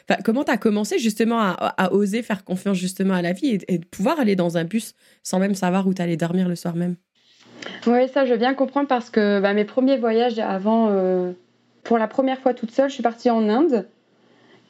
Enfin, 0.08 0.20
Comment 0.22 0.44
tu 0.44 0.52
as 0.52 0.58
commencé 0.58 0.98
justement 0.98 1.38
à, 1.40 1.92
oser 1.92 2.22
faire 2.22 2.44
confiance 2.44 2.76
justement 2.76 3.14
à 3.14 3.22
la 3.22 3.32
vie 3.32 3.58
et, 3.66 3.78
de 3.78 3.84
pouvoir 3.86 4.20
aller 4.20 4.36
dans 4.36 4.58
un 4.58 4.64
bus 4.64 4.94
sans 5.22 5.38
même 5.38 5.54
savoir 5.54 5.86
où 5.86 5.94
tu 5.94 6.02
allais 6.02 6.16
dormir 6.16 6.48
le 6.48 6.56
soir 6.56 6.76
même? 6.76 6.96
Oui, 7.86 8.08
ça 8.12 8.26
je 8.26 8.34
viens 8.34 8.52
comprendre 8.52 8.88
parce 8.88 9.08
que 9.08 9.40
bah, 9.40 9.54
mes 9.54 9.64
premiers 9.64 9.96
voyages 9.96 10.38
avant, 10.38 10.88
euh, 10.90 11.32
pour 11.82 11.96
la 11.96 12.08
première 12.08 12.40
fois 12.40 12.52
toute 12.52 12.72
seule, 12.72 12.90
je 12.90 12.94
suis 12.94 13.02
partie 13.02 13.30
en 13.30 13.48
Inde. 13.48 13.86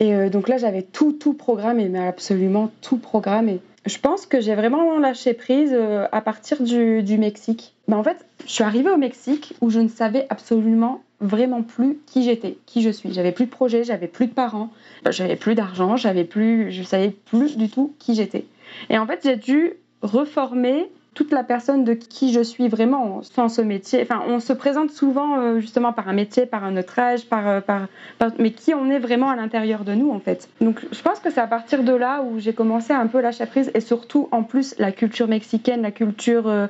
Et 0.00 0.14
euh, 0.14 0.28
donc 0.28 0.48
là, 0.48 0.58
j'avais 0.58 0.82
tout, 0.82 1.12
tout 1.12 1.34
programmé, 1.34 1.88
mais 1.88 2.06
absolument 2.06 2.70
tout 2.80 2.98
programmé. 2.98 3.60
Je 3.86 3.98
pense 3.98 4.26
que 4.26 4.40
j'ai 4.40 4.54
vraiment 4.54 4.98
lâché 4.98 5.34
prise 5.34 5.72
euh, 5.74 6.06
à 6.10 6.20
partir 6.20 6.62
du, 6.62 7.18
Mexique. 7.18 7.74
Ben, 7.86 7.98
en 7.98 8.02
fait, 8.02 8.24
je 8.46 8.50
suis 8.50 8.64
arrivée 8.64 8.90
au 8.90 8.96
Mexique 8.96 9.54
où 9.60 9.70
je 9.70 9.80
ne 9.80 9.88
savais 9.88 10.26
absolument 10.30 11.02
vraiment 11.20 11.62
plus 11.62 11.98
qui 12.06 12.22
j'étais, 12.22 12.58
qui 12.66 12.82
je 12.82 12.90
suis. 12.90 13.12
J'avais 13.12 13.32
plus 13.32 13.44
de 13.44 13.50
projet, 13.50 13.84
j'avais 13.84 14.08
plus 14.08 14.26
de 14.26 14.32
parents, 14.32 14.70
j'avais 15.10 15.36
plus 15.36 15.54
d'argent, 15.54 15.96
j'avais 15.96 16.24
plus, 16.24 16.72
je 16.72 16.82
savais 16.82 17.10
plus 17.10 17.56
du 17.56 17.68
tout 17.68 17.94
qui 17.98 18.14
j'étais. 18.14 18.46
Et 18.90 18.98
en 18.98 19.06
fait, 19.06 19.20
j'ai 19.22 19.36
dû 19.36 19.74
reformer 20.02 20.90
toute 21.14 21.32
la 21.32 21.44
personne 21.44 21.84
de 21.84 21.94
qui 21.94 22.32
je 22.32 22.40
suis 22.40 22.68
vraiment 22.68 23.22
sans 23.22 23.48
ce 23.48 23.62
métier. 23.62 24.02
Enfin, 24.02 24.22
on 24.28 24.40
se 24.40 24.52
présente 24.52 24.90
souvent 24.90 25.38
euh, 25.38 25.60
justement 25.60 25.92
par 25.92 26.08
un 26.08 26.12
métier, 26.12 26.44
par 26.46 26.64
un 26.64 26.76
autre 26.76 26.98
âge, 26.98 27.20
euh, 27.32 27.60
par, 27.60 27.88
par, 28.18 28.30
mais 28.38 28.50
qui 28.50 28.74
on 28.74 28.90
est 28.90 28.98
vraiment 28.98 29.30
à 29.30 29.36
l'intérieur 29.36 29.84
de 29.84 29.94
nous 29.94 30.10
en 30.10 30.18
fait. 30.18 30.48
Donc, 30.60 30.80
je 30.90 31.02
pense 31.02 31.20
que 31.20 31.30
c'est 31.30 31.40
à 31.40 31.46
partir 31.46 31.84
de 31.84 31.92
là 31.92 32.22
où 32.22 32.38
j'ai 32.38 32.52
commencé 32.52 32.92
un 32.92 33.06
peu 33.06 33.20
lâcher 33.20 33.46
prise 33.46 33.70
et 33.74 33.80
surtout 33.80 34.28
en 34.32 34.42
plus 34.42 34.74
la 34.78 34.92
culture 34.92 35.28
mexicaine, 35.28 35.82
la 35.82 35.92
culture 35.92 36.48
euh, 36.48 36.66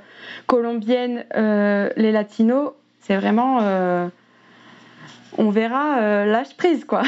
colombienne, 0.46 1.24
les 1.34 2.12
latinos, 2.12 2.72
c'est 3.00 3.16
vraiment 3.16 3.60
on 5.38 5.50
verra 5.50 5.98
euh, 5.98 6.24
l'âge 6.24 6.56
prise, 6.56 6.84
quoi. 6.84 7.02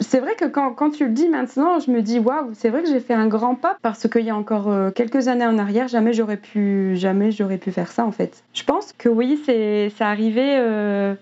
c'est 0.00 0.20
vrai 0.20 0.34
que 0.34 0.46
quand, 0.46 0.72
quand, 0.72 0.90
tu 0.90 1.04
le 1.06 1.12
dis 1.12 1.28
maintenant, 1.28 1.78
je 1.78 1.90
me 1.90 2.02
dis, 2.02 2.18
waouh, 2.18 2.50
c'est 2.54 2.68
vrai 2.68 2.82
que 2.82 2.88
j'ai 2.88 3.00
fait 3.00 3.14
un 3.14 3.26
grand 3.26 3.54
pas 3.54 3.76
parce 3.82 4.08
qu'il 4.08 4.24
y 4.24 4.30
a 4.30 4.36
encore 4.36 4.68
euh, 4.68 4.90
quelques 4.90 5.28
années 5.28 5.46
en 5.46 5.58
arrière, 5.58 5.88
jamais 5.88 6.12
j'aurais 6.12 6.36
pu, 6.36 6.96
jamais 6.96 7.30
j'aurais 7.30 7.58
pu 7.58 7.70
faire 7.70 7.90
ça, 7.90 8.04
en 8.04 8.12
fait. 8.12 8.42
Je 8.54 8.64
pense 8.64 8.92
que 8.92 9.08
oui, 9.08 9.40
c'est, 9.44 9.90
ça 9.96 10.08
arrivé 10.08 10.56
euh, 10.58 11.14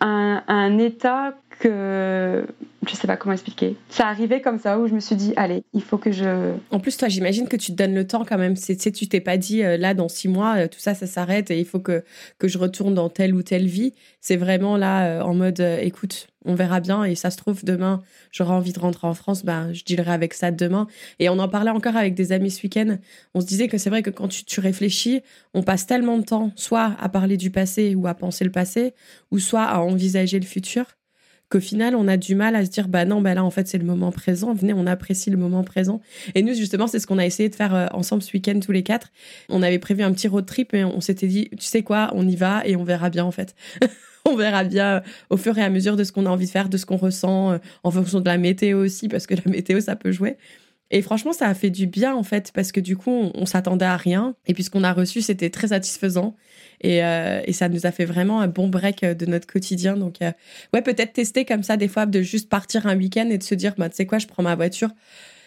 à, 0.00 0.42
un 0.52 0.78
état 0.78 1.34
que 1.58 2.46
je 2.88 2.94
sais 2.94 3.06
pas 3.06 3.16
comment 3.16 3.32
expliquer. 3.32 3.76
Ça 3.88 4.08
arrivait 4.08 4.40
comme 4.40 4.58
ça 4.58 4.78
où 4.78 4.86
je 4.86 4.94
me 4.94 5.00
suis 5.00 5.16
dit, 5.16 5.32
allez, 5.36 5.64
il 5.72 5.82
faut 5.82 5.98
que 5.98 6.12
je. 6.12 6.52
En 6.70 6.80
plus, 6.80 6.96
toi, 6.96 7.08
j'imagine 7.08 7.48
que 7.48 7.56
tu 7.56 7.72
te 7.72 7.76
donnes 7.76 7.94
le 7.94 8.06
temps 8.06 8.24
quand 8.24 8.38
même. 8.38 8.56
C'est, 8.56 8.76
tu 8.76 9.08
t'es 9.08 9.20
pas 9.20 9.36
dit, 9.36 9.62
euh, 9.62 9.76
là, 9.76 9.94
dans 9.94 10.08
six 10.08 10.28
mois, 10.28 10.56
euh, 10.56 10.68
tout 10.68 10.78
ça, 10.78 10.94
ça 10.94 11.06
s'arrête 11.06 11.50
et 11.50 11.58
il 11.58 11.64
faut 11.64 11.80
que, 11.80 12.04
que 12.38 12.48
je 12.48 12.58
retourne 12.58 12.94
dans 12.94 13.08
telle 13.08 13.34
ou 13.34 13.42
telle 13.42 13.66
vie. 13.66 13.94
C'est 14.20 14.36
vraiment 14.36 14.76
là, 14.76 15.06
euh, 15.06 15.22
en 15.22 15.34
mode, 15.34 15.60
écoute, 15.80 16.28
on 16.44 16.54
verra 16.54 16.80
bien 16.80 17.04
et 17.04 17.14
ça 17.14 17.30
se 17.30 17.36
trouve, 17.36 17.64
demain, 17.64 18.02
j'aurai 18.30 18.52
envie 18.52 18.72
de 18.72 18.78
rentrer 18.78 19.06
en 19.06 19.14
France, 19.14 19.44
ben, 19.44 19.72
je 19.72 19.84
dealerai 19.84 20.12
avec 20.12 20.34
ça 20.34 20.50
demain. 20.50 20.86
Et 21.18 21.28
on 21.28 21.38
en 21.38 21.48
parlait 21.48 21.70
encore 21.70 21.96
avec 21.96 22.14
des 22.14 22.32
amis 22.32 22.50
ce 22.50 22.62
week-end. 22.62 22.98
On 23.34 23.40
se 23.40 23.46
disait 23.46 23.68
que 23.68 23.78
c'est 23.78 23.90
vrai 23.90 24.02
que 24.02 24.10
quand 24.10 24.28
tu, 24.28 24.44
tu 24.44 24.60
réfléchis, 24.60 25.22
on 25.54 25.62
passe 25.62 25.86
tellement 25.86 26.18
de 26.18 26.24
temps, 26.24 26.52
soit 26.56 26.94
à 27.00 27.08
parler 27.08 27.36
du 27.36 27.50
passé 27.50 27.94
ou 27.94 28.06
à 28.06 28.14
penser 28.14 28.44
le 28.44 28.52
passé, 28.52 28.94
ou 29.30 29.38
soit 29.38 29.64
à 29.64 29.80
envisager 29.80 30.38
le 30.38 30.46
futur 30.46 30.84
qu'au 31.54 31.60
final, 31.60 31.94
on 31.94 32.08
a 32.08 32.16
du 32.16 32.34
mal 32.34 32.56
à 32.56 32.64
se 32.64 32.70
dire, 32.70 32.88
bah 32.88 33.04
non, 33.04 33.20
bah 33.20 33.32
là, 33.32 33.44
en 33.44 33.50
fait, 33.50 33.68
c'est 33.68 33.78
le 33.78 33.84
moment 33.84 34.10
présent. 34.10 34.52
Venez, 34.54 34.72
on 34.72 34.88
apprécie 34.88 35.30
le 35.30 35.36
moment 35.36 35.62
présent. 35.62 36.00
Et 36.34 36.42
nous, 36.42 36.52
justement, 36.52 36.88
c'est 36.88 36.98
ce 36.98 37.06
qu'on 37.06 37.18
a 37.18 37.24
essayé 37.24 37.48
de 37.48 37.54
faire 37.54 37.74
euh, 37.76 37.86
ensemble 37.92 38.22
ce 38.22 38.32
week-end, 38.32 38.58
tous 38.58 38.72
les 38.72 38.82
quatre. 38.82 39.12
On 39.48 39.62
avait 39.62 39.78
prévu 39.78 40.02
un 40.02 40.12
petit 40.12 40.26
road 40.26 40.46
trip 40.46 40.74
et 40.74 40.84
on 40.84 41.00
s'était 41.00 41.28
dit, 41.28 41.48
tu 41.50 41.66
sais 41.66 41.82
quoi, 41.82 42.10
on 42.12 42.26
y 42.26 42.34
va 42.34 42.66
et 42.66 42.74
on 42.74 42.82
verra 42.82 43.08
bien, 43.08 43.24
en 43.24 43.30
fait. 43.30 43.54
on 44.24 44.34
verra 44.34 44.64
bien 44.64 44.96
euh, 44.96 45.00
au 45.30 45.36
fur 45.36 45.56
et 45.56 45.62
à 45.62 45.70
mesure 45.70 45.94
de 45.94 46.02
ce 46.02 46.10
qu'on 46.10 46.26
a 46.26 46.30
envie 46.30 46.46
de 46.46 46.50
faire, 46.50 46.68
de 46.68 46.76
ce 46.76 46.86
qu'on 46.86 46.96
ressent, 46.96 47.52
euh, 47.52 47.58
en 47.84 47.92
fonction 47.92 48.18
de 48.18 48.26
la 48.26 48.36
météo 48.36 48.84
aussi, 48.84 49.06
parce 49.06 49.28
que 49.28 49.34
la 49.34 49.42
météo, 49.46 49.80
ça 49.80 49.94
peut 49.94 50.10
jouer. 50.10 50.36
Et 50.94 51.02
franchement, 51.02 51.32
ça 51.32 51.48
a 51.48 51.54
fait 51.54 51.70
du 51.70 51.88
bien 51.88 52.14
en 52.14 52.22
fait, 52.22 52.52
parce 52.54 52.70
que 52.70 52.78
du 52.78 52.96
coup, 52.96 53.10
on, 53.34 53.46
s'attendait 53.46 53.84
à 53.84 53.96
rien. 53.96 54.36
Et 54.46 54.54
puis 54.54 54.62
ce 54.62 54.70
qu'on 54.70 54.84
a 54.84 54.92
reçu, 54.92 55.22
c'était 55.22 55.50
très 55.50 55.68
satisfaisant. 55.68 56.36
Et, 56.82 57.02
euh, 57.02 57.42
ça 57.50 57.68
nous 57.68 57.84
a 57.84 57.90
fait 57.90 58.04
vraiment 58.04 58.40
un 58.40 58.46
bon 58.46 58.68
break 58.68 59.02
euh, 59.02 59.12
de 59.12 59.26
notre 59.26 59.48
quotidien. 59.48 59.96
Donc, 59.96 60.22
euh, 60.22 60.30
ouais, 60.72 60.82
peut-être 60.82 61.12
tester 61.12 61.44
comme 61.44 61.64
ça 61.64 61.76
des 61.76 61.88
fois, 61.88 62.06
de 62.06 62.22
juste 62.22 62.48
partir 62.48 62.86
un 62.86 62.96
week-end 62.96 63.28
et 63.28 63.38
de 63.38 63.42
se 63.42 63.56
dire, 63.56 63.74
bah, 63.76 63.88
tu 63.88 63.96
sais 63.96 64.06
quoi, 64.06 64.18
je 64.18 64.28
prends 64.28 64.44
ma 64.44 64.54
voiture 64.54 64.90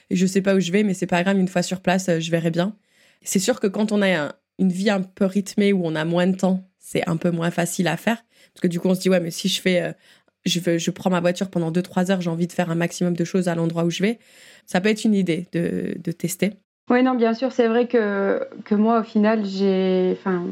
et 0.09 0.17
je 0.17 0.25
sais 0.25 0.41
pas 0.41 0.53
où 0.53 0.59
je 0.59 0.69
vais, 0.73 0.83
mais 0.83 0.93
c'est 0.93 1.07
pas 1.07 1.23
grave, 1.23 1.37
une 1.37 1.47
fois 1.47 1.63
sur 1.63 1.79
place, 1.79 2.09
je 2.19 2.29
verrai 2.29 2.51
bien. 2.51 2.75
C'est 3.21 3.39
sûr 3.39 3.61
que 3.61 3.67
quand 3.67 3.93
on 3.93 4.01
a 4.01 4.35
une 4.59 4.71
vie 4.73 4.89
un 4.89 5.01
peu 5.01 5.23
rythmée 5.23 5.71
où 5.71 5.81
on 5.85 5.95
a 5.95 6.03
moins 6.03 6.27
de 6.27 6.35
temps, 6.35 6.69
c'est 6.77 7.07
un 7.07 7.15
peu 7.15 7.31
moins 7.31 7.51
facile 7.51 7.87
à 7.87 7.95
faire. 7.95 8.21
Parce 8.53 8.63
que 8.63 8.67
du 8.67 8.81
coup, 8.81 8.89
on 8.89 8.95
se 8.95 8.99
dit, 8.99 9.09
ouais, 9.09 9.21
mais 9.21 9.31
si 9.31 9.47
je 9.47 9.61
fais 9.61 9.93
je, 10.47 10.91
prends 10.91 11.09
ma 11.09 11.19
voiture 11.19 11.49
pendant 11.49 11.71
2-3 11.71 12.11
heures, 12.11 12.21
j'ai 12.21 12.29
envie 12.29 12.47
de 12.47 12.51
faire 12.51 12.69
un 12.69 12.75
maximum 12.75 13.15
de 13.15 13.23
choses 13.23 13.47
à 13.47 13.55
l'endroit 13.55 13.83
où 13.83 13.89
je 13.89 14.03
vais. 14.03 14.19
Ça 14.65 14.81
peut 14.81 14.89
être 14.89 15.05
une 15.05 15.13
idée 15.13 15.47
de, 15.53 15.95
de 16.03 16.11
tester. 16.11 16.53
Oui, 16.89 17.03
non, 17.03 17.15
bien 17.15 17.33
sûr, 17.33 17.51
c'est 17.51 17.67
vrai 17.67 17.87
que, 17.87 18.47
que 18.63 18.73
moi, 18.73 19.01
au 19.01 19.03
final, 19.03 19.45
j'ai, 19.45 20.17
enfin, 20.17 20.43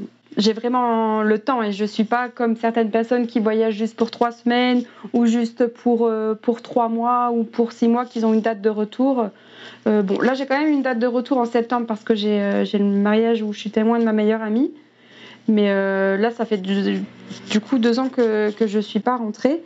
vraiment 0.53 1.23
le 1.23 1.39
temps 1.39 1.63
et 1.63 1.71
je 1.71 1.83
ne 1.83 1.87
suis 1.87 2.03
pas 2.03 2.29
comme 2.29 2.55
certaines 2.55 2.91
personnes 2.91 3.27
qui 3.27 3.39
voyagent 3.39 3.75
juste 3.75 3.95
pour 3.95 4.11
trois 4.11 4.31
semaines 4.31 4.83
ou 5.13 5.25
juste 5.25 5.67
pour, 5.67 6.05
euh, 6.05 6.35
pour 6.35 6.61
trois 6.61 6.89
mois 6.89 7.31
ou 7.31 7.43
pour 7.43 7.71
six 7.71 7.87
mois 7.87 8.05
qu'ils 8.05 8.25
ont 8.25 8.33
une 8.33 8.41
date 8.41 8.61
de 8.61 8.69
retour. 8.69 9.29
Euh, 9.87 10.01
bon, 10.01 10.19
là, 10.19 10.33
j'ai 10.33 10.45
quand 10.45 10.59
même 10.59 10.71
une 10.71 10.81
date 10.81 10.99
de 10.99 11.07
retour 11.07 11.37
en 11.37 11.45
septembre 11.45 11.87
parce 11.87 12.03
que 12.03 12.15
j'ai, 12.15 12.41
euh, 12.41 12.65
le 12.73 12.83
mariage 12.83 13.41
où 13.41 13.53
je 13.53 13.59
suis 13.59 13.71
témoin 13.71 13.99
de 13.99 14.03
ma 14.03 14.13
meilleure 14.13 14.41
amie. 14.41 14.73
Mais 15.47 15.67
là, 16.17 16.31
ça 16.31 16.43
fait 16.43 16.57
du, 16.57 17.03
du, 17.51 17.59
coup 17.59 17.77
deux 17.77 17.99
ans 17.99 18.09
que, 18.09 18.49
que 18.49 18.65
je 18.65 18.77
ne 18.77 18.81
suis 18.81 18.99
pas 18.99 19.15
rentrée. 19.15 19.61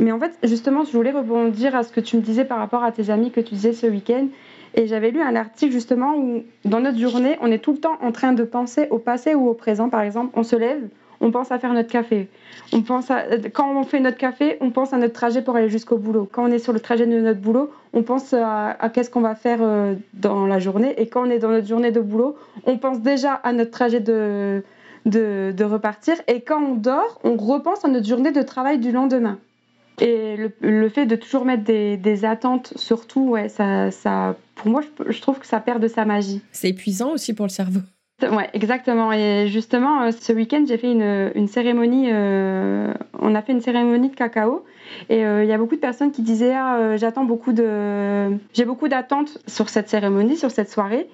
Mais 0.00 0.12
en 0.12 0.18
fait, 0.18 0.36
justement, 0.42 0.84
je 0.84 0.92
voulais 0.92 1.12
rebondir 1.12 1.74
à 1.74 1.82
ce 1.82 1.92
que 1.92 2.00
tu 2.00 2.16
me 2.16 2.22
disais 2.22 2.44
par 2.44 2.58
rapport 2.58 2.82
à 2.82 2.92
tes 2.92 3.10
amis 3.10 3.30
que 3.30 3.40
tu 3.40 3.54
disais 3.54 3.72
ce 3.72 3.86
week-end. 3.86 4.28
Et 4.74 4.86
j'avais 4.86 5.10
lu 5.10 5.20
un 5.20 5.36
article 5.36 5.72
justement 5.72 6.16
où, 6.16 6.44
dans 6.64 6.80
notre 6.80 6.98
journée, 6.98 7.36
on 7.40 7.50
est 7.52 7.58
tout 7.58 7.72
le 7.72 7.78
temps 7.78 7.98
en 8.00 8.10
train 8.10 8.32
de 8.32 8.42
penser 8.42 8.86
au 8.90 8.98
passé 8.98 9.34
ou 9.34 9.48
au 9.48 9.54
présent. 9.54 9.90
Par 9.90 10.00
exemple, 10.00 10.32
on 10.34 10.42
se 10.42 10.56
lève, 10.56 10.88
on 11.20 11.30
pense 11.30 11.52
à 11.52 11.58
faire 11.58 11.72
notre 11.74 11.90
café. 11.90 12.28
On 12.72 12.80
pense 12.82 13.10
à, 13.10 13.24
quand 13.52 13.76
on 13.76 13.84
fait 13.84 14.00
notre 14.00 14.16
café, 14.16 14.56
on 14.60 14.70
pense 14.70 14.94
à 14.94 14.96
notre 14.96 15.12
trajet 15.12 15.42
pour 15.42 15.56
aller 15.56 15.68
jusqu'au 15.68 15.98
boulot. 15.98 16.28
Quand 16.30 16.44
on 16.44 16.50
est 16.50 16.58
sur 16.58 16.72
le 16.72 16.80
trajet 16.80 17.06
de 17.06 17.20
notre 17.20 17.38
boulot, 17.38 17.70
on 17.92 18.02
pense 18.02 18.32
à, 18.32 18.76
qu'est-ce 18.92 19.10
qu'on 19.10 19.20
va 19.20 19.34
faire 19.34 19.58
euh, 19.60 19.94
dans 20.14 20.46
la 20.46 20.58
journée. 20.58 20.94
Et 20.96 21.06
quand 21.06 21.26
on 21.26 21.30
est 21.30 21.38
dans 21.38 21.50
notre 21.50 21.68
journée 21.68 21.92
de 21.92 22.00
boulot, 22.00 22.36
on 22.64 22.78
pense 22.78 23.00
déjà 23.00 23.34
à 23.34 23.52
notre 23.52 23.70
trajet 23.70 24.00
de, 24.00 24.64
de, 25.04 25.52
de 25.54 25.64
repartir. 25.64 26.14
Et 26.28 26.40
quand 26.40 26.62
on 26.62 26.74
dort, 26.74 27.20
on 27.24 27.36
repense 27.36 27.84
à 27.84 27.88
notre 27.88 28.06
journée 28.06 28.32
de 28.32 28.42
travail 28.42 28.78
du 28.78 28.90
lendemain. 28.90 29.38
Et 30.00 30.36
le, 30.60 30.88
fait 30.88 31.06
de 31.06 31.16
toujours 31.16 31.44
mettre 31.44 31.64
des, 31.64 32.24
attentes, 32.24 32.72
surtout, 32.76 33.30
ouais, 33.30 33.48
ça, 33.48 33.90
ça, 33.90 34.36
pour 34.54 34.68
moi, 34.68 34.80
je, 35.06 35.20
trouve 35.20 35.38
que 35.38 35.46
ça 35.46 35.60
perd 35.60 35.82
de 35.82 35.88
sa 35.88 36.04
magie. 36.04 36.40
C'est 36.50 36.70
épuisant 36.70 37.12
aussi 37.12 37.34
pour 37.34 37.46
le 37.46 37.50
cerveau. 37.50 37.80
Ouais, 38.30 38.48
exactement. 38.52 39.12
Et 39.12 39.48
justement, 39.48 40.02
euh, 40.02 40.10
ce 40.12 40.32
week-end, 40.32 40.64
j'ai 40.68 40.78
fait 40.78 40.92
une, 40.92 41.32
une 41.34 41.48
cérémonie. 41.48 42.06
Euh, 42.12 42.94
on 43.18 43.34
a 43.34 43.42
fait 43.42 43.50
une 43.50 43.60
cérémonie 43.60 44.10
de 44.10 44.14
cacao. 44.14 44.64
Et 45.08 45.24
euh, 45.24 45.42
il 45.42 45.50
y 45.50 45.52
a 45.52 45.58
beaucoup 45.58 45.74
de 45.74 45.80
personnes 45.80 46.12
qui 46.12 46.22
disaient 46.22 46.54
ah, 46.54 46.96
j'attends 46.96 47.24
beaucoup 47.24 47.52
de, 47.52 48.36
j'ai 48.52 48.64
beaucoup 48.64 48.86
d'attentes 48.86 49.38
sur 49.48 49.68
cette 49.68 49.88
cérémonie, 49.88 50.36
sur 50.36 50.52
cette 50.52 50.70
soirée. 50.70 51.08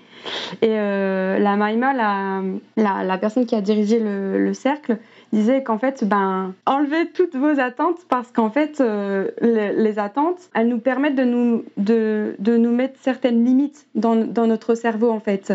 Et 0.60 0.74
la 0.74 1.56
Maïma, 1.56 1.94
la, 1.94 2.42
la, 2.76 3.04
la, 3.04 3.18
personne 3.18 3.46
qui 3.46 3.54
a 3.54 3.62
dirigé 3.62 4.00
le, 4.00 4.44
le 4.44 4.52
cercle, 4.52 4.98
disait 5.32 5.62
qu'en 5.62 5.78
fait, 5.78 6.04
ben, 6.04 6.54
enlevez 6.66 7.10
toutes 7.10 7.36
vos 7.36 7.60
attentes 7.60 7.98
parce 8.08 8.30
qu'en 8.32 8.50
fait, 8.50 8.80
euh, 8.80 9.30
les, 9.40 9.98
attentes, 9.98 10.48
elles 10.54 10.68
nous 10.68 10.78
permettent 10.78 11.16
de 11.16 11.24
nous, 11.24 11.64
de, 11.76 12.34
de 12.38 12.56
nous 12.56 12.72
mettre 12.72 12.98
certaines 13.00 13.44
limites 13.44 13.86
dans, 13.94 14.16
dans, 14.16 14.46
notre 14.46 14.74
cerveau, 14.74 15.10
en 15.10 15.20
fait. 15.20 15.52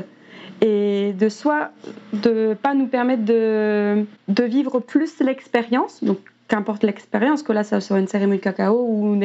Et 0.62 1.13
de 1.13 1.29
soit 1.29 1.71
de 2.13 2.55
pas 2.62 2.73
nous 2.73 2.88
permettre 2.88 3.25
de, 3.25 4.05
de 4.27 4.43
vivre 4.43 4.79
plus 4.79 5.19
l'expérience, 5.19 6.03
donc 6.03 6.19
qu'importe 6.47 6.83
l'expérience, 6.83 7.41
que 7.41 7.51
là, 7.51 7.63
ça 7.63 7.81
soit 7.81 7.99
une 7.99 8.07
cérémonie 8.07 8.38
de 8.38 8.43
cacao 8.43 8.86
ou, 8.88 9.19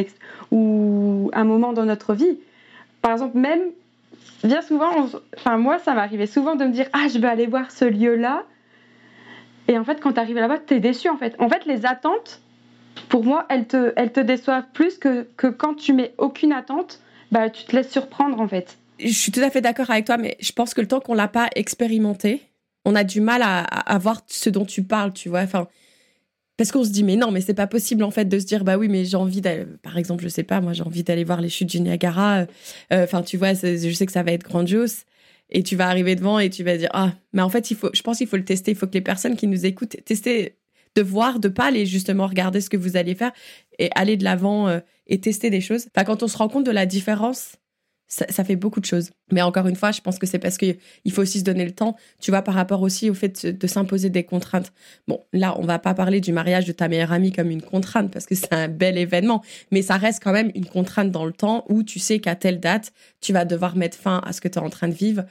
ou 0.51 1.31
un 1.35 1.45
moment 1.45 1.73
dans 1.73 1.85
notre 1.85 2.15
vie. 2.15 2.39
Par 3.03 3.13
exemple, 3.13 3.37
même, 3.37 3.61
bien 4.43 4.63
souvent, 4.63 4.91
enfin, 5.37 5.59
moi, 5.59 5.79
ça 5.79 5.95
m'arrivait 5.95 6.27
souvent 6.27 6.57
de 6.57 6.65
me 6.65 6.71
dire, 6.71 6.87
ah, 6.93 7.07
je 7.13 7.19
vais 7.19 7.29
aller 7.29 7.47
voir 7.47 7.71
ce 7.71 7.85
lieu-là, 7.85 8.45
et 9.69 9.79
en 9.79 9.85
fait, 9.85 10.01
quand 10.01 10.15
tu 10.15 10.21
arrives 10.21 10.37
là-bas, 10.37 10.59
tu 10.67 10.75
es 10.75 10.81
déçu 10.81 11.09
en 11.09 11.19
fait. 11.19 11.35
En 11.39 11.49
fait, 11.49 11.67
les 11.67 11.85
attentes, 11.85 12.41
pour 13.11 13.23
moi, 13.23 13.47
elles 13.51 13.67
te, 13.67 13.93
elles 13.97 14.13
te 14.13 14.21
déçoivent 14.21 14.67
plus 14.73 14.99
que, 14.99 15.29
que 15.37 15.47
quand 15.47 15.75
tu 15.75 15.93
mets 15.93 16.15
aucune 16.17 16.53
attente, 16.53 17.01
bah, 17.31 17.51
tu 17.51 17.65
te 17.65 17.77
laisses 17.77 17.91
surprendre 17.91 18.41
en 18.41 18.49
fait. 18.49 18.79
Je 18.99 19.13
suis 19.13 19.31
tout 19.31 19.41
à 19.41 19.51
fait 19.51 19.61
d'accord 19.61 19.91
avec 19.91 20.07
toi, 20.07 20.17
mais 20.17 20.37
je 20.41 20.53
pense 20.53 20.75
que 20.75 20.81
le 20.81 20.89
temps 20.89 21.01
qu'on 21.01 21.15
l'a 21.15 21.29
pas 21.29 21.49
expérimenté, 21.55 22.43
on 22.85 22.95
a 22.95 23.05
du 23.05 23.21
mal 23.21 23.43
à, 23.43 23.61
à, 23.63 23.99
voir 23.99 24.23
ce 24.27 24.51
dont 24.51 24.65
tu 24.65 24.83
parles, 24.83 25.13
tu 25.13 25.29
vois. 25.29 25.41
Enfin, 25.41 25.69
parce 26.57 26.73
qu'on 26.73 26.83
se 26.83 26.91
dit, 26.91 27.05
mais 27.05 27.17
non, 27.17 27.31
mais 27.31 27.43
c'est 27.43 27.55
pas 27.55 27.67
possible 27.67 28.03
en 28.03 28.11
fait 28.11 28.25
de 28.25 28.39
se 28.39 28.47
dire, 28.47 28.65
bah 28.65 28.79
oui, 28.79 28.89
mais 28.89 29.05
j'ai 29.05 29.19
envie 29.19 29.43
d'aller, 29.43 29.67
par 29.83 29.99
exemple, 29.99 30.25
je 30.25 30.29
sais 30.29 30.43
pas, 30.43 30.61
moi 30.61 30.73
j'ai 30.73 30.83
envie 30.83 31.05
d'aller 31.05 31.25
voir 31.25 31.41
les 31.43 31.51
chutes 31.51 31.69
du 31.69 31.81
Niagara. 31.81 32.47
Euh, 32.93 33.05
enfin, 33.05 33.23
tu 33.23 33.37
vois, 33.37 33.53
je 33.53 33.93
sais 33.93 34.07
que 34.07 34.13
ça 34.13 34.23
va 34.23 34.33
être 34.33 34.45
grandiose 34.45 35.05
et 35.51 35.63
tu 35.63 35.77
vas 35.77 35.89
arriver 35.89 36.15
devant 36.15 36.39
et 36.39 36.51
tu 36.51 36.63
vas 36.65 36.77
dire 36.77 36.91
ah 36.93 37.13
mais 37.33 37.43
en 37.43 37.49
fait 37.49 37.71
il 37.71 37.77
faut 37.77 37.91
je 37.93 38.03
pense 38.03 38.19
qu'il 38.19 38.27
faut 38.27 38.37
le 38.37 38.45
tester. 38.45 38.73
Il 38.73 38.77
faut 38.77 38.87
que 38.87 38.95
les 38.95 39.01
personnes 39.01 39.37
qui 39.37 39.47
nous 39.47 39.67
écoutent 39.67 39.97
tester 40.05 40.57
de 40.95 41.03
voir 41.03 41.39
de 41.39 41.49
pas 41.49 41.67
aller 41.67 41.87
justement 41.87 42.27
regarder 42.27 42.61
ce 42.61 42.71
que 42.71 42.77
vous 42.77 42.97
allez 42.97 43.15
faire 43.15 43.33
et 43.79 43.91
aller 43.95 44.17
de 44.17 44.25
l'avant 44.25 44.69
euh, 44.69 44.81
et 45.07 45.21
tester 45.21 45.51
des 45.51 45.61
choses. 45.61 45.87
Enfin 45.95 46.05
quand 46.05 46.23
on 46.23 46.29
se 46.29 46.37
rend 46.37 46.49
compte 46.49 46.65
de 46.65 46.71
la 46.71 46.87
différence 46.87 47.57
ça, 48.09 48.45
fait 48.45 48.57
beaucoup 48.57 48.81
de 48.81 48.87
choses. 48.87 49.11
Mais 49.33 49.43
encore 49.43 49.67
une 49.67 49.77
fois, 49.77 49.93
je 49.93 50.01
pense 50.01 50.19
que 50.19 50.27
c'est 50.27 50.39
parce 50.39 50.57
qu'il 50.57 50.77
faut 51.11 51.23
aussi 51.23 51.41
se 51.41 51.45
donner 51.45 51.65
le 51.65 51.73
temps, 51.73 51.95
tu 52.21 52.31
vois, 52.31 52.43
par 52.43 52.55
rapport 52.55 52.81
aussi 52.81 53.11
au 53.11 53.15
fait 53.15 53.47
de, 53.47 53.67
s'imposer 53.67 54.09
des 54.09 54.25
contraintes. 54.25 54.73
Bon, 55.07 55.25
là, 55.33 55.55
on 55.59 55.65
va 55.65 55.79
pas 55.79 55.93
parler 55.95 56.21
du 56.21 56.33
mariage 56.33 56.65
de 56.65 56.73
ta 56.73 56.89
meilleure 56.89 57.13
amie 57.13 57.33
comme 57.33 57.51
une 57.51 57.63
contrainte 57.63 58.11
parce 58.11 58.25
que 58.25 58.35
c'est 58.35 58.53
un 58.53 58.69
bel 58.69 58.97
événement, 58.97 59.43
mais 59.71 59.83
ça 59.83 59.97
reste 59.97 60.23
quand 60.23 60.33
même 60.33 60.51
une 60.55 60.67
contrainte 60.67 61.11
dans 61.11 61.27
le 61.27 61.33
temps 61.33 61.65
où 61.69 61.83
tu 61.83 61.99
sais 61.99 62.19
qu'à 62.19 62.35
telle 62.35 62.61
date, 62.61 62.93
tu 63.21 63.33
vas 63.33 63.45
devoir 63.45 63.77
mettre 63.77 63.97
fin 63.97 64.23
à 64.25 64.33
ce 64.33 64.41
que 64.41 64.49
tu 64.49 64.59
es 64.59 64.63
en 64.63 64.71
train 64.71 64.89
de 64.89 64.95
vivre 64.95 65.25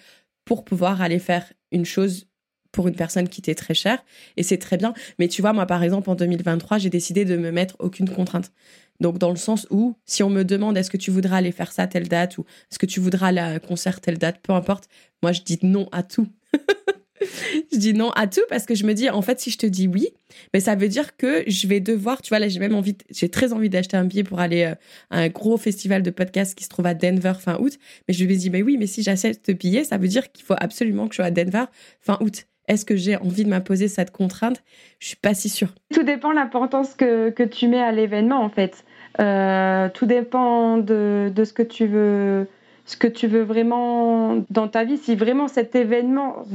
pour 0.46 0.64
pouvoir 0.64 1.02
aller 1.02 1.20
faire 1.20 1.52
une 1.72 1.86
chose 1.86 2.28
pour 2.72 2.88
une 2.88 2.96
personne 2.96 3.28
qui 3.28 3.42
t'est 3.42 3.56
très 3.56 3.74
chère 3.74 4.04
et 4.36 4.44
c'est 4.44 4.60
très 4.60 4.78
bien. 4.78 4.94
Mais 5.18 5.28
tu 5.28 5.42
vois, 5.42 5.52
moi, 5.52 5.66
par 5.66 5.82
exemple, 5.82 6.10
en 6.12 6.16
2023, 6.16 6.78
j'ai 6.78 6.92
décidé 6.92 7.26
de 7.26 7.36
me 7.36 7.52
mettre 7.52 7.76
aucune 7.80 8.08
contrainte. 8.08 8.52
Donc, 9.00 9.18
dans 9.18 9.30
le 9.30 9.36
sens 9.36 9.68
où, 9.70 9.96
si 10.06 10.24
on 10.24 10.30
me 10.30 10.44
demande 10.44 10.78
est-ce 10.78 10.90
que 10.90 10.98
tu 10.98 11.12
voudras 11.12 11.38
aller 11.38 11.52
faire 11.52 11.72
ça 11.72 11.84
à 11.84 11.88
telle 11.88 12.08
date 12.08 12.38
ou 12.38 12.46
est-ce 12.72 12.80
que 12.80 12.86
tu 12.86 13.00
voudras 13.00 13.28
aller 13.28 13.40
à 13.40 13.48
un 13.48 13.60
concert 13.60 14.02
telle 14.02 14.18
date, 14.18 14.40
peu 14.42 14.54
importe, 14.54 14.90
moi, 15.22 15.32
je 15.32 15.42
dis 15.42 15.60
non 15.62 15.88
à 15.92 16.04
tout. 16.04 16.28
je 17.72 17.78
dis 17.78 17.94
non 17.94 18.10
à 18.12 18.28
tout 18.28 18.42
parce 18.50 18.66
que 18.66 18.76
je 18.76 18.86
me 18.86 18.94
dis, 18.94 19.10
en 19.10 19.22
fait, 19.22 19.40
si 19.40 19.52
je 19.52 19.58
te 19.58 19.66
dis 19.66 19.88
oui, 19.88 20.08
mais 20.54 20.60
ça 20.60 20.76
veut 20.76 20.88
dire 20.88 21.16
que 21.16 21.44
je 21.48 21.68
vais 21.68 21.80
devoir, 21.80 22.22
tu 22.22 22.30
vois, 22.30 22.40
là, 22.40 22.48
j'ai 22.48 22.60
même 22.60 22.76
envie, 22.76 22.98
j'ai 23.12 23.30
très 23.30 23.54
envie 23.54 23.70
d'acheter 23.70 23.98
un 23.98 24.06
billet 24.06 24.24
pour 24.24 24.40
aller 24.40 24.64
euh, 24.64 24.76
à 25.10 25.20
un 25.20 25.30
gros 25.30 25.58
festival 25.58 26.02
de 26.02 26.10
podcast 26.10 26.56
qui 26.56 26.64
se 26.64 26.70
trouve 26.70 26.86
à 26.86 26.94
Denver 26.94 27.34
fin 27.40 27.58
août. 27.60 27.78
Mais 28.08 28.14
je 28.14 28.26
me 28.26 28.36
dis, 28.36 28.50
mais 28.50 28.62
oui, 28.62 28.78
mais 28.78 28.88
si 28.88 29.04
j'achète 29.04 29.42
ce 29.46 29.52
billet, 29.52 29.84
ça 29.84 29.98
veut 29.98 30.08
dire 30.08 30.32
qu'il 30.32 30.46
faut 30.46 30.56
absolument 30.58 31.08
que 31.08 31.14
je 31.14 31.18
sois 31.18 31.26
à 31.26 31.32
Denver 31.32 31.66
fin 32.00 32.18
août. 32.22 32.46
Est-ce 32.68 32.84
que 32.84 32.98
j'ai 32.98 33.16
envie 33.16 33.46
de 33.46 33.50
m'imposer 33.50 33.88
cette 33.88 34.12
contrainte? 34.12 34.62
Je 35.00 35.08
suis 35.08 35.16
pas 35.16 35.34
si 35.34 35.48
sûre. 35.48 35.74
Tout 35.94 36.04
dépend 36.04 36.32
de 36.32 36.36
l'importance 36.36 36.96
que, 36.96 37.30
que, 37.30 37.44
tu 37.44 37.68
mets 37.70 37.82
à 37.82 37.94
l'événement, 37.94 38.44
en 38.44 38.50
fait. 38.50 38.84
Euh, 39.20 39.90
tout 39.94 40.06
dépend 40.06 40.78
de, 40.78 41.32
ce 41.36 41.54
que 41.54 41.64
tu 41.64 41.88
veux 41.88 42.48
ce 42.86 42.96
que 42.96 43.08
tu 43.08 43.28
veux 43.28 43.42
vraiment 43.42 44.46
dans 44.50 44.70
ta 44.70 44.86
vie. 44.86 44.98
Si 44.98 45.16
vraiment 45.16 45.50
cet 45.50 45.76
événement, 45.76 46.46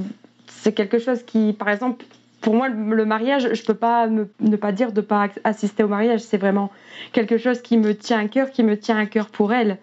c'est 0.46 0.72
quelque 0.72 0.98
chose 0.98 1.22
qui, 1.24 1.52
par 1.52 1.68
exemple, 1.68 2.06
pour 2.40 2.54
moi, 2.54 2.68
le 2.68 3.04
mariage, 3.04 3.52
je 3.52 3.64
peux 3.64 3.74
pas 3.74 4.08
ne 4.08 4.56
pas 4.56 4.72
dire 4.72 4.92
de 4.92 5.02
pas 5.02 5.28
assister 5.44 5.82
au 5.82 5.88
mariage. 5.88 6.20
C'est 6.20 6.38
vraiment 6.38 6.70
quelque 7.12 7.36
chose 7.36 7.60
qui 7.60 7.76
me 7.76 7.94
tient 7.94 8.18
à 8.18 8.28
cœur, 8.28 8.50
qui 8.50 8.62
me 8.62 8.78
tient 8.78 8.96
à 8.96 9.06
cœur 9.06 9.28
pour 9.28 9.52
elle. 9.52 9.76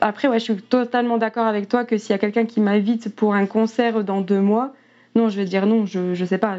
Après, 0.00 0.28
ouais, 0.28 0.38
je 0.38 0.44
suis 0.44 0.56
totalement 0.56 1.18
d'accord 1.18 1.46
avec 1.46 1.68
toi 1.68 1.84
que 1.84 1.96
s'il 1.96 2.10
y 2.10 2.14
a 2.14 2.18
quelqu'un 2.18 2.44
qui 2.44 2.60
m'invite 2.60 3.14
pour 3.14 3.34
un 3.34 3.46
concert 3.46 4.04
dans 4.04 4.20
deux 4.20 4.40
mois, 4.40 4.74
non, 5.16 5.28
je 5.28 5.36
vais 5.36 5.44
dire 5.44 5.66
non, 5.66 5.86
je, 5.86 6.14
je 6.14 6.24
sais 6.24 6.38
pas. 6.38 6.58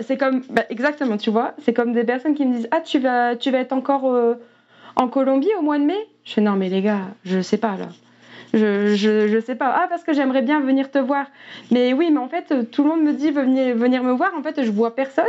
C'est 0.00 0.16
comme, 0.16 0.42
bah, 0.50 0.64
exactement, 0.70 1.16
tu 1.16 1.30
vois, 1.30 1.54
c'est 1.58 1.72
comme 1.72 1.92
des 1.92 2.04
personnes 2.04 2.34
qui 2.34 2.46
me 2.46 2.56
disent 2.56 2.68
Ah, 2.70 2.80
tu 2.80 2.98
vas, 2.98 3.36
tu 3.36 3.50
vas 3.50 3.58
être 3.58 3.72
encore 3.72 4.06
euh, 4.06 4.34
en 4.96 5.08
Colombie 5.08 5.50
au 5.58 5.62
mois 5.62 5.78
de 5.78 5.84
mai? 5.84 5.98
Je 6.24 6.34
fais 6.34 6.40
Non, 6.40 6.56
mais 6.56 6.68
les 6.68 6.82
gars, 6.82 7.02
je 7.24 7.40
sais 7.40 7.58
pas 7.58 7.76
là. 7.76 7.88
Je, 8.52 8.94
je, 8.94 9.40
sais 9.40 9.56
pas. 9.56 9.74
Ah, 9.76 9.86
parce 9.88 10.04
que 10.04 10.12
j'aimerais 10.12 10.42
bien 10.42 10.60
venir 10.60 10.90
te 10.90 10.98
voir. 10.98 11.26
Mais 11.72 11.92
oui, 11.92 12.10
mais 12.12 12.20
en 12.20 12.28
fait, 12.28 12.70
tout 12.70 12.84
le 12.84 12.90
monde 12.90 13.02
me 13.02 13.12
dit 13.12 13.32
venir, 13.32 13.74
venir 13.74 14.04
me 14.04 14.12
voir. 14.12 14.32
En 14.38 14.42
fait, 14.42 14.62
je 14.62 14.70
vois 14.70 14.94
personne. 14.94 15.24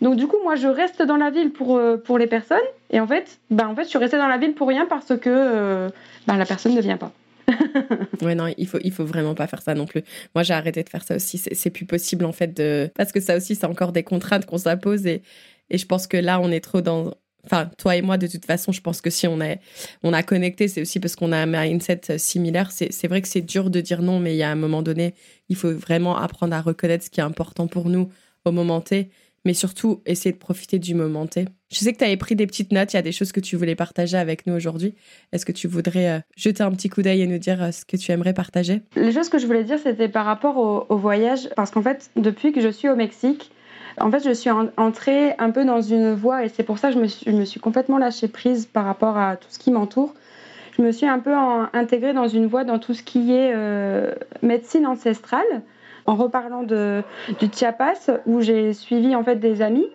Donc, 0.00 0.14
du 0.14 0.28
coup, 0.28 0.36
moi, 0.44 0.54
je 0.54 0.68
reste 0.68 1.02
dans 1.02 1.16
la 1.16 1.30
ville 1.30 1.50
pour, 1.50 1.76
euh, 1.76 1.96
pour 1.96 2.18
les 2.18 2.28
personnes. 2.28 2.58
Et 2.90 3.00
en 3.00 3.06
fait, 3.08 3.40
bah, 3.50 3.68
en 3.68 3.74
fait, 3.74 3.82
je 3.82 3.88
suis 3.88 3.98
restée 3.98 4.16
dans 4.16 4.28
la 4.28 4.38
ville 4.38 4.54
pour 4.54 4.68
rien 4.68 4.86
parce 4.86 5.16
que 5.16 5.88
bah, 6.28 6.36
la 6.36 6.46
personne 6.46 6.74
ne 6.74 6.80
vient 6.80 6.98
pas. 6.98 7.10
ouais, 8.22 8.36
non, 8.36 8.46
il 8.56 8.68
faut, 8.68 8.78
il 8.84 8.92
faut 8.92 9.04
vraiment 9.04 9.34
pas 9.34 9.48
faire 9.48 9.62
ça 9.62 9.74
non 9.74 9.86
plus. 9.86 10.02
Moi, 10.36 10.44
j'ai 10.44 10.54
arrêté 10.54 10.84
de 10.84 10.88
faire 10.88 11.02
ça 11.02 11.16
aussi. 11.16 11.38
C'est 11.38 11.70
plus 11.70 11.86
possible, 11.86 12.24
en 12.24 12.32
fait, 12.32 12.56
de. 12.56 12.90
Parce 12.94 13.10
que 13.10 13.18
ça 13.18 13.36
aussi, 13.36 13.56
c'est 13.56 13.66
encore 13.66 13.90
des 13.90 14.04
contraintes 14.04 14.46
qu'on 14.46 14.58
s'impose. 14.58 15.06
Et, 15.06 15.22
et 15.70 15.78
je 15.78 15.86
pense 15.86 16.06
que 16.06 16.16
là, 16.16 16.38
on 16.40 16.52
est 16.52 16.60
trop 16.60 16.80
dans 16.80 17.14
Enfin, 17.44 17.70
toi 17.78 17.96
et 17.96 18.02
moi, 18.02 18.18
de 18.18 18.26
toute 18.26 18.44
façon, 18.44 18.72
je 18.72 18.80
pense 18.80 19.00
que 19.00 19.10
si 19.10 19.26
on 19.26 19.40
a, 19.40 19.56
on 20.02 20.12
a 20.12 20.22
connecté, 20.22 20.68
c'est 20.68 20.82
aussi 20.82 21.00
parce 21.00 21.16
qu'on 21.16 21.32
a 21.32 21.38
un 21.38 21.46
mindset 21.46 22.00
euh, 22.10 22.18
similaire. 22.18 22.70
C'est 22.72 23.08
vrai 23.08 23.22
que 23.22 23.28
c'est 23.28 23.40
dur 23.40 23.70
de 23.70 23.80
dire 23.80 24.02
non, 24.02 24.20
mais 24.20 24.34
il 24.34 24.38
y 24.38 24.42
a 24.42 24.50
un 24.50 24.56
moment 24.56 24.82
donné, 24.82 25.14
il 25.48 25.56
faut 25.56 25.72
vraiment 25.72 26.16
apprendre 26.16 26.54
à 26.54 26.60
reconnaître 26.60 27.04
ce 27.04 27.10
qui 27.10 27.20
est 27.20 27.24
important 27.24 27.66
pour 27.66 27.88
nous 27.88 28.10
au 28.44 28.52
moment 28.52 28.80
T, 28.80 29.10
mais 29.44 29.54
surtout 29.54 30.02
essayer 30.04 30.32
de 30.32 30.38
profiter 30.38 30.78
du 30.78 30.94
moment 30.94 31.26
T. 31.26 31.46
Je 31.70 31.78
sais 31.78 31.92
que 31.92 31.98
tu 31.98 32.04
avais 32.04 32.16
pris 32.16 32.34
des 32.34 32.46
petites 32.46 32.72
notes, 32.72 32.92
il 32.92 32.96
y 32.96 32.98
a 32.98 33.02
des 33.02 33.12
choses 33.12 33.32
que 33.32 33.40
tu 33.40 33.56
voulais 33.56 33.76
partager 33.76 34.16
avec 34.16 34.46
nous 34.46 34.54
aujourd'hui. 34.54 34.94
Est-ce 35.32 35.46
que 35.46 35.52
tu 35.52 35.68
voudrais 35.68 36.10
euh, 36.10 36.20
jeter 36.36 36.62
un 36.62 36.72
petit 36.72 36.88
coup 36.88 37.02
d'œil 37.02 37.22
et 37.22 37.26
nous 37.26 37.38
dire 37.38 37.62
euh, 37.62 37.70
ce 37.70 37.84
que 37.84 37.96
tu 37.96 38.10
aimerais 38.10 38.34
partager? 38.34 38.82
Les 38.96 39.12
choses 39.12 39.28
que 39.28 39.38
je 39.38 39.46
voulais 39.46 39.64
dire, 39.64 39.78
c'était 39.78 40.08
par 40.08 40.26
rapport 40.26 40.86
au 40.88 40.96
voyage, 40.96 41.48
parce 41.56 41.70
qu'en 41.70 41.82
fait, 41.82 42.10
depuis 42.16 42.52
que 42.52 42.60
je 42.60 42.68
suis 42.68 42.88
au 42.88 42.96
Mexique, 42.96 43.52
en 44.00 44.10
fait, 44.10 44.24
je 44.24 44.32
suis 44.32 44.50
entrée 44.76 45.34
un 45.38 45.50
peu 45.50 45.64
dans 45.64 45.80
une 45.80 46.14
voie 46.14 46.44
et 46.44 46.48
c'est 46.48 46.62
pour 46.62 46.78
ça 46.78 46.88
que 46.88 46.94
je 46.94 47.30
me, 47.30 47.44
suis, 47.44 47.60
complètement 47.60 47.98
lâchée 47.98 48.28
prise 48.28 48.66
par 48.66 48.84
rapport 48.84 49.16
à 49.16 49.36
tout 49.36 49.48
ce 49.50 49.58
qui 49.58 49.70
m'entoure. 49.70 50.14
Je 50.76 50.82
me 50.82 50.92
suis 50.92 51.06
un 51.06 51.18
peu 51.18 51.34
intégrée 51.72 52.12
dans 52.12 52.28
une 52.28 52.46
voie 52.46 52.64
dans 52.64 52.78
tout 52.78 52.94
ce 52.94 53.02
qui 53.02 53.32
est 53.32 53.52
euh, 53.54 54.12
médecine 54.42 54.86
ancestrale, 54.86 55.62
en 56.06 56.14
reparlant 56.14 56.62
du 56.62 57.48
Chiapas 57.52 58.10
où 58.26 58.40
j'ai 58.40 58.72
suivi 58.72 59.14
en 59.14 59.24
fait 59.24 59.36
des 59.36 59.62
amis. 59.62 59.86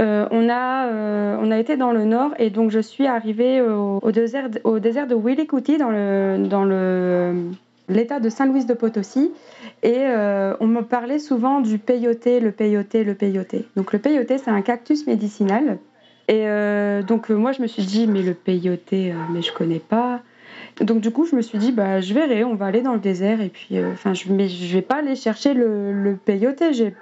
Euh, 0.00 0.26
on, 0.30 0.48
a, 0.48 0.86
euh, 0.86 1.36
on 1.40 1.50
a 1.50 1.58
été 1.58 1.76
dans 1.76 1.90
le 1.90 2.04
nord 2.04 2.30
et 2.38 2.48
donc 2.50 2.70
je 2.70 2.78
suis 2.78 3.06
arrivée 3.06 3.60
au, 3.60 4.12
désert, 4.12 4.48
au 4.64 4.78
désert 4.78 5.06
de 5.06 5.16
Willikuti 5.16 5.78
dans 5.78 5.90
le, 5.90 6.46
dans 6.48 6.64
le 6.64 7.34
l'état 7.90 8.20
de 8.20 8.28
Saint-Louis 8.28 8.64
de 8.64 8.74
Potosi 8.74 9.32
et 9.82 9.96
euh, 9.96 10.54
on 10.60 10.66
me 10.66 10.82
parlait 10.82 11.18
souvent 11.18 11.60
du 11.60 11.78
peyoté, 11.78 12.40
le 12.40 12.52
peyoté, 12.52 13.02
le 13.04 13.14
peyoté. 13.14 13.66
Donc 13.76 13.92
le 13.92 13.98
peyoté, 13.98 14.38
c'est 14.38 14.50
un 14.50 14.60
cactus 14.62 15.06
médicinal. 15.06 15.78
Et 16.28 16.46
euh, 16.46 17.02
donc 17.02 17.30
euh, 17.30 17.34
moi, 17.34 17.52
je 17.52 17.62
me 17.62 17.66
suis 17.66 17.84
dit, 17.84 18.06
mais 18.06 18.22
le 18.22 18.34
peyoté, 18.34 19.14
mais 19.32 19.42
je 19.42 19.52
connais 19.52 19.78
pas. 19.78 20.20
Donc 20.80 21.00
du 21.00 21.10
coup, 21.10 21.24
je 21.24 21.34
me 21.34 21.42
suis 21.42 21.58
dit, 21.58 21.72
bah, 21.72 22.00
je 22.00 22.12
verrai, 22.12 22.44
on 22.44 22.54
va 22.54 22.66
aller 22.66 22.82
dans 22.82 22.92
le 22.92 23.00
désert. 23.00 23.40
Et 23.40 23.48
puis, 23.48 23.82
enfin, 23.92 24.12
je, 24.12 24.30
mais 24.30 24.48
je 24.48 24.72
vais 24.72 24.82
pas 24.82 24.96
aller 24.96 25.16
chercher 25.16 25.54
le, 25.54 25.92
le 25.92 26.14
peyoté. 26.14 26.74
J'ai, 26.74 26.94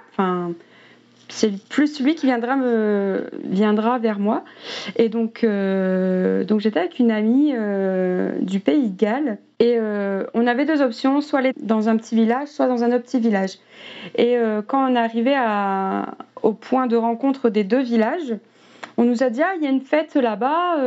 c'est 1.29 1.51
plus 1.69 2.01
lui 2.01 2.15
qui 2.15 2.25
viendra 2.25 2.55
me 2.55 3.29
viendra 3.45 3.99
vers 3.99 4.19
moi. 4.19 4.43
Et 4.97 5.09
donc, 5.09 5.43
euh, 5.43 6.43
donc 6.43 6.59
j'étais 6.59 6.79
avec 6.79 6.99
une 6.99 7.11
amie 7.11 7.53
euh, 7.55 8.31
du 8.41 8.59
pays 8.59 8.89
de 8.89 8.97
Galles 8.97 9.37
et 9.59 9.75
euh, 9.77 10.25
on 10.33 10.47
avait 10.47 10.65
deux 10.65 10.81
options, 10.81 11.21
soit 11.21 11.39
aller 11.39 11.53
dans 11.61 11.87
un 11.87 11.97
petit 11.97 12.15
village, 12.15 12.47
soit 12.47 12.67
dans 12.67 12.83
un 12.83 12.87
autre 12.87 13.03
petit 13.03 13.19
village. 13.19 13.59
Et 14.17 14.37
quand 14.67 14.91
on 14.91 14.95
arrivé 14.95 15.35
à, 15.35 16.15
au 16.41 16.53
point 16.53 16.87
de 16.87 16.95
rencontre 16.95 17.49
des 17.49 17.63
deux 17.63 17.81
villages, 17.81 18.35
on 18.97 19.03
nous 19.03 19.23
a 19.23 19.29
dit 19.29 19.41
ah 19.41 19.53
il 19.57 19.63
y 19.63 19.67
a 19.67 19.69
une 19.69 19.81
fête 19.81 20.15
là-bas 20.15 20.77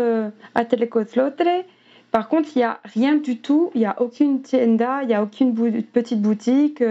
à 0.55 0.65
Telecotlotre. 0.65 1.45
Par 2.11 2.29
contre, 2.29 2.51
il 2.55 2.59
n'y 2.59 2.65
a 2.65 2.81
rien 2.85 3.15
du 3.15 3.39
tout, 3.39 3.71
il 3.75 3.81
n'y 3.81 3.87
a 3.87 4.01
aucune 4.01 4.43
tienda, 4.43 5.03
il 5.03 5.09
n'y 5.09 5.15
a 5.15 5.23
aucune 5.23 5.55
petite 5.83 6.21
boutique. 6.21 6.83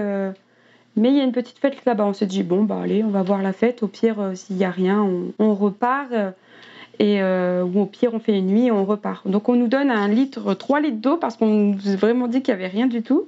Mais 0.97 1.09
il 1.09 1.17
y 1.17 1.21
a 1.21 1.23
une 1.23 1.31
petite 1.31 1.59
fête 1.59 1.83
là-bas. 1.85 2.05
On 2.05 2.13
s'est 2.13 2.25
dit, 2.25 2.43
bon, 2.43 2.63
bah 2.63 2.79
allez, 2.83 3.03
on 3.03 3.09
va 3.09 3.23
voir 3.23 3.41
la 3.41 3.53
fête. 3.53 3.83
Au 3.83 3.87
pire, 3.87 4.19
euh, 4.19 4.35
s'il 4.35 4.57
n'y 4.57 4.65
a 4.65 4.71
rien, 4.71 5.07
on, 5.39 5.55
repart. 5.55 6.11
Euh, 6.11 6.31
et, 6.99 7.21
euh, 7.21 7.63
ou 7.63 7.81
au 7.81 7.85
pire, 7.85 8.13
on 8.13 8.19
fait 8.19 8.37
une 8.37 8.47
nuit 8.47 8.67
et 8.67 8.71
on 8.71 8.85
repart. 8.85 9.27
Donc 9.27 9.49
on 9.49 9.55
nous 9.55 9.67
donne 9.67 9.89
un 9.89 10.07
litre, 10.07 10.53
3 10.53 10.81
litres 10.81 10.97
d'eau 10.97 11.17
parce 11.17 11.37
qu'on 11.37 11.47
nous 11.47 11.89
a 11.89 11.95
vraiment 11.95 12.27
dit 12.27 12.41
qu'il 12.41 12.53
n'y 12.53 12.61
avait 12.61 12.71
rien 12.71 12.87
du 12.87 13.01
tout. 13.01 13.27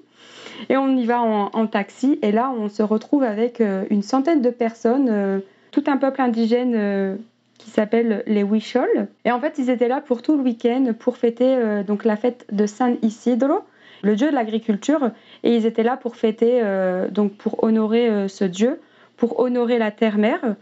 Et 0.70 0.78
on 0.78 0.95
y 0.95 1.05
va 1.05 1.22
en, 1.22 1.68
taxi. 1.68 2.20
Et 2.22 2.32
là, 2.32 2.53
on 2.55 2.70
se 2.70 2.84
retrouve 2.84 3.24
avec 3.24 3.61
une 3.89 4.03
centaine 4.03 4.41
de 4.41 4.51
personnes, 4.51 5.41
tout 5.72 5.84
un 5.88 5.97
peuple 5.97 6.22
indigène 6.22 7.18
qui 7.57 7.72
s'appelle 7.72 8.24
les 8.28 8.43
Huichol. 8.43 9.07
Et 9.26 9.32
en 9.32 9.39
fait, 9.39 9.55
ils 9.57 9.72
étaient 9.72 9.88
là 9.88 9.99
pour 9.99 10.22
tout 10.22 10.38
le 10.38 10.43
week-end 10.43 10.93
pour 10.97 11.18
fêter 11.18 11.84
donc 11.86 12.05
la 12.05 12.16
fête 12.16 12.45
de 12.51 12.68
San 12.68 12.97
Isidro 13.01 13.64
le 14.03 14.16
dieu 14.16 14.30
de 14.30 14.36
l'agriculture, 14.36 15.11
et 15.43 15.55
ils 15.55 15.65
étaient 15.65 15.83
là 15.83 15.97
pour 15.97 16.15
fêter, 16.15 16.61
euh, 16.63 17.09
donc 17.09 17.33
pour 17.33 17.63
honorer 17.63 18.09
euh, 18.09 18.27
ce 18.27 18.45
dieu, 18.45 18.79
pour 19.17 19.39
honorer 19.39 19.77
la 19.77 19.91
terre-mère. 19.91 20.55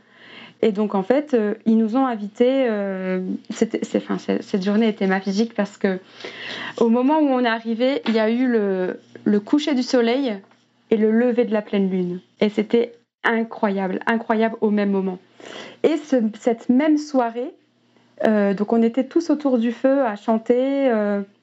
Et 0.64 0.72
donc 0.72 0.96
en 0.96 1.04
fait, 1.04 1.34
euh, 1.34 1.56
ils 1.66 1.78
nous 1.78 1.96
ont 1.96 2.06
invités. 2.06 2.68
enfin, 2.70 4.18
cette 4.18 4.64
journée 4.64 4.88
était 4.88 5.08
magique 5.08 5.54
parce 5.54 5.78
que 5.78 6.00
au 6.78 6.90
moment 6.90 7.20
où 7.20 7.28
on 7.28 7.40
est 7.40 7.48
arrivé, 7.48 8.02
il 8.08 8.14
y 8.14 8.20
a 8.20 8.30
eu 8.30 8.48
le, 8.48 9.40
coucher 9.40 9.74
du 9.74 9.84
soleil 9.84 10.34
et 10.90 10.98
le 10.98 11.12
lever 11.12 11.46
de 11.46 11.54
la 11.54 11.62
pleine 11.62 11.90
lune. 11.90 12.20
Et 12.40 12.50
c'était 12.50 12.94
incroyable, 13.24 14.00
incroyable 14.08 14.56
au 14.62 14.72
même 14.72 14.92
moment. 14.92 15.20
Et 15.84 15.96
cette 15.98 16.70
même 16.70 16.98
soirée, 16.98 17.54
donc 18.24 18.72
on 18.74 18.84
était 18.84 19.06
tous 19.06 19.32
autour 19.32 19.58
du 19.58 19.72
feu 19.72 20.02
à 20.06 20.16
chanter, 20.16 20.92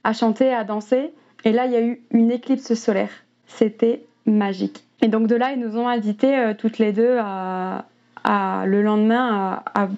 à 0.05 0.13
chanter, 0.13 0.53
à 0.53 0.63
danser. 0.63 1.11
Et 1.45 1.51
là, 1.51 1.67
il 1.67 1.73
y 1.73 1.77
a 1.77 1.83
eu 1.83 2.03
une 2.13 2.31
éclipse 2.31 2.75
solaire. 2.75 3.11
C'était 3.49 4.05
magique. 4.27 4.85
Et 5.01 5.09
donc 5.09 5.27
de 5.27 5.37
là, 5.37 5.53
ils 5.53 5.61
nous 5.61 5.77
ont 5.79 5.89
invités 5.89 6.37
euh, 6.37 6.55
toutes 6.57 6.79
les 6.79 6.93
deux 6.93 7.17
à, 7.19 7.85
le 8.67 8.83
lendemain 8.83 9.63
à, 9.75 9.89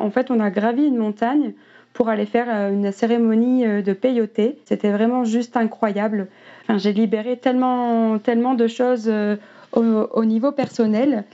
en 0.00 0.10
fait, 0.10 0.30
on 0.30 0.40
a 0.40 0.50
gravi 0.50 0.84
une 0.84 0.96
montagne 0.96 1.52
pour 1.92 2.08
aller 2.08 2.26
faire 2.26 2.46
euh, 2.48 2.72
une 2.72 2.90
cérémonie 2.90 3.64
euh, 3.64 3.80
de 3.80 3.92
peyoté. 3.92 4.58
C'était 4.64 4.90
vraiment 4.90 5.24
juste 5.24 5.56
incroyable. 5.56 6.26
Enfin, 6.62 6.78
j'ai 6.78 6.92
libéré 6.92 7.36
tellement, 7.36 8.18
tellement 8.18 8.54
de 8.54 8.66
choses 8.66 9.12
au, 9.72 10.24
niveau 10.24 10.50
personnel. 10.50 11.24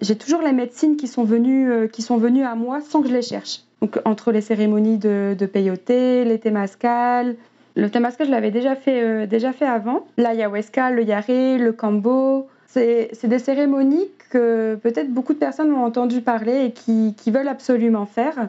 J'ai 0.00 0.16
toujours 0.16 0.42
les 0.42 0.52
médecines 0.52 0.96
qui 0.96 1.06
sont 1.06 1.22
venues, 1.22 1.88
qui 1.90 2.02
sont 2.02 2.16
venues 2.16 2.42
à 2.42 2.56
moi 2.56 2.80
sans 2.80 3.00
que 3.00 3.08
je 3.08 3.12
les 3.12 3.22
cherche. 3.22 3.60
Donc 3.80 4.00
entre 4.04 4.32
les 4.32 4.40
cérémonies 4.40 4.98
de, 4.98 5.36
de 5.38 5.46
peyoté, 5.46 6.24
les 6.24 6.40
témascales, 6.40 7.36
le 7.74 7.90
Tamaska, 7.90 8.24
je 8.24 8.30
l'avais 8.30 8.50
déjà 8.50 8.76
fait, 8.76 9.02
euh, 9.02 9.26
déjà 9.26 9.52
fait 9.52 9.66
avant. 9.66 10.06
L'ayahuasca, 10.18 10.90
le 10.90 11.04
yare, 11.04 11.24
le 11.28 11.70
kambo, 11.72 12.48
c'est 12.66 13.24
des 13.24 13.38
cérémonies 13.38 14.08
que 14.30 14.76
peut-être 14.82 15.10
beaucoup 15.10 15.34
de 15.34 15.38
personnes 15.38 15.72
ont 15.72 15.84
entendu 15.84 16.20
parler 16.22 16.66
et 16.66 16.72
qui, 16.72 17.14
qui 17.16 17.30
veulent 17.30 17.48
absolument 17.48 18.06
faire. 18.06 18.48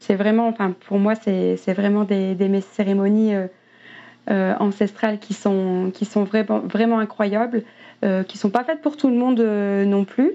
C'est 0.00 0.14
vraiment, 0.14 0.48
enfin, 0.48 0.74
pour 0.86 0.98
moi, 0.98 1.14
c'est 1.14 1.56
vraiment 1.68 2.04
des, 2.04 2.34
des 2.34 2.60
cérémonies 2.60 3.34
euh, 3.34 3.46
euh, 4.30 4.54
ancestrales 4.60 5.18
qui 5.18 5.34
sont, 5.34 5.90
qui 5.92 6.04
sont 6.04 6.24
vraiment, 6.24 6.60
vraiment 6.60 6.98
incroyables, 6.98 7.62
qui 8.28 8.36
sont 8.36 8.50
pas 8.50 8.64
faites 8.64 8.82
pour 8.82 8.98
tout 8.98 9.08
le 9.08 9.14
monde 9.14 9.40
non 9.40 10.04
plus. 10.04 10.32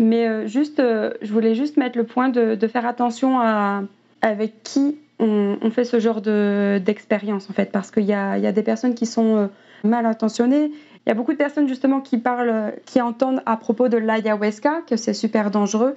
Mais 0.00 0.48
juste, 0.48 0.82
je 0.82 1.32
voulais 1.32 1.54
juste 1.54 1.76
mettre 1.76 1.96
le 1.96 2.02
point 2.02 2.30
de, 2.30 2.56
de 2.56 2.66
faire 2.66 2.84
attention 2.84 3.38
à 3.38 3.84
avec 4.22 4.62
qui 4.62 4.96
on, 5.22 5.70
fait 5.70 5.84
ce 5.84 6.00
genre 6.00 6.20
d'expérience 6.20 7.48
en 7.48 7.52
fait, 7.52 7.70
parce 7.70 7.90
qu'il 7.90 8.04
y 8.04 8.12
a, 8.12 8.38
y 8.38 8.46
a, 8.46 8.52
des 8.52 8.62
personnes 8.62 8.94
qui 8.94 9.06
sont 9.06 9.36
euh, 9.36 9.46
mal 9.84 10.04
intentionnées. 10.06 10.72
Il 11.04 11.08
y 11.08 11.12
a 11.12 11.14
beaucoup 11.14 11.32
de 11.32 11.38
personnes 11.38 11.68
justement 11.68 12.00
qui 12.00 12.18
parlent, 12.18 12.72
qui 12.86 13.00
entendent 13.00 13.42
à 13.46 13.56
propos 13.56 13.88
de 13.88 13.96
l'ayahuasca 13.96 14.82
que 14.86 14.96
c'est 14.96 15.14
super 15.14 15.50
dangereux. 15.50 15.96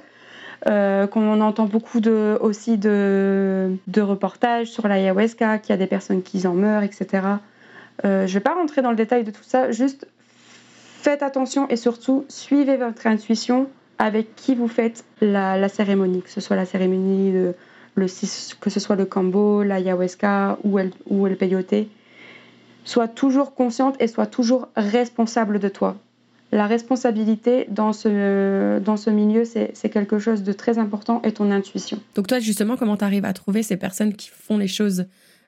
Euh, 0.67 1.05
qu'on 1.05 1.41
entend 1.41 1.65
beaucoup 1.65 1.99
de, 1.99 2.37
aussi 2.39 2.77
de, 2.77 3.75
de 3.87 4.01
reportages 4.01 4.67
sur 4.67 4.87
l'ayahuasca, 4.87 5.59
qu'il 5.59 5.71
y 5.71 5.73
a 5.73 5.77
des 5.77 5.85
personnes 5.85 6.23
qui 6.23 6.47
en 6.47 6.53
meurent, 6.53 6.81
etc. 6.81 7.07
Euh, 8.03 8.25
je 8.25 8.31
ne 8.31 8.33
vais 8.35 8.39
pas 8.39 8.53
rentrer 8.53 8.81
dans 8.81 8.89
le 8.89 8.95
détail 8.95 9.25
de 9.25 9.31
tout 9.31 9.43
ça, 9.43 9.71
juste 9.71 10.07
faites 11.01 11.21
attention 11.21 11.67
et 11.69 11.75
surtout 11.75 12.25
suivez 12.29 12.77
votre 12.77 13.05
intuition 13.05 13.67
avec 13.99 14.33
qui 14.35 14.55
vous 14.55 14.69
faites 14.69 15.03
la, 15.21 15.67
cérémonie, 15.67 16.21
que 16.21 16.31
ce 16.31 16.41
soit 16.41 16.55
la 16.55 16.65
cérémonie, 16.65 17.33
le, 17.95 18.07
que 18.59 18.69
ce 18.69 18.79
soit 18.79 18.95
le 18.95 19.05
cambo, 19.05 19.63
l'ayahuasca 19.63 20.57
ou 20.63 20.79
el, 20.79 20.91
ou 21.07 21.25
le 21.25 21.35
peyote. 21.35 21.87
Sois 22.83 23.07
toujours 23.07 23.55
consciente 23.55 23.95
et 23.99 24.07
sois 24.07 24.27
toujours 24.27 24.67
responsable 24.75 25.59
de 25.59 25.69
toi. 25.69 25.95
La 26.51 26.67
responsabilité 26.67 27.65
dans 27.69 27.91
ce, 27.91 28.79
dans 28.79 28.97
ce 28.97 29.09
milieu, 29.09 29.43
c'est 29.45 29.89
quelque 29.89 30.19
chose 30.19 30.43
de 30.43 30.53
très 30.53 30.77
important 30.77 31.21
et 31.23 31.31
ton 31.31 31.51
intuition. 31.51 31.99
Donc 32.13 32.27
toi, 32.27 32.39
justement, 32.39 32.77
comment 32.77 32.95
tu 32.95 33.03
arrives 33.03 33.25
à 33.25 33.33
trouver 33.33 33.63
ces 33.63 33.77
personnes 33.77 34.13
qui 34.13 34.29
font 34.29 34.57
les 34.57 34.67
choses 34.67 35.05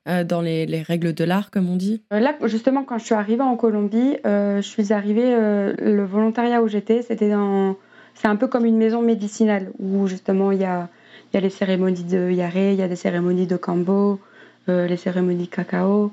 euh, 0.07 0.23
dans 0.23 0.41
les, 0.41 0.65
les, 0.65 0.81
règles 0.81 1.13
de 1.13 1.23
l'art, 1.23 1.51
comme 1.51 1.69
on 1.69 1.75
dit? 1.75 2.01
Euh, 2.11 2.19
Là, 2.19 2.35
justement, 2.45 2.83
quand 2.83 2.97
je 2.97 3.05
suis 3.05 3.15
arrivée 3.15 3.43
en 3.43 3.55
Colombie, 3.55 4.17
euh, 4.25 4.57
je 4.57 4.67
suis 4.67 4.91
arrivée, 4.91 5.29
le 5.29 6.03
volontariat 6.03 6.61
où 6.63 6.67
j'étais, 6.67 7.03
c'était 7.03 7.29
dans... 7.29 7.75
C'est 8.15 8.27
un 8.27 8.35
peu 8.35 8.47
comme 8.47 8.65
une 8.65 8.77
maison 8.77 9.03
médicinale 9.03 9.69
où 9.77 10.07
justement 10.07 10.51
il 10.51 10.59
y 10.59 10.65
a, 10.65 10.89
y 11.33 11.37
a 11.37 11.41
les 11.41 11.49
cérémonies 11.49 12.03
de 12.03 12.31
yaré, 12.31 12.73
il 12.73 12.79
y 12.79 12.81
a 12.81 12.87
des 12.87 12.95
cérémonies 12.95 13.47
de 13.47 13.57
cambo, 13.57 14.19
les 14.67 14.97
cérémonies 14.97 15.45
de 15.45 15.49
cacao. 15.49 16.11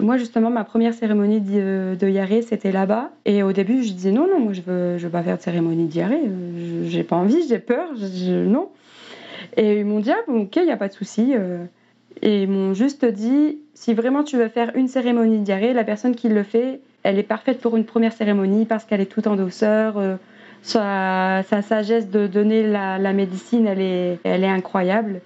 Moi, 0.00 0.16
justement, 0.16 0.50
ma 0.50 0.64
première 0.64 0.92
cérémonie 0.92 1.40
de, 1.40 1.96
de 1.98 2.42
c'était 2.42 2.72
là-bas. 2.72 3.10
Et 3.24 3.42
au 3.42 3.52
début, 3.52 3.84
je 3.84 3.92
disais 3.92 4.10
non, 4.10 4.26
non, 4.26 4.40
moi, 4.40 4.52
je 4.52 4.60
veux, 4.62 4.98
je 4.98 5.04
veux 5.04 5.10
pas 5.10 5.22
faire 5.22 5.36
de 5.36 5.42
cérémonie 5.42 5.86
de 5.86 5.94
Yaré. 5.94 6.20
J'ai 6.86 7.04
pas 7.04 7.16
envie, 7.16 7.46
j'ai 7.48 7.60
peur, 7.60 7.90
non. 8.26 8.70
Et 9.56 9.80
ils 9.80 9.84
m'ont 9.84 10.00
dit, 10.00 10.10
ah, 10.10 10.18
bon, 10.26 10.42
ok, 10.42 10.56
il 10.56 10.64
n'y 10.64 10.72
a 10.72 10.76
pas 10.76 10.88
de 10.88 10.94
souci. 10.94 11.32
Euh. 11.34 11.64
Et 12.22 12.42
ils 12.42 12.48
m'ont 12.48 12.74
juste 12.74 13.04
dit, 13.04 13.58
si 13.74 13.94
vraiment 13.94 14.24
tu 14.24 14.36
veux 14.36 14.48
faire 14.48 14.72
une 14.74 14.88
cérémonie 14.88 15.38
de 15.38 15.48
Yaré, 15.48 15.72
la 15.72 15.84
personne 15.84 16.16
qui 16.16 16.28
le 16.28 16.42
fait, 16.42 16.80
elle 17.02 17.18
est 17.18 17.24
parfaite 17.24 17.60
pour 17.60 17.76
une 17.76 17.84
première 17.84 18.12
cérémonie 18.12 18.64
parce 18.64 18.84
qu'elle 18.84 19.00
est 19.00 19.06
toute 19.06 19.26
en 19.26 19.36
douceur. 19.36 20.18
Euh, 20.76 21.42
sa, 21.42 21.42
sa, 21.42 21.62
sagesse 21.62 22.08
de 22.08 22.26
donner 22.26 22.66
la, 22.66 23.12
médecine, 23.12 23.66
elle 23.66 23.80
est, 23.80 24.18
elle 24.24 24.44
est 24.44 24.48
incroyable. 24.48 25.20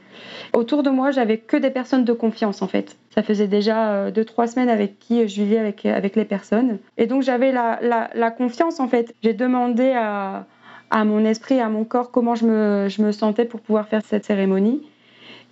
Autour 0.52 0.82
de 0.82 0.90
moi, 0.90 1.10
j'avais 1.10 1.38
que 1.38 1.56
des 1.56 1.70
personnes 1.70 2.04
de 2.04 2.12
confiance 2.12 2.62
en 2.62 2.66
fait. 2.66 2.96
Ça 3.14 3.22
faisait 3.22 3.46
déjà 3.46 3.92
euh, 3.92 4.10
deux, 4.10 4.24
trois 4.24 4.46
semaines 4.46 4.68
avec 4.68 4.98
qui 4.98 5.26
je 5.28 5.42
vivais 5.42 5.58
avec, 5.58 5.86
avec 5.86 6.16
les 6.16 6.24
personnes. 6.24 6.78
Et 6.96 7.06
donc 7.06 7.22
j'avais 7.22 7.52
la, 7.52 7.78
la, 7.82 8.10
la, 8.14 8.30
confiance 8.30 8.80
en 8.80 8.88
fait. 8.88 9.14
J'ai 9.22 9.34
demandé 9.34 9.92
à, 9.92 10.46
à 10.90 11.04
mon 11.04 11.24
esprit, 11.24 11.60
à 11.60 11.68
mon 11.68 11.84
corps 11.84 12.10
comment 12.10 12.34
je 12.34 12.46
me, 12.46 12.88
je 12.88 13.02
me 13.02 13.12
sentais 13.12 13.44
pour 13.44 13.60
pouvoir 13.60 13.88
faire 13.88 14.02
cette 14.04 14.24
cérémonie. 14.24 14.82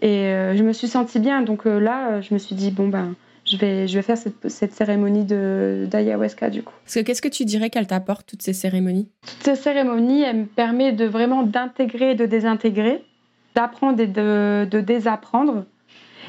Et 0.03 0.27
euh, 0.27 0.57
je 0.57 0.63
me 0.63 0.73
suis 0.73 0.89
sentie 0.89 1.21
bien. 1.21 1.43
Donc 1.43 1.67
euh, 1.67 1.79
là, 1.79 2.21
je 2.21 2.35
me 2.35 2.39
suis 2.39 2.57
dit, 2.57 2.71
bon 2.71 2.89
ben 2.89 3.15
je 3.47 3.57
vais, 3.57 3.89
je 3.89 3.95
vais 3.97 4.03
faire 4.03 4.19
cette, 4.19 4.49
cette 4.49 4.73
cérémonie 4.73 5.25
d'ayahuasca 5.25 6.51
du 6.51 6.63
coup. 6.63 6.75
Qu'est-ce 6.87 7.23
que 7.23 7.29
tu 7.29 7.45
dirais 7.45 7.71
qu'elle 7.71 7.87
t'apporte, 7.87 8.27
toutes 8.27 8.43
ces 8.43 8.53
cérémonies? 8.53 9.09
Toutes 9.23 9.45
ces 9.45 9.57
cérémonies, 9.57 10.23
elles 10.23 10.37
me 10.37 10.47
permettent 10.47 10.97
de 10.97 11.05
vraiment 11.05 11.43
d'intégrer 11.43 12.13
et 12.13 12.15
de 12.15 12.27
désintégrer, 12.27 13.05
d'apprendre 13.55 14.01
et 14.01 14.07
de, 14.07 14.67
de, 14.71 14.81
désapprendre. 14.81 15.65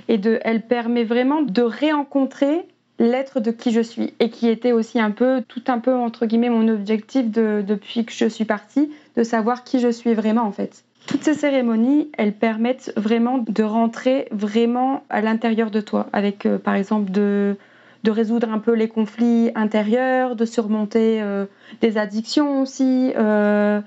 Et 0.07 0.17
de, 0.17 0.39
elle 0.43 0.61
permet 0.61 1.03
vraiment 1.03 1.41
de 1.41 1.61
réencontrer 1.61 2.67
l'être 2.99 3.39
de 3.39 3.51
qui 3.51 3.71
je 3.71 3.81
suis 3.81 4.13
et 4.19 4.29
qui 4.29 4.47
était 4.47 4.71
aussi 4.71 4.99
un 4.99 5.11
peu, 5.11 5.43
tout 5.47 5.63
un 5.67 5.79
peu 5.79 5.93
entre 5.93 6.25
guillemets 6.25 6.49
mon 6.49 6.67
objectif 6.67 7.29
de, 7.29 7.63
depuis 7.65 8.05
que 8.05 8.13
je 8.13 8.25
suis 8.25 8.45
partie, 8.45 8.91
de 9.15 9.23
savoir 9.23 9.63
qui 9.63 9.79
je 9.79 9.89
suis 9.89 10.13
vraiment 10.13 10.43
en 10.43 10.51
fait. 10.51 10.83
Toutes 11.07 11.23
ces 11.23 11.35
cérémonies, 11.35 12.11
elles 12.17 12.33
permettent 12.33 12.91
vraiment 12.97 13.37
de 13.37 13.63
rentrer 13.63 14.27
vraiment 14.31 15.03
à 15.09 15.21
l'intérieur 15.21 15.71
de 15.71 15.79
toi, 15.79 16.07
avec 16.11 16.45
euh, 16.45 16.57
par 16.57 16.75
exemple 16.75 17.11
de, 17.11 17.55
de 18.03 18.11
résoudre 18.11 18.51
un 18.51 18.59
peu 18.59 18.73
les 18.73 18.89
conflits 18.89 19.49
intérieurs, 19.55 20.35
de 20.35 20.43
surmonter 20.43 21.21
euh, 21.21 21.45
des 21.79 21.97
addictions 21.97 22.61
aussi, 22.61 23.13
euh, 23.15 23.79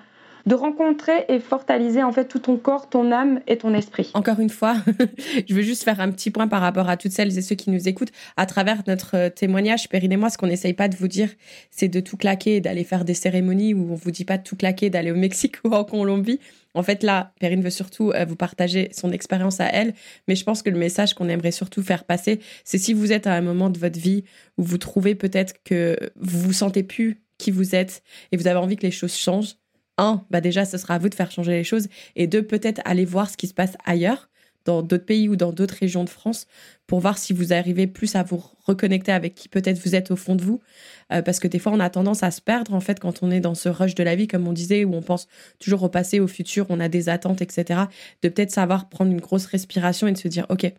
de 0.47 0.55
rencontrer 0.55 1.27
et 1.29 1.41
fortaliser 1.41 2.03
en 2.03 2.11
fait 2.11 2.25
tout 2.25 2.39
ton 2.39 2.57
corps, 2.57 2.89
ton 2.89 3.13
âme 3.13 3.41
et 3.47 3.59
ton 3.59 3.75
esprit. 3.75 4.11
Encore 4.15 4.41
une 4.41 4.49
fois, 4.49 4.77
je 5.47 5.55
veux 5.55 5.61
juste 5.61 5.85
faire 5.85 6.01
un 6.01 6.11
petit 6.11 6.31
point 6.31 6.49
par 6.49 6.63
rapport 6.63 6.89
à 6.89 6.97
toutes 6.97 7.13
celles 7.13 7.37
et 7.37 7.43
ceux 7.43 7.55
qui 7.55 7.69
nous 7.69 7.87
écoutent. 7.87 8.13
À 8.39 8.47
travers 8.47 8.83
notre 8.87 9.29
témoignage, 9.29 9.91
Périne 9.91 10.13
et 10.13 10.17
moi, 10.17 10.31
ce 10.31 10.39
qu'on 10.39 10.47
n'essaye 10.47 10.73
pas 10.73 10.89
de 10.89 10.97
vous 10.97 11.09
dire, 11.09 11.29
c'est 11.71 11.89
de 11.89 12.01
tout 12.01 12.17
claquer 12.17 12.57
et 12.57 12.61
d'aller 12.63 12.85
faire 12.85 13.05
des 13.05 13.13
cérémonies 13.13 13.75
où 13.75 13.93
on 13.93 13.95
vous 13.95 14.11
dit 14.11 14.25
pas 14.25 14.39
de 14.39 14.43
tout 14.43 14.57
claquer, 14.57 14.89
d'aller 14.89 15.11
au 15.11 15.17
Mexique 15.17 15.57
ou 15.65 15.75
en 15.75 15.85
Colombie. 15.85 16.41
En 16.75 16.83
fait, 16.83 17.03
là, 17.03 17.33
Perrine 17.41 17.63
veut 17.63 17.71
surtout 17.71 18.11
euh, 18.11 18.25
vous 18.25 18.37
partager 18.37 18.91
son 18.93 19.11
expérience 19.11 19.61
à 19.61 19.67
elle, 19.67 19.95
mais 20.29 20.37
je 20.37 20.45
pense 20.45 20.63
que 20.63 20.71
le 20.71 20.79
message 20.79 21.15
qu'on 21.15 21.29
aimerait 21.29 21.51
surtout 21.51 21.83
faire 21.83 22.05
passer, 22.05 22.41
c'est 22.65 22.79
si 22.79 22.93
vous 22.95 23.13
êtes 23.13 23.27
à 23.27 23.35
un 23.35 23.41
moment 23.41 23.71
de 23.71 23.79
votre 23.79 23.99
vie 23.99 24.25
où 24.57 24.63
vous 24.63 24.79
trouvez 24.79 25.15
peut-être 25.15 25.55
que 25.65 25.99
vous 26.17 26.41
vous 26.41 26.53
sentez 26.53 26.83
plus 26.83 27.23
qui 27.39 27.51
vous 27.51 27.75
êtes 27.75 28.03
et 28.31 28.37
vous 28.37 28.47
avez 28.47 28.59
envie 28.59 28.77
que 28.77 28.87
les 28.87 28.93
choses 28.93 29.17
changent. 29.17 29.57
Un, 29.99 30.25
bah 30.31 30.41
déjà, 30.41 30.65
ce 30.65 30.79
sera 30.79 30.95
à 30.95 30.99
vous 30.99 31.09
de 31.09 31.15
faire 31.15 31.31
changer 31.31 31.53
les 31.53 31.65
choses. 31.65 31.89
Et 32.17 32.27
deux, 32.27 32.43
peut-être 32.43 32.81
aller 32.85 33.05
voir 33.05 33.29
ce 33.29 33.37
qui 33.37 33.49
se 33.49 33.55
passe 33.55 33.77
ailleurs 33.85 34.30
dans 34.65 34.83
d'autres 34.83 35.05
pays 35.05 35.29
ou 35.29 35.37
dans 35.37 35.53
d'autres 35.53 35.77
régions 35.79 36.05
de 36.05 36.09
France 36.09 36.47
pour 36.87 37.01
voir 37.01 37.19
si 37.19 37.33
vous 37.33 37.53
arrivez 37.53 37.87
plus 37.87 38.15
à 38.17 38.23
vous 38.23 38.43
reconnecter 38.65 39.13
avec 39.13 39.35
qui 39.35 39.49
peut-être 39.49 39.79
vous 39.79 39.95
êtes 39.95 40.11
au 40.11 40.17
fond 40.17 40.35
de 40.35 40.43
vous. 40.43 40.61
Euh, 41.13 41.23
parce 41.23 41.39
que 41.39 41.49
des 41.49 41.59
fois, 41.59 41.73
on 41.73 41.81
a 41.81 41.91
tendance 41.91 42.23
à 42.23 42.31
se 42.31 42.41
perdre, 42.41 42.75
en 42.75 42.81
fait, 42.81 43.01
quand 43.01 43.23
on 43.23 43.31
est 43.31 43.41
dans 43.41 43.55
ce 43.55 43.69
rush 43.69 43.95
de 43.95 44.03
la 44.03 44.17
vie, 44.17 44.29
comme 44.29 44.47
on 44.47 44.53
disait, 44.53 44.85
où 44.85 44.95
on 44.95 45.03
pense 45.03 45.29
toujours 45.59 45.83
au 45.83 45.89
passé, 45.89 46.21
au 46.21 46.27
futur, 46.27 46.67
on 46.69 46.81
a 46.81 46.89
des 46.89 47.09
attentes, 47.09 47.43
etc. 47.43 47.83
De 48.23 48.29
peut-être 48.29 48.51
savoir 48.51 48.89
prendre 48.89 49.11
une 49.13 49.21
grosse 49.21 49.47
respiration 49.47 50.07
et 50.09 50.13
de 50.13 50.19
se 50.19 50.29
dire, 50.29 50.47
OK, 50.49 50.73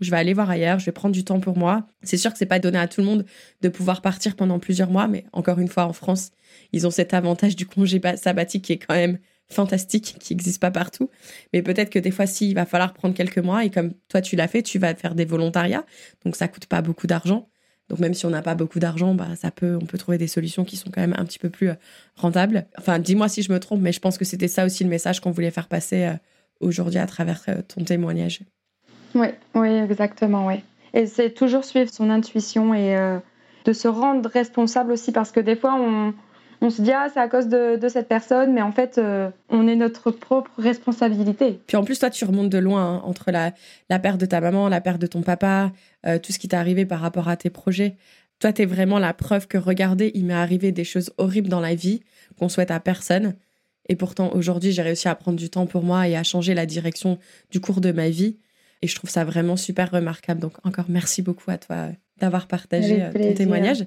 je 0.00 0.10
vais 0.10 0.16
aller 0.16 0.34
voir 0.34 0.50
ailleurs, 0.50 0.78
je 0.78 0.86
vais 0.86 0.92
prendre 0.92 1.14
du 1.14 1.24
temps 1.24 1.40
pour 1.40 1.56
moi. 1.56 1.86
C'est 2.02 2.18
sûr 2.18 2.32
que 2.32 2.38
c'est 2.38 2.46
pas 2.46 2.58
donné 2.58 2.78
à 2.78 2.86
tout 2.86 3.00
le 3.00 3.06
monde 3.06 3.24
de 3.62 3.68
pouvoir 3.68 4.02
partir 4.02 4.36
pendant 4.36 4.58
plusieurs 4.58 4.90
mois, 4.90 5.08
mais 5.08 5.24
encore 5.32 5.58
une 5.58 5.68
fois, 5.68 5.86
en 5.86 5.92
France, 5.92 6.30
ils 6.72 6.86
ont 6.86 6.90
cet 6.90 7.14
avantage 7.14 7.56
du 7.56 7.66
congé 7.66 8.00
sabbatique 8.16 8.64
qui 8.64 8.74
est 8.74 8.78
quand 8.78 8.94
même 8.94 9.18
fantastique 9.48 10.16
qui 10.20 10.34
n'existe 10.34 10.60
pas 10.60 10.70
partout. 10.70 11.10
Mais 11.52 11.62
peut-être 11.62 11.90
que 11.90 11.98
des 11.98 12.10
fois, 12.10 12.26
si, 12.26 12.48
il 12.50 12.54
va 12.54 12.66
falloir 12.66 12.92
prendre 12.92 13.14
quelques 13.14 13.38
mois 13.38 13.64
et 13.64 13.70
comme 13.70 13.92
toi, 14.08 14.20
tu 14.20 14.36
l'as 14.36 14.48
fait, 14.48 14.62
tu 14.62 14.78
vas 14.78 14.94
faire 14.94 15.14
des 15.14 15.24
volontariats. 15.24 15.84
Donc, 16.24 16.36
ça 16.36 16.48
coûte 16.48 16.66
pas 16.66 16.82
beaucoup 16.82 17.06
d'argent. 17.06 17.48
Donc, 17.88 18.00
même 18.00 18.14
si 18.14 18.26
on 18.26 18.30
n'a 18.30 18.42
pas 18.42 18.54
beaucoup 18.54 18.80
d'argent, 18.80 19.14
bah, 19.14 19.36
ça 19.36 19.50
peut, 19.50 19.78
on 19.80 19.86
peut 19.86 19.98
trouver 19.98 20.18
des 20.18 20.26
solutions 20.26 20.64
qui 20.64 20.76
sont 20.76 20.90
quand 20.90 21.00
même 21.00 21.14
un 21.16 21.24
petit 21.24 21.38
peu 21.38 21.50
plus 21.50 21.70
euh, 21.70 21.74
rentables. 22.16 22.66
Enfin, 22.78 22.98
dis-moi 22.98 23.28
si 23.28 23.42
je 23.42 23.52
me 23.52 23.60
trompe, 23.60 23.80
mais 23.80 23.92
je 23.92 24.00
pense 24.00 24.18
que 24.18 24.24
c'était 24.24 24.48
ça 24.48 24.64
aussi 24.64 24.82
le 24.82 24.90
message 24.90 25.20
qu'on 25.20 25.30
voulait 25.30 25.52
faire 25.52 25.68
passer 25.68 26.04
euh, 26.04 26.14
aujourd'hui 26.60 26.98
à 26.98 27.06
travers 27.06 27.42
euh, 27.48 27.62
ton 27.62 27.84
témoignage. 27.84 28.40
Oui, 29.14 29.28
oui, 29.54 29.68
exactement, 29.68 30.46
oui. 30.46 30.62
Et 30.94 31.06
c'est 31.06 31.30
toujours 31.30 31.64
suivre 31.64 31.90
son 31.92 32.10
intuition 32.10 32.74
et 32.74 32.96
de 33.64 33.72
se 33.72 33.86
rendre 33.86 34.30
responsable 34.30 34.92
aussi 34.92 35.12
parce 35.12 35.30
que 35.30 35.40
des 35.40 35.56
fois, 35.56 35.74
on, 35.74 36.14
on 36.60 36.70
se 36.70 36.82
dit 36.82 36.92
ah 36.92 37.08
c'est 37.12 37.20
à 37.20 37.28
cause 37.28 37.48
de, 37.48 37.78
cette 37.88 38.08
personne, 38.08 38.52
mais 38.52 38.62
en 38.62 38.72
fait 38.72 38.98
euh, 38.98 39.30
on 39.48 39.68
est 39.68 39.76
notre 39.76 40.10
propre 40.10 40.50
responsabilité. 40.58 41.60
Puis 41.66 41.76
en 41.76 41.84
plus 41.84 41.98
toi 41.98 42.10
tu 42.10 42.24
remontes 42.24 42.50
de 42.50 42.58
loin 42.58 42.96
hein, 42.96 43.02
entre 43.04 43.30
la, 43.30 43.52
la 43.90 43.98
perte 43.98 44.20
de 44.20 44.26
ta 44.26 44.40
maman, 44.40 44.68
la 44.68 44.80
perte 44.80 45.00
de 45.00 45.06
ton 45.06 45.22
papa, 45.22 45.72
euh, 46.06 46.18
tout 46.18 46.32
ce 46.32 46.38
qui 46.38 46.48
t'est 46.48 46.56
arrivé 46.56 46.86
par 46.86 47.00
rapport 47.00 47.28
à 47.28 47.36
tes 47.36 47.50
projets. 47.50 47.96
Toi 48.40 48.52
tu 48.52 48.62
es 48.62 48.66
vraiment 48.66 48.98
la 48.98 49.14
preuve 49.14 49.46
que 49.46 49.58
regardez 49.58 50.10
il 50.14 50.24
m'est 50.24 50.34
arrivé 50.34 50.72
des 50.72 50.84
choses 50.84 51.12
horribles 51.18 51.48
dans 51.48 51.60
la 51.60 51.74
vie 51.74 52.02
qu'on 52.38 52.48
souhaite 52.48 52.70
à 52.70 52.80
personne. 52.80 53.34
Et 53.88 53.96
pourtant 53.96 54.32
aujourd'hui 54.32 54.72
j'ai 54.72 54.82
réussi 54.82 55.08
à 55.08 55.14
prendre 55.14 55.38
du 55.38 55.50
temps 55.50 55.66
pour 55.66 55.82
moi 55.82 56.08
et 56.08 56.16
à 56.16 56.22
changer 56.22 56.54
la 56.54 56.66
direction 56.66 57.18
du 57.50 57.60
cours 57.60 57.80
de 57.80 57.92
ma 57.92 58.08
vie. 58.08 58.36
Et 58.82 58.88
je 58.88 58.94
trouve 58.94 59.10
ça 59.10 59.24
vraiment 59.24 59.56
super 59.56 59.90
remarquable. 59.90 60.40
Donc 60.40 60.52
encore 60.64 60.86
merci 60.88 61.22
beaucoup 61.22 61.50
à 61.50 61.58
toi 61.58 61.88
d'avoir 62.18 62.46
partagé 62.46 63.02
euh, 63.02 63.12
ton 63.12 63.34
témoignage. 63.34 63.86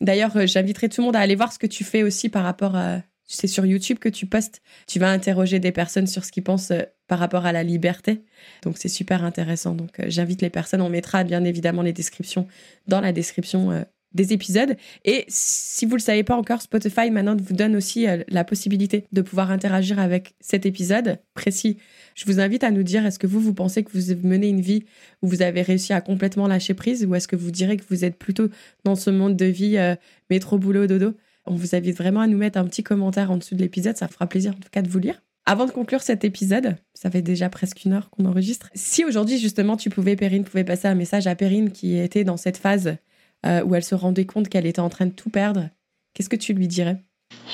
D'ailleurs, 0.00 0.36
euh, 0.36 0.46
j'inviterai 0.46 0.88
tout 0.88 1.00
le 1.00 1.06
monde 1.06 1.16
à 1.16 1.20
aller 1.20 1.34
voir 1.34 1.52
ce 1.52 1.58
que 1.58 1.66
tu 1.66 1.84
fais 1.84 2.02
aussi 2.02 2.28
par 2.28 2.44
rapport 2.44 2.76
à. 2.76 3.02
C'est 3.26 3.46
sur 3.46 3.64
YouTube 3.64 3.98
que 3.98 4.10
tu 4.10 4.26
postes. 4.26 4.60
Tu 4.86 4.98
vas 4.98 5.10
interroger 5.10 5.58
des 5.58 5.72
personnes 5.72 6.06
sur 6.06 6.26
ce 6.26 6.30
qu'ils 6.30 6.44
pensent 6.44 6.72
euh, 6.72 6.82
par 7.06 7.18
rapport 7.18 7.46
à 7.46 7.52
la 7.52 7.62
liberté. 7.62 8.22
Donc, 8.62 8.76
c'est 8.76 8.88
super 8.88 9.24
intéressant. 9.24 9.74
Donc, 9.74 9.98
euh, 9.98 10.04
j'invite 10.08 10.42
les 10.42 10.50
personnes. 10.50 10.82
On 10.82 10.90
mettra 10.90 11.24
bien 11.24 11.42
évidemment 11.44 11.82
les 11.82 11.94
descriptions 11.94 12.46
dans 12.86 13.00
la 13.00 13.12
description 13.12 13.84
des 14.14 14.32
épisodes. 14.32 14.76
Et 15.04 15.24
si 15.28 15.86
vous 15.86 15.96
le 15.96 16.00
savez 16.00 16.22
pas 16.22 16.36
encore, 16.36 16.62
Spotify 16.62 17.10
maintenant 17.10 17.36
vous 17.36 17.54
donne 17.54 17.76
aussi 17.76 18.08
euh, 18.08 18.22
la 18.28 18.44
possibilité 18.44 19.06
de 19.12 19.22
pouvoir 19.22 19.50
interagir 19.50 19.98
avec 19.98 20.34
cet 20.40 20.66
épisode 20.66 21.18
précis. 21.34 21.78
Je 22.14 22.24
vous 22.26 22.40
invite 22.40 22.64
à 22.64 22.70
nous 22.70 22.82
dire 22.82 23.04
est-ce 23.04 23.18
que 23.18 23.26
vous, 23.26 23.40
vous 23.40 23.54
pensez 23.54 23.82
que 23.82 23.90
vous 23.92 24.26
menez 24.26 24.48
une 24.48 24.60
vie 24.60 24.84
où 25.22 25.28
vous 25.28 25.42
avez 25.42 25.62
réussi 25.62 25.92
à 25.92 26.00
complètement 26.00 26.46
lâcher 26.46 26.74
prise 26.74 27.04
ou 27.04 27.14
est-ce 27.14 27.28
que 27.28 27.36
vous 27.36 27.50
direz 27.50 27.76
que 27.76 27.84
vous 27.90 28.04
êtes 28.04 28.16
plutôt 28.16 28.48
dans 28.84 28.94
ce 28.94 29.10
monde 29.10 29.36
de 29.36 29.46
vie 29.46 29.76
euh, 29.76 29.96
métro, 30.30 30.58
boulot, 30.58 30.86
dodo? 30.86 31.14
On 31.46 31.54
vous 31.56 31.74
invite 31.74 31.96
vraiment 31.96 32.20
à 32.20 32.26
nous 32.26 32.38
mettre 32.38 32.58
un 32.58 32.64
petit 32.64 32.82
commentaire 32.82 33.30
en 33.30 33.36
dessous 33.36 33.54
de 33.54 33.60
l'épisode. 33.60 33.96
Ça 33.96 34.08
fera 34.08 34.26
plaisir 34.26 34.52
en 34.52 34.60
tout 34.60 34.70
cas 34.70 34.80
de 34.80 34.88
vous 34.88 34.98
lire. 34.98 35.20
Avant 35.46 35.66
de 35.66 35.72
conclure 35.72 36.00
cet 36.00 36.24
épisode, 36.24 36.76
ça 36.94 37.10
fait 37.10 37.20
déjà 37.20 37.50
presque 37.50 37.84
une 37.84 37.92
heure 37.92 38.08
qu'on 38.08 38.24
enregistre. 38.24 38.70
Si 38.74 39.04
aujourd'hui 39.04 39.38
justement 39.38 39.76
tu 39.76 39.90
pouvais, 39.90 40.16
Perrine, 40.16 40.44
pouvait 40.44 40.64
passer 40.64 40.88
un 40.88 40.94
message 40.94 41.26
à 41.26 41.34
Perrine 41.34 41.70
qui 41.70 41.98
était 41.98 42.24
dans 42.24 42.38
cette 42.38 42.56
phase 42.56 42.96
euh, 43.44 43.62
où 43.64 43.74
elle 43.74 43.84
se 43.84 43.94
rendait 43.94 44.26
compte 44.26 44.48
qu'elle 44.48 44.66
était 44.66 44.80
en 44.80 44.88
train 44.88 45.06
de 45.06 45.12
tout 45.12 45.30
perdre, 45.30 45.68
qu'est-ce 46.12 46.28
que 46.28 46.36
tu 46.36 46.52
lui 46.52 46.68
dirais? 46.68 47.02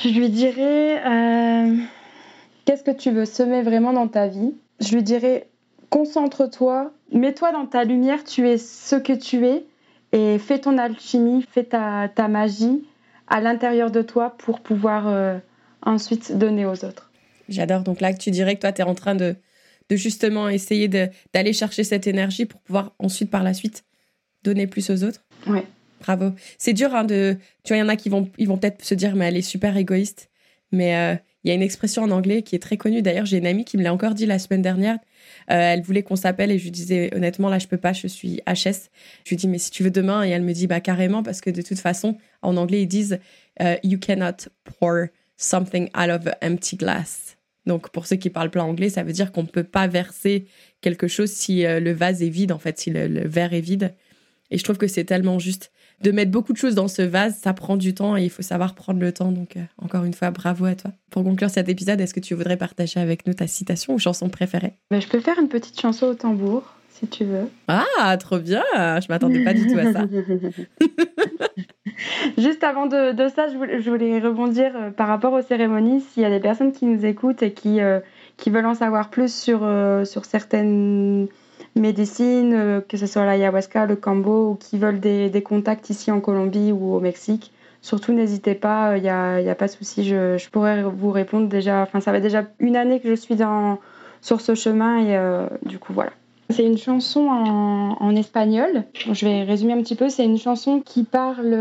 Je 0.04 0.10
lui 0.10 0.28
dirais 0.28 1.02
euh, 1.04 1.76
qu'est-ce 2.64 2.84
que 2.84 2.90
tu 2.90 3.10
veux 3.10 3.24
semer 3.24 3.62
vraiment 3.62 3.92
dans 3.92 4.08
ta 4.08 4.28
vie? 4.28 4.54
Je 4.80 4.94
lui 4.94 5.02
dirais 5.02 5.48
concentre-toi, 5.90 6.92
mets-toi 7.12 7.52
dans 7.52 7.66
ta 7.66 7.84
lumière, 7.84 8.24
tu 8.24 8.48
es 8.48 8.58
ce 8.58 8.96
que 8.96 9.12
tu 9.12 9.46
es 9.46 9.64
et 10.12 10.38
fais 10.38 10.58
ton 10.58 10.78
alchimie, 10.78 11.44
fais 11.50 11.64
ta, 11.64 12.08
ta 12.08 12.28
magie 12.28 12.84
à 13.28 13.40
l'intérieur 13.40 13.90
de 13.90 14.02
toi 14.02 14.36
pour 14.38 14.60
pouvoir 14.60 15.08
euh, 15.08 15.38
ensuite 15.82 16.36
donner 16.36 16.66
aux 16.66 16.84
autres. 16.84 17.10
J'adore. 17.48 17.82
Donc 17.82 18.00
là, 18.00 18.14
tu 18.14 18.30
dirais 18.30 18.54
que 18.54 18.60
toi, 18.60 18.72
tu 18.72 18.82
es 18.82 18.84
en 18.84 18.94
train 18.94 19.14
de, 19.14 19.36
de 19.88 19.96
justement 19.96 20.48
essayer 20.48 20.88
d'aller 20.88 21.52
chercher 21.52 21.84
cette 21.84 22.06
énergie 22.06 22.46
pour 22.46 22.60
pouvoir 22.60 22.92
ensuite, 22.98 23.30
par 23.30 23.42
la 23.42 23.54
suite, 23.54 23.84
donner 24.44 24.66
plus 24.66 24.90
aux 24.90 25.04
autres? 25.04 25.22
Ouais. 25.46 25.64
Bravo. 26.00 26.32
C'est 26.58 26.72
dur 26.72 26.94
hein, 26.94 27.04
de. 27.04 27.36
Tu 27.62 27.68
vois, 27.68 27.76
il 27.76 27.80
y 27.80 27.82
en 27.82 27.88
a 27.88 27.96
qui 27.96 28.08
vont, 28.08 28.28
ils 28.38 28.48
vont 28.48 28.56
peut-être 28.56 28.84
se 28.84 28.94
dire, 28.94 29.14
mais 29.14 29.26
elle 29.26 29.36
est 29.36 29.42
super 29.42 29.76
égoïste. 29.76 30.30
Mais 30.72 30.96
euh, 30.96 31.14
il 31.44 31.48
y 31.48 31.50
a 31.50 31.54
une 31.54 31.62
expression 31.62 32.02
en 32.02 32.10
anglais 32.10 32.42
qui 32.42 32.56
est 32.56 32.60
très 32.60 32.76
connue. 32.76 33.02
D'ailleurs, 33.02 33.26
j'ai 33.26 33.38
une 33.38 33.46
amie 33.46 33.64
qui 33.64 33.76
me 33.76 33.82
l'a 33.82 33.92
encore 33.92 34.14
dit 34.14 34.26
la 34.26 34.38
semaine 34.38 34.62
dernière. 34.62 34.96
Euh, 35.50 35.58
elle 35.58 35.82
voulait 35.82 36.02
qu'on 36.02 36.16
s'appelle 36.16 36.50
et 36.50 36.58
je 36.58 36.64
lui 36.64 36.70
disais 36.70 37.10
honnêtement 37.14 37.48
là 37.48 37.58
je 37.58 37.66
peux 37.66 37.76
pas, 37.76 37.92
je 37.92 38.06
suis 38.06 38.40
HS. 38.46 38.90
Je 39.24 39.30
lui 39.30 39.36
dis 39.36 39.48
mais 39.48 39.58
si 39.58 39.70
tu 39.70 39.82
veux 39.82 39.90
demain 39.90 40.24
et 40.24 40.30
elle 40.30 40.42
me 40.42 40.52
dit 40.52 40.66
bah 40.66 40.80
carrément 40.80 41.22
parce 41.22 41.40
que 41.40 41.50
de 41.50 41.62
toute 41.62 41.78
façon 41.78 42.16
en 42.42 42.56
anglais 42.56 42.82
ils 42.82 42.88
disent 42.88 43.18
euh, 43.60 43.76
you 43.82 43.98
cannot 43.98 44.48
pour 44.78 44.92
something 45.36 45.88
out 45.96 46.10
of 46.10 46.26
an 46.26 46.52
empty 46.52 46.76
glass. 46.76 47.36
Donc 47.66 47.90
pour 47.90 48.06
ceux 48.06 48.16
qui 48.16 48.30
parlent 48.30 48.50
plein 48.50 48.64
anglais, 48.64 48.90
ça 48.90 49.02
veut 49.02 49.12
dire 49.12 49.32
qu'on 49.32 49.42
ne 49.42 49.48
peut 49.48 49.64
pas 49.64 49.86
verser 49.86 50.46
quelque 50.80 51.08
chose 51.08 51.30
si 51.30 51.62
le 51.62 51.92
vase 51.92 52.22
est 52.22 52.28
vide 52.28 52.52
en 52.52 52.58
fait, 52.58 52.78
si 52.78 52.90
le 52.90 53.26
verre 53.26 53.52
est 53.52 53.60
vide. 53.60 53.94
Et 54.50 54.58
je 54.58 54.64
trouve 54.64 54.78
que 54.78 54.86
c'est 54.86 55.04
tellement 55.04 55.38
juste 55.38 55.70
de 56.00 56.10
mettre 56.12 56.30
beaucoup 56.30 56.52
de 56.52 56.58
choses 56.58 56.74
dans 56.74 56.88
ce 56.88 57.02
vase, 57.02 57.36
ça 57.36 57.52
prend 57.52 57.76
du 57.76 57.94
temps 57.94 58.16
et 58.16 58.24
il 58.24 58.30
faut 58.30 58.42
savoir 58.42 58.74
prendre 58.74 59.00
le 59.00 59.12
temps. 59.12 59.32
Donc, 59.32 59.56
euh, 59.56 59.60
encore 59.78 60.04
une 60.04 60.14
fois, 60.14 60.30
bravo 60.30 60.64
à 60.64 60.74
toi. 60.74 60.92
Pour 61.10 61.24
conclure 61.24 61.50
cet 61.50 61.68
épisode, 61.68 62.00
est-ce 62.00 62.14
que 62.14 62.20
tu 62.20 62.34
voudrais 62.34 62.56
partager 62.56 63.00
avec 63.00 63.26
nous 63.26 63.34
ta 63.34 63.46
citation 63.46 63.94
ou 63.94 63.98
chanson 63.98 64.28
préférée? 64.28 64.74
Ben, 64.90 65.00
Je 65.00 65.08
peux 65.08 65.20
faire 65.20 65.38
une 65.38 65.48
petite 65.48 65.78
chanson 65.78 66.06
au 66.06 66.14
tambour, 66.14 66.62
si 66.88 67.06
tu 67.06 67.24
veux. 67.24 67.48
Ah, 67.68 68.16
trop 68.18 68.38
bien 68.38 68.62
Je 68.74 69.06
m'attendais 69.08 69.44
pas 69.44 69.52
du 69.52 69.66
tout 69.66 69.78
à 69.78 69.92
ça. 69.92 70.06
Juste 72.38 72.64
avant 72.64 72.86
de, 72.86 73.28
ça, 73.34 73.48
je 73.48 73.90
voulais, 73.90 74.18
rebondir 74.20 74.72
euh, 74.74 74.90
par 74.90 75.08
rapport 75.08 75.34
aux 75.34 75.42
cérémonies. 75.42 76.00
S'il 76.00 76.22
y 76.22 76.26
a 76.26 76.30
des 76.30 76.40
personnes 76.40 76.72
qui 76.72 76.86
nous 76.86 77.04
écoutent 77.04 77.42
et 77.42 77.52
qui, 77.52 77.80
euh, 77.80 78.00
qui 78.38 78.48
veulent 78.48 78.66
en 78.66 78.74
savoir 78.74 79.10
plus 79.10 79.34
sur, 79.34 79.68
sur 80.06 80.24
certaines 80.24 81.28
médecine, 81.80 82.54
euh, 82.54 82.80
que 82.80 82.96
ce 82.96 83.06
soit 83.06 83.24
l'ayahuasca, 83.24 83.86
le 83.86 83.96
cambo, 83.96 84.50
ou 84.50 84.54
qui 84.54 84.78
veulent 84.78 85.00
des, 85.00 85.42
contacts 85.42 85.90
ici 85.90 86.10
en 86.10 86.20
Colombie 86.20 86.72
ou 86.72 86.94
au 86.94 87.00
Mexique, 87.00 87.52
surtout 87.82 88.12
n'hésitez 88.12 88.54
pas, 88.54 88.96
il 88.96 89.02
n'y 89.02 89.08
a, 89.08 89.40
y 89.40 89.48
a, 89.48 89.54
pas 89.54 89.66
de 89.66 89.72
souci, 89.72 90.04
je, 90.04 90.48
pourrais 90.50 90.82
vous 90.82 91.10
répondre 91.10 91.48
déjà. 91.48 91.82
Enfin, 91.82 92.00
ça 92.00 92.12
fait 92.12 92.20
déjà 92.20 92.44
une 92.58 92.76
année 92.76 93.00
que 93.00 93.08
je 93.08 93.14
suis 93.14 93.36
dans, 93.36 93.78
sur 94.20 94.40
ce 94.40 94.54
chemin 94.54 94.98
et 94.98 95.16
euh, 95.16 95.46
du 95.64 95.78
coup, 95.78 95.92
voilà. 95.92 96.10
C'est 96.50 96.64
une 96.64 96.78
chanson 96.78 97.28
en, 97.28 98.16
espagnol. 98.16 98.82
je 99.12 99.24
vais 99.24 99.44
résumer 99.44 99.72
un 99.72 99.82
petit 99.82 99.94
peu. 99.94 100.08
C'est 100.08 100.24
une 100.24 100.36
chanson 100.36 100.80
qui 100.80 101.04
parle 101.04 101.52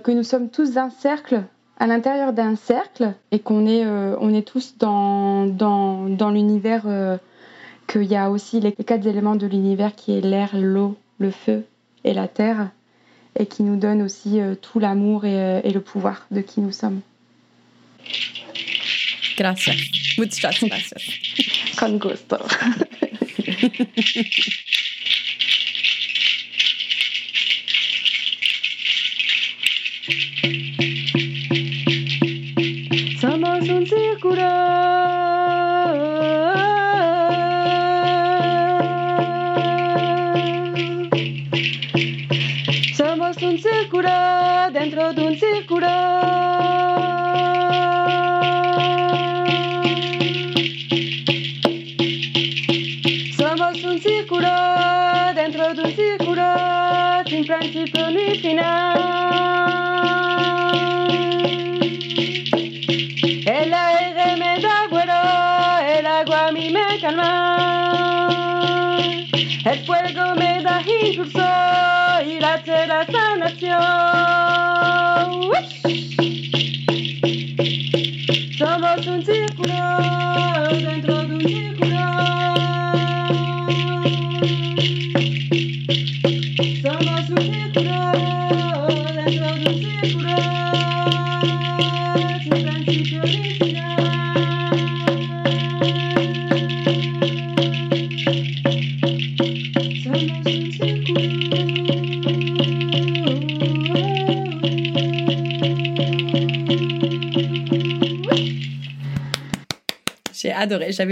que 0.00 0.12
nous 0.12 0.22
sommes 0.22 0.48
tous 0.48 0.76
un 0.76 0.90
cercle 0.90 1.42
à 1.78 1.86
l'intérieur 1.86 2.32
d'un 2.32 2.56
cercle 2.56 3.14
et 3.30 3.38
qu'on 3.38 3.66
est, 3.66 3.84
euh, 3.84 4.16
on 4.20 4.34
est 4.34 4.46
tous 4.46 4.76
dans, 4.78 5.46
dans, 5.46 6.08
dans 6.08 6.30
l'univers 6.30 6.82
qu'il 7.88 8.04
y 8.04 8.16
a 8.16 8.30
aussi 8.30 8.60
les 8.60 8.72
quatre 8.72 9.06
éléments 9.06 9.36
de 9.36 9.46
l'univers 9.46 9.94
qui 9.94 10.16
est 10.16 10.20
l'air, 10.20 10.50
l'eau, 10.54 10.96
le 11.18 11.30
feu 11.30 11.64
et 12.04 12.12
la 12.12 12.28
terre, 12.28 12.70
et 13.38 13.46
qui 13.46 13.62
nous 13.62 13.76
donne 13.76 14.02
aussi 14.02 14.40
euh, 14.40 14.54
tout 14.54 14.78
l'amour 14.78 15.24
et, 15.24 15.40
euh, 15.40 15.60
et, 15.64 15.70
le 15.70 15.80
pouvoir 15.80 16.26
de 16.30 16.40
qui 16.40 16.60
nous 16.60 16.72
sommes. 16.72 17.00
Gracias. 19.36 19.76
Muchas 20.18 20.60
gracias. 20.60 21.02
Con 21.78 21.98
gusto. 21.98 22.38
El 63.46 63.74
aire 63.74 64.36
me 64.38 64.58
da 64.60 64.86
vuelo, 64.90 65.12
el 65.86 66.06
agua 66.06 66.48
a 66.48 66.52
mí 66.52 66.70
me 66.70 66.98
calma, 67.00 67.56
el 69.64 69.78
fuego 69.84 70.34
me 70.36 70.62
da 70.62 70.80
impulso 70.80 71.48
y 72.26 72.40
la 72.40 72.62
tierra 72.62 73.04
sanación. 73.04 74.28
adoré. 78.98 79.47
J'avais 79.47 79.47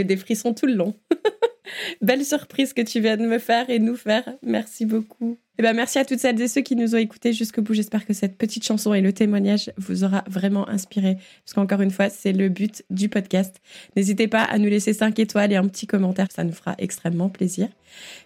des 0.07 0.17
frissons 0.17 0.55
tout 0.55 0.67
le 0.67 0.75
long. 0.75 0.95
Belle 2.01 2.25
surprise 2.25 2.73
que 2.73 2.83
tu 2.83 3.01
viens 3.01 3.17
de 3.17 3.27
me 3.27 3.39
faire 3.39 3.69
et 3.71 3.79
nous 3.79 3.97
faire. 3.97 4.25
Merci 4.43 4.87
beaucoup. 4.87 5.39
Et 5.59 5.63
eh 5.63 5.63
ben 5.63 5.75
merci 5.75 5.99
à 5.99 6.05
toutes 6.05 6.19
celles 6.19 6.39
et 6.43 6.49
ceux 6.49 6.61
qui 6.61 6.77
nous 6.77 6.95
ont 6.95 6.99
écoutés 6.99 7.33
jusqu'au 7.33 7.63
bout. 7.63 7.73
J'espère 7.73 8.05
que 8.05 8.13
cette 8.13 8.37
petite 8.37 8.63
chanson 8.63 8.93
et 8.93 9.01
le 9.01 9.15
témoignage 9.15 9.73
vous 9.79 10.05
aura 10.05 10.23
vraiment 10.29 10.69
inspiré. 10.69 11.15
Parce 11.15 11.55
qu'encore 11.55 11.81
une 11.81 11.91
fois, 11.91 12.11
c'est 12.11 12.35
le 12.35 12.51
but 12.51 12.85
du 12.91 13.09
podcast. 13.09 13.57
N'hésitez 13.97 14.29
pas 14.29 14.43
à 14.43 14.59
nous 14.59 14.69
laisser 14.69 14.93
5 14.93 15.19
étoiles 15.19 15.53
et 15.53 15.57
un 15.57 15.67
petit 15.67 15.87
commentaire. 15.87 16.27
Ça 16.31 16.45
nous 16.45 16.53
fera 16.53 16.75
extrêmement 16.77 17.31
plaisir. 17.31 17.69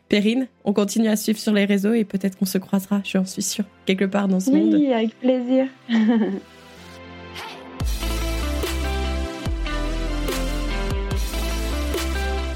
Perrine, 0.08 0.48
on 0.64 0.72
continue 0.72 1.06
à 1.06 1.14
suivre 1.14 1.38
sur 1.38 1.52
les 1.52 1.66
réseaux 1.66 1.92
et 1.92 2.04
peut-être 2.04 2.36
qu'on 2.36 2.46
se 2.46 2.58
croisera, 2.58 3.00
je 3.04 3.16
suis 3.24 3.42
sûre, 3.42 3.64
quelque 3.86 4.06
part 4.06 4.26
dans 4.26 4.40
ce 4.40 4.50
monde. 4.50 4.74
Oui, 4.74 4.92
avec 4.92 5.16
plaisir. 5.20 5.68